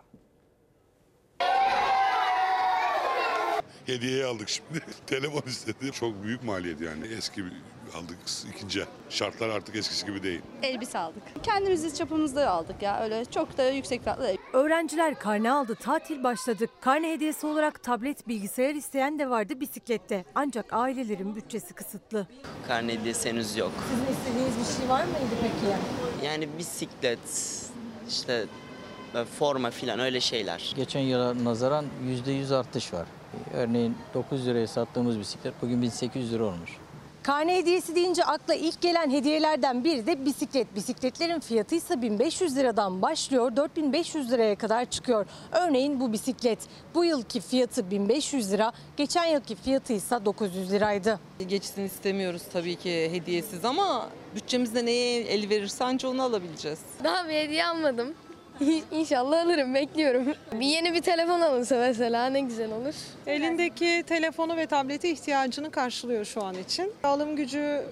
Hediyeyi 3.86 4.24
aldık 4.24 4.48
şimdi. 4.48 4.80
Telefon 5.06 5.42
istedi. 5.46 5.92
Çok 5.92 6.22
büyük 6.24 6.42
maliyet 6.44 6.80
yani. 6.80 7.06
Eski 7.18 7.44
bir- 7.44 7.52
aldık 7.96 8.16
ikinci. 8.54 8.80
el. 8.80 8.86
Şartlar 9.10 9.48
artık 9.48 9.76
eskisi 9.76 10.06
gibi 10.06 10.22
değil. 10.22 10.40
Elbise 10.62 10.98
aldık. 10.98 11.22
Kendimiz 11.42 11.98
çapımızda 11.98 12.50
aldık 12.50 12.82
ya 12.82 13.02
öyle 13.04 13.24
çok 13.24 13.58
da 13.58 13.70
yüksek 13.70 14.02
fiyatlı 14.02 14.24
değil. 14.24 14.38
Öğrenciler 14.52 15.18
karne 15.18 15.52
aldı, 15.52 15.74
tatil 15.74 16.24
başladı. 16.24 16.66
Karne 16.80 17.12
hediyesi 17.12 17.46
olarak 17.46 17.82
tablet, 17.82 18.28
bilgisayar 18.28 18.74
isteyen 18.74 19.18
de 19.18 19.30
vardı 19.30 19.60
bisiklette. 19.60 20.24
Ancak 20.34 20.72
ailelerin 20.72 21.36
bütçesi 21.36 21.74
kısıtlı. 21.74 22.26
Karne 22.68 22.92
hediyesi 22.92 23.28
henüz 23.28 23.56
yok. 23.56 23.72
Sizin 23.90 24.12
istediğiniz 24.18 24.58
bir 24.58 24.80
şey 24.80 24.88
var 24.88 25.04
mıydı 25.04 25.34
peki? 25.42 25.76
Yani 26.26 26.48
bisiklet, 26.58 27.18
işte 28.12 28.46
e, 29.14 29.24
forma 29.24 29.70
filan 29.70 29.98
öyle 29.98 30.20
şeyler. 30.20 30.72
Geçen 30.76 31.00
yıla 31.00 31.44
nazaran 31.44 31.84
%100 32.26 32.56
artış 32.56 32.92
var. 32.92 33.06
Örneğin 33.54 33.96
900 34.14 34.46
liraya 34.46 34.66
sattığımız 34.66 35.18
bisiklet 35.18 35.54
bugün 35.62 35.82
1800 35.82 36.32
lira 36.32 36.44
olmuş. 36.44 36.70
Karne 37.22 37.56
hediyesi 37.56 37.94
deyince 37.94 38.24
akla 38.24 38.54
ilk 38.54 38.80
gelen 38.80 39.10
hediyelerden 39.10 39.84
biri 39.84 40.06
de 40.06 40.24
bisiklet. 40.24 40.74
Bisikletlerin 40.74 41.40
fiyatı 41.40 41.74
ise 41.74 42.02
1500 42.02 42.56
liradan 42.56 43.02
başlıyor, 43.02 43.56
4500 43.56 44.30
liraya 44.30 44.56
kadar 44.56 44.84
çıkıyor. 44.84 45.26
Örneğin 45.52 46.00
bu 46.00 46.12
bisiklet. 46.12 46.58
Bu 46.94 47.04
yılki 47.04 47.40
fiyatı 47.40 47.90
1500 47.90 48.52
lira, 48.52 48.72
geçen 48.96 49.24
yılki 49.24 49.54
fiyatı 49.54 49.92
ise 49.92 50.24
900 50.24 50.72
liraydı. 50.72 51.20
Geçsin 51.48 51.84
istemiyoruz 51.84 52.42
tabii 52.52 52.76
ki 52.76 53.08
hediyesiz 53.12 53.64
ama 53.64 54.08
bütçemizde 54.34 54.86
neye 54.86 55.20
el 55.22 55.48
verirse 55.48 55.84
anca 55.84 56.08
onu 56.08 56.22
alabileceğiz. 56.22 56.78
Daha 57.04 57.28
bir 57.28 57.34
hediye 57.34 57.66
almadım. 57.66 58.14
İnşallah 58.90 59.44
alırım, 59.46 59.74
bekliyorum. 59.74 60.24
Bir 60.52 60.66
yeni 60.66 60.92
bir 60.94 61.00
telefon 61.00 61.40
alınsa 61.40 61.76
mesela 61.78 62.26
ne 62.26 62.40
güzel 62.40 62.72
olur. 62.72 62.94
Elindeki 63.26 64.04
telefonu 64.06 64.56
ve 64.56 64.66
tableti 64.66 65.08
ihtiyacını 65.10 65.70
karşılıyor 65.70 66.24
şu 66.24 66.44
an 66.44 66.54
için. 66.54 66.92
Alım 67.04 67.36
gücü 67.36 67.82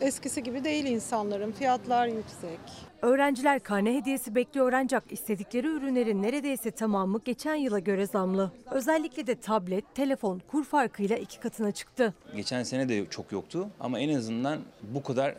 eskisi 0.00 0.42
gibi 0.42 0.64
değil 0.64 0.84
insanların. 0.84 1.52
Fiyatlar 1.52 2.06
yüksek. 2.06 2.58
Öğrenciler 3.02 3.60
karne 3.60 3.94
hediyesi 3.94 4.34
bekliyor 4.34 4.72
ancak 4.72 5.12
istedikleri 5.12 5.66
ürünlerin 5.66 6.22
neredeyse 6.22 6.70
tamamı 6.70 7.20
geçen 7.24 7.54
yıla 7.54 7.78
göre 7.78 8.06
zamlı. 8.06 8.52
Özellikle 8.70 9.26
de 9.26 9.34
tablet, 9.34 9.94
telefon 9.94 10.42
kur 10.48 10.64
farkıyla 10.64 11.16
iki 11.16 11.40
katına 11.40 11.72
çıktı. 11.72 12.14
Geçen 12.36 12.62
sene 12.62 12.88
de 12.88 13.06
çok 13.10 13.32
yoktu 13.32 13.68
ama 13.80 13.98
en 14.00 14.16
azından 14.16 14.58
bu 14.82 15.02
kadar 15.02 15.34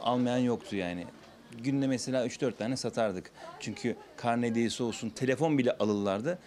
almayan 0.00 0.38
yoktu 0.38 0.76
yani. 0.76 1.04
Günde 1.62 1.86
mesela 1.86 2.26
3-4 2.26 2.56
tane 2.56 2.76
satardık. 2.76 3.30
Çünkü 3.60 3.96
karne 4.16 4.46
hediyesi 4.46 4.82
olsun 4.82 5.10
telefon 5.10 5.58
bile 5.58 5.72
alırlardı. 5.72 6.38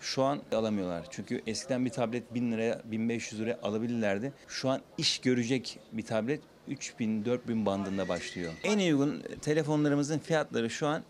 Şu 0.00 0.22
an 0.22 0.42
alamıyorlar. 0.52 1.06
Çünkü 1.10 1.42
eskiden 1.46 1.84
bir 1.84 1.90
tablet 1.90 2.34
1000 2.34 2.52
liraya 2.52 2.82
1500 2.84 3.40
liraya 3.40 3.58
alabilirlerdi. 3.62 4.32
Şu 4.48 4.68
an 4.68 4.80
iş 4.98 5.18
görecek 5.18 5.78
bir 5.92 6.02
tablet 6.02 6.40
3000-4000 6.68 7.66
bandında 7.66 8.08
başlıyor. 8.08 8.52
En 8.64 8.78
uygun 8.78 9.22
telefonlarımızın 9.42 10.18
fiyatları 10.18 10.70
şu 10.70 10.86
an 10.86 11.02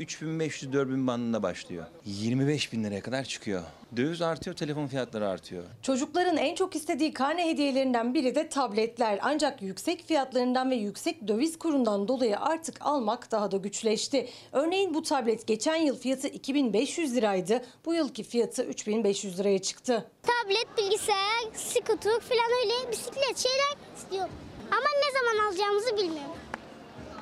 3500-4000 0.00 1.06
bandında 1.06 1.42
başlıyor. 1.42 1.86
25 2.04 2.72
bin 2.72 2.84
liraya 2.84 3.00
kadar 3.00 3.24
çıkıyor. 3.24 3.62
Döviz 3.96 4.22
artıyor, 4.22 4.56
telefon 4.56 4.86
fiyatları 4.86 5.28
artıyor. 5.28 5.64
Çocukların 5.82 6.36
en 6.36 6.54
çok 6.54 6.76
istediği 6.76 7.12
karne 7.12 7.50
hediyelerinden 7.50 8.14
biri 8.14 8.34
de 8.34 8.48
tabletler. 8.48 9.18
Ancak 9.22 9.62
yüksek 9.62 10.06
fiyatlarından 10.06 10.70
ve 10.70 10.74
yüksek 10.74 11.28
döviz 11.28 11.58
kurundan 11.58 12.08
dolayı 12.08 12.40
artık 12.40 12.76
almak 12.80 13.30
daha 13.30 13.50
da 13.50 13.56
güçleşti. 13.56 14.28
Örneğin 14.52 14.94
bu 14.94 15.02
tablet 15.02 15.46
geçen 15.46 15.76
yıl 15.76 15.98
fiyatı 15.98 16.28
2500 16.28 17.16
liraydı. 17.16 17.62
Bu 17.84 17.94
yılki 17.94 18.22
fiyatı 18.24 18.62
3500 18.62 19.38
liraya 19.38 19.58
çıktı. 19.58 20.10
Tablet, 20.22 20.66
bilgisayar, 20.78 21.44
skuter 21.54 22.20
falan 22.20 22.50
öyle 22.62 22.92
bisiklet 22.92 23.38
şeyler 23.38 23.76
istiyorum. 23.96 24.34
Ama 24.70 24.86
ne 25.04 25.18
zaman 25.18 25.46
alacağımızı 25.48 25.96
bilmiyorum. 25.96 26.36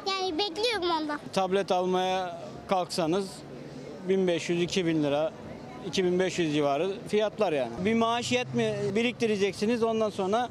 Yani 0.09 0.39
bekliyorum 0.39 0.91
ondan. 0.91 1.20
Tablet 1.33 1.72
almaya 1.72 2.41
kalksanız 2.69 3.27
1500-2000 4.09 5.03
lira 5.03 5.33
2500 5.87 6.55
civarı 6.55 6.91
fiyatlar 7.09 7.53
yani. 7.53 7.73
Bir 7.85 7.95
maaş 7.95 8.33
yetmi 8.33 8.75
biriktireceksiniz 8.95 9.83
ondan 9.83 10.11
sonra 10.11 10.49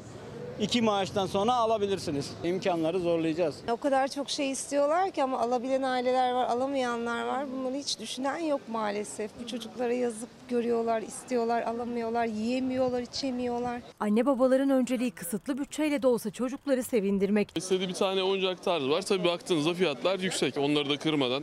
iki 0.60 0.82
maaştan 0.82 1.26
sonra 1.26 1.54
alabilirsiniz. 1.54 2.30
İmkanları 2.44 2.98
zorlayacağız. 2.98 3.56
O 3.72 3.76
kadar 3.76 4.08
çok 4.08 4.30
şey 4.30 4.50
istiyorlar 4.50 5.10
ki 5.10 5.22
ama 5.22 5.40
alabilen 5.40 5.82
aileler 5.82 6.32
var, 6.32 6.46
alamayanlar 6.46 7.26
var. 7.26 7.46
Bunları 7.52 7.74
hiç 7.74 8.00
düşünen 8.00 8.38
yok 8.38 8.60
maalesef. 8.68 9.30
Bu 9.42 9.46
çocuklara 9.46 9.92
yazık 9.92 10.28
görüyorlar, 10.48 11.02
istiyorlar, 11.02 11.62
alamıyorlar, 11.62 12.24
yiyemiyorlar, 12.24 13.00
içemiyorlar. 13.02 13.80
Anne 14.00 14.26
babaların 14.26 14.70
önceliği 14.70 15.10
kısıtlı 15.10 15.58
bütçeyle 15.58 16.02
de 16.02 16.06
olsa 16.06 16.30
çocukları 16.30 16.82
sevindirmek. 16.82 17.48
İstediği 17.56 17.88
bir 17.88 17.94
tane 17.94 18.22
oyuncak 18.22 18.64
tarzı 18.64 18.90
var. 18.90 19.02
Tabii 19.02 19.24
baktığınızda 19.24 19.74
fiyatlar 19.74 20.18
yüksek. 20.18 20.58
Onları 20.58 20.90
da 20.90 20.96
kırmadan 20.96 21.42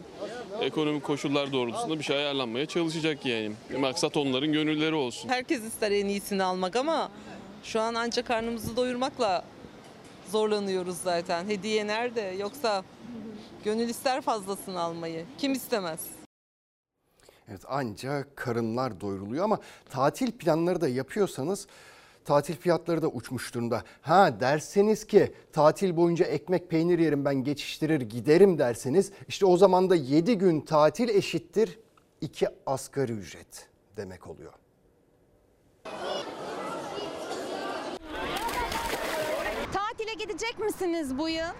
ekonomik 0.61 1.03
koşullar 1.03 1.53
doğrultusunda 1.53 1.99
bir 1.99 2.03
şey 2.03 2.15
ayarlanmaya 2.17 2.65
çalışacak 2.65 3.25
yani. 3.25 3.51
Maksat 3.79 4.17
onların 4.17 4.51
gönülleri 4.51 4.95
olsun. 4.95 5.29
Herkes 5.29 5.63
ister 5.63 5.91
en 5.91 6.05
iyisini 6.05 6.43
almak 6.43 6.75
ama 6.75 7.11
şu 7.63 7.81
an 7.81 7.93
ancak 7.93 8.27
karnımızı 8.27 8.75
doyurmakla 8.75 9.43
zorlanıyoruz 10.31 10.97
zaten. 10.97 11.45
Hediye 11.45 11.87
nerede? 11.87 12.21
Yoksa 12.21 12.83
gönül 13.63 13.89
ister 13.89 14.21
fazlasını 14.21 14.79
almayı. 14.79 15.25
Kim 15.37 15.53
istemez? 15.53 15.99
Evet 17.49 17.61
ancak 17.67 18.35
karınlar 18.35 19.01
doyuruluyor 19.01 19.43
ama 19.43 19.59
tatil 19.89 20.31
planları 20.31 20.81
da 20.81 20.87
yapıyorsanız 20.87 21.67
tatil 22.25 22.55
fiyatları 22.55 23.01
da 23.01 23.07
uçmuş 23.07 23.53
durumda. 23.53 23.83
Ha 24.01 24.39
derseniz 24.39 25.07
ki 25.07 25.33
tatil 25.53 25.97
boyunca 25.97 26.25
ekmek 26.25 26.69
peynir 26.69 26.99
yerim 26.99 27.25
ben 27.25 27.35
geçiştirir 27.35 28.01
giderim 28.01 28.57
derseniz 28.57 29.11
işte 29.27 29.45
o 29.45 29.57
zaman 29.57 29.89
da 29.89 29.95
7 29.95 30.37
gün 30.37 30.61
tatil 30.61 31.09
eşittir 31.09 31.79
2 32.21 32.47
asgari 32.65 33.11
ücret 33.11 33.69
demek 33.97 34.27
oluyor. 34.27 34.53
Tatile 39.73 40.10
gidecek 40.23 40.59
misiniz 40.59 41.17
bu 41.17 41.29
yıl? 41.29 41.53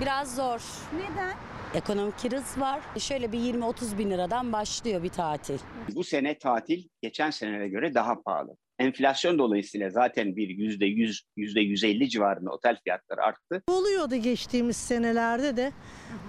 Biraz 0.00 0.36
zor. 0.36 0.60
Neden? 0.94 1.34
Ekonomik 1.74 2.18
kriz 2.18 2.58
var. 2.60 2.80
Şöyle 2.98 3.32
bir 3.32 3.38
20-30 3.38 3.98
bin 3.98 4.10
liradan 4.10 4.52
başlıyor 4.52 5.02
bir 5.02 5.08
tatil. 5.08 5.58
Bu 5.94 6.04
sene 6.04 6.38
tatil 6.38 6.88
geçen 7.02 7.30
senelere 7.30 7.68
göre 7.68 7.94
daha 7.94 8.22
pahalı. 8.22 8.56
Enflasyon 8.78 9.38
dolayısıyla 9.38 9.90
zaten 9.90 10.36
bir 10.36 10.48
yüzde 10.48 10.86
yüz, 10.86 11.22
yüzde 11.36 11.60
yüz 11.60 11.84
elli 11.84 12.08
civarında 12.08 12.50
otel 12.50 12.76
fiyatları 12.84 13.22
arttı. 13.22 13.62
Oluyordu 13.68 14.16
geçtiğimiz 14.16 14.76
senelerde 14.76 15.56
de. 15.56 15.72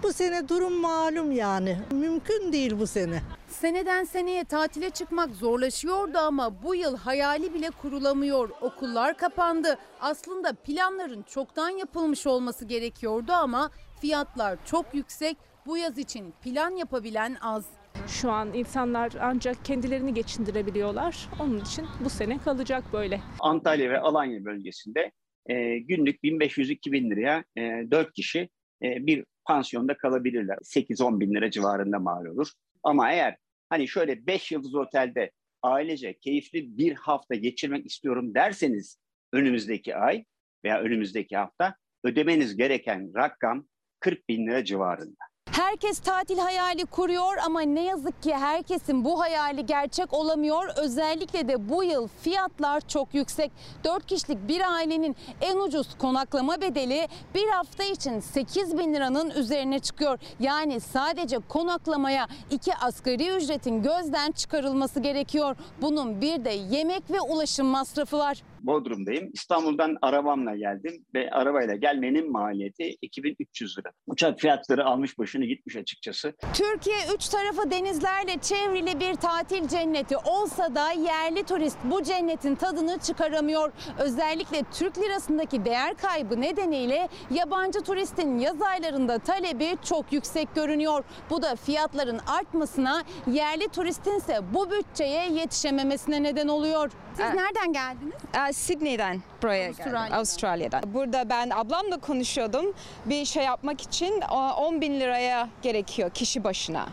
Bu 0.03 0.13
sene 0.13 0.49
durum 0.49 0.73
malum 0.73 1.31
yani. 1.31 1.77
Mümkün 1.91 2.53
değil 2.53 2.73
bu 2.79 2.87
sene. 2.87 3.21
Seneden 3.47 4.03
seneye 4.03 4.43
tatile 4.43 4.89
çıkmak 4.89 5.29
zorlaşıyordu 5.35 6.17
ama 6.17 6.63
bu 6.63 6.75
yıl 6.75 6.97
hayali 6.97 7.53
bile 7.53 7.69
kurulamıyor. 7.69 8.49
Okullar 8.61 9.17
kapandı. 9.17 9.77
Aslında 10.01 10.53
planların 10.53 11.21
çoktan 11.23 11.69
yapılmış 11.69 12.27
olması 12.27 12.65
gerekiyordu 12.65 13.31
ama 13.31 13.71
fiyatlar 14.01 14.57
çok 14.65 14.85
yüksek. 14.93 15.37
Bu 15.65 15.77
yaz 15.77 15.97
için 15.97 16.33
plan 16.43 16.71
yapabilen 16.71 17.37
az. 17.41 17.65
Şu 18.07 18.31
an 18.31 18.53
insanlar 18.53 19.13
ancak 19.21 19.65
kendilerini 19.65 20.13
geçindirebiliyorlar. 20.13 21.29
Onun 21.39 21.59
için 21.59 21.85
bu 22.03 22.09
sene 22.09 22.37
kalacak 22.37 22.83
böyle. 22.93 23.21
Antalya 23.39 23.89
ve 23.89 23.99
Alanya 23.99 24.45
bölgesinde 24.45 25.11
e, 25.49 25.79
günlük 25.79 26.23
1500-2000 26.23 27.09
liraya 27.09 27.43
e, 27.57 27.91
4 27.91 28.13
kişi 28.13 28.49
e, 28.83 29.05
bir 29.07 29.25
pansiyonda 29.45 29.97
kalabilirler. 29.97 30.57
8-10 30.57 31.19
bin 31.19 31.35
lira 31.35 31.51
civarında 31.51 31.99
mal 31.99 32.25
olur. 32.25 32.51
Ama 32.83 33.11
eğer 33.11 33.35
hani 33.69 33.87
şöyle 33.87 34.27
5 34.27 34.51
yıldız 34.51 34.75
otelde 34.75 35.31
ailece 35.61 36.17
keyifli 36.19 36.77
bir 36.77 36.95
hafta 36.95 37.35
geçirmek 37.35 37.85
istiyorum 37.85 38.35
derseniz 38.35 38.97
önümüzdeki 39.33 39.95
ay 39.95 40.25
veya 40.65 40.79
önümüzdeki 40.81 41.37
hafta 41.37 41.75
ödemeniz 42.03 42.57
gereken 42.57 43.11
rakam 43.15 43.67
40 43.99 44.29
bin 44.29 44.47
lira 44.47 44.65
civarında. 44.65 45.23
Herkes 45.55 45.99
tatil 45.99 46.37
hayali 46.37 46.85
kuruyor 46.85 47.37
ama 47.45 47.61
ne 47.61 47.83
yazık 47.83 48.23
ki 48.23 48.35
herkesin 48.35 49.05
bu 49.05 49.19
hayali 49.19 49.65
gerçek 49.65 50.13
olamıyor. 50.13 50.67
Özellikle 50.75 51.47
de 51.47 51.69
bu 51.69 51.83
yıl 51.83 52.07
fiyatlar 52.21 52.81
çok 52.81 53.13
yüksek. 53.13 53.51
4 53.83 54.05
kişilik 54.05 54.47
bir 54.47 54.73
ailenin 54.73 55.15
en 55.41 55.57
ucuz 55.57 55.97
konaklama 55.97 56.61
bedeli 56.61 57.07
bir 57.35 57.47
hafta 57.47 57.83
için 57.83 58.19
8 58.19 58.77
bin 58.77 58.93
liranın 58.93 59.29
üzerine 59.29 59.79
çıkıyor. 59.79 60.19
Yani 60.39 60.79
sadece 60.79 61.37
konaklamaya 61.39 62.27
iki 62.51 62.75
asgari 62.75 63.27
ücretin 63.29 63.83
gözden 63.83 64.31
çıkarılması 64.31 64.99
gerekiyor. 64.99 65.55
Bunun 65.81 66.21
bir 66.21 66.45
de 66.45 66.51
yemek 66.51 67.11
ve 67.11 67.21
ulaşım 67.21 67.67
masrafı 67.67 68.17
var. 68.17 68.43
Bodrum'dayım. 68.65 69.29
İstanbul'dan 69.33 69.97
arabamla 70.01 70.55
geldim 70.55 71.05
ve 71.15 71.29
arabayla 71.31 71.75
gelmenin 71.75 72.31
maliyeti 72.31 72.95
2300 73.01 73.77
lira. 73.77 73.89
Uçak 74.07 74.39
fiyatları 74.39 74.85
almış 74.85 75.17
başını 75.19 75.45
gitmiş 75.45 75.75
açıkçası. 75.75 76.33
Türkiye 76.53 76.97
üç 77.15 77.27
tarafı 77.29 77.71
denizlerle 77.71 78.37
çevrili 78.41 78.99
bir 78.99 79.13
tatil 79.15 79.67
cenneti 79.67 80.17
olsa 80.17 80.75
da 80.75 80.91
yerli 80.91 81.43
turist 81.43 81.77
bu 81.83 82.03
cennetin 82.03 82.55
tadını 82.55 82.99
çıkaramıyor. 82.99 83.71
Özellikle 83.99 84.63
Türk 84.73 84.97
lirasındaki 84.97 85.65
değer 85.65 85.97
kaybı 85.97 86.41
nedeniyle 86.41 87.09
yabancı 87.31 87.81
turistin 87.81 88.37
yaz 88.39 88.61
aylarında 88.61 89.19
talebi 89.19 89.77
çok 89.83 90.13
yüksek 90.13 90.55
görünüyor. 90.55 91.03
Bu 91.29 91.41
da 91.41 91.55
fiyatların 91.55 92.19
artmasına, 92.27 93.03
yerli 93.31 93.67
turistin 93.67 94.17
ise 94.17 94.39
bu 94.53 94.71
bütçeye 94.71 95.31
yetişememesine 95.31 96.23
neden 96.23 96.47
oluyor. 96.47 96.91
Siz 97.13 97.25
nereden 97.25 97.73
geldiniz? 97.73 98.13
Sydney'den 98.55 99.21
buraya 99.43 99.67
Avustralya'dan. 99.67 100.03
geldim. 100.03 100.17
Avustralya'dan. 100.17 100.81
Burada 100.93 101.29
ben 101.29 101.49
ablamla 101.49 101.97
konuşuyordum. 101.97 102.73
Bir 103.05 103.25
şey 103.25 103.43
yapmak 103.43 103.81
için 103.81 104.21
o, 104.31 104.53
10 104.53 104.81
bin 104.81 104.99
liraya 104.99 105.49
gerekiyor 105.61 106.09
kişi 106.09 106.43
başına. 106.43 106.85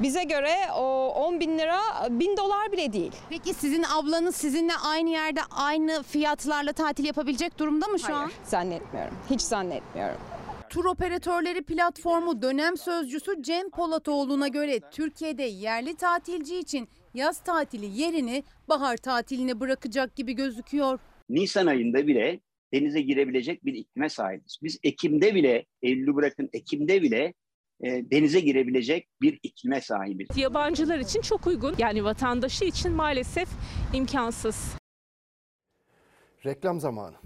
Bize 0.00 0.24
göre 0.24 0.54
o 0.76 1.08
10 1.14 1.40
bin 1.40 1.58
lira 1.58 1.78
bin 2.10 2.36
dolar 2.36 2.72
bile 2.72 2.92
değil. 2.92 3.12
Peki 3.30 3.54
sizin 3.54 3.82
ablanız 3.82 4.36
sizinle 4.36 4.72
aynı 4.84 5.10
yerde 5.10 5.40
aynı 5.50 6.02
fiyatlarla 6.02 6.72
tatil 6.72 7.04
yapabilecek 7.04 7.58
durumda 7.58 7.86
mı 7.86 7.98
şu 7.98 8.16
an? 8.16 8.30
Zannetmiyorum. 8.44 9.14
Hiç 9.30 9.40
zannetmiyorum. 9.40 10.20
Tur 10.70 10.84
operatörleri 10.84 11.62
platformu 11.62 12.42
dönem 12.42 12.76
sözcüsü 12.76 13.42
Cem 13.42 13.70
Polatoğlu'na 13.70 14.48
göre 14.48 14.80
Türkiye'de 14.80 15.42
yerli 15.42 15.96
tatilci 15.96 16.58
için 16.58 16.88
yaz 17.14 17.38
tatili 17.38 18.00
yerini 18.00 18.44
bahar 18.68 18.96
tatiline 18.96 19.60
bırakacak 19.60 20.16
gibi 20.16 20.32
gözüküyor. 20.32 20.98
Nisan 21.28 21.66
ayında 21.66 22.06
bile 22.06 22.40
denize 22.72 23.00
girebilecek 23.00 23.64
bir 23.64 23.74
iklime 23.74 24.08
sahibiz. 24.08 24.58
Biz 24.62 24.78
Ekim'de 24.82 25.34
bile, 25.34 25.66
Eylül'ü 25.82 26.14
bırakın 26.14 26.50
Ekim'de 26.52 27.02
bile 27.02 27.34
e, 27.80 28.10
denize 28.10 28.40
girebilecek 28.40 29.08
bir 29.22 29.38
iklime 29.42 29.80
sahibiz. 29.80 30.28
Yabancılar 30.36 30.98
için 30.98 31.20
çok 31.20 31.46
uygun. 31.46 31.74
Yani 31.78 32.04
vatandaşı 32.04 32.64
için 32.64 32.92
maalesef 32.92 33.48
imkansız. 33.92 34.74
Reklam 36.46 36.80
zamanı. 36.80 37.16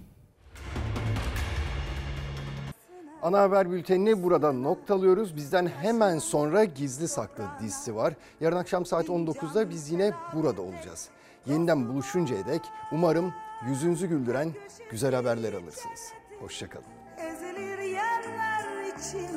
Ana 3.23 3.41
haber 3.41 3.71
bültenini 3.71 4.23
burada 4.23 4.53
noktalıyoruz. 4.53 5.37
Bizden 5.37 5.67
hemen 5.67 6.19
sonra 6.19 6.65
Gizli 6.65 7.09
Saklı 7.09 7.45
dizisi 7.63 7.97
var. 7.97 8.15
Yarın 8.41 8.57
akşam 8.57 8.87
saat 8.87 9.07
19'da 9.07 9.71
biz 9.71 9.91
yine 9.91 10.13
burada 10.35 10.63
olacağız. 10.63 11.09
Yeniden 11.47 11.89
buluşuncaya 11.89 12.47
dek 12.47 12.63
umarım 12.93 13.35
yüzünüzü 13.67 14.07
güldüren 14.07 14.53
güzel 14.91 15.15
haberler 15.15 15.53
alırsınız. 15.53 16.13
Hoşçakalın. 16.41 16.87
Ezilir 17.19 17.79
yerler 17.79 18.97
için 18.99 19.31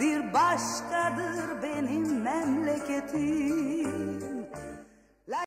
bir 0.00 0.32
başkadır 0.32 1.62
benim 1.62 2.22
memleketim. 2.22 4.27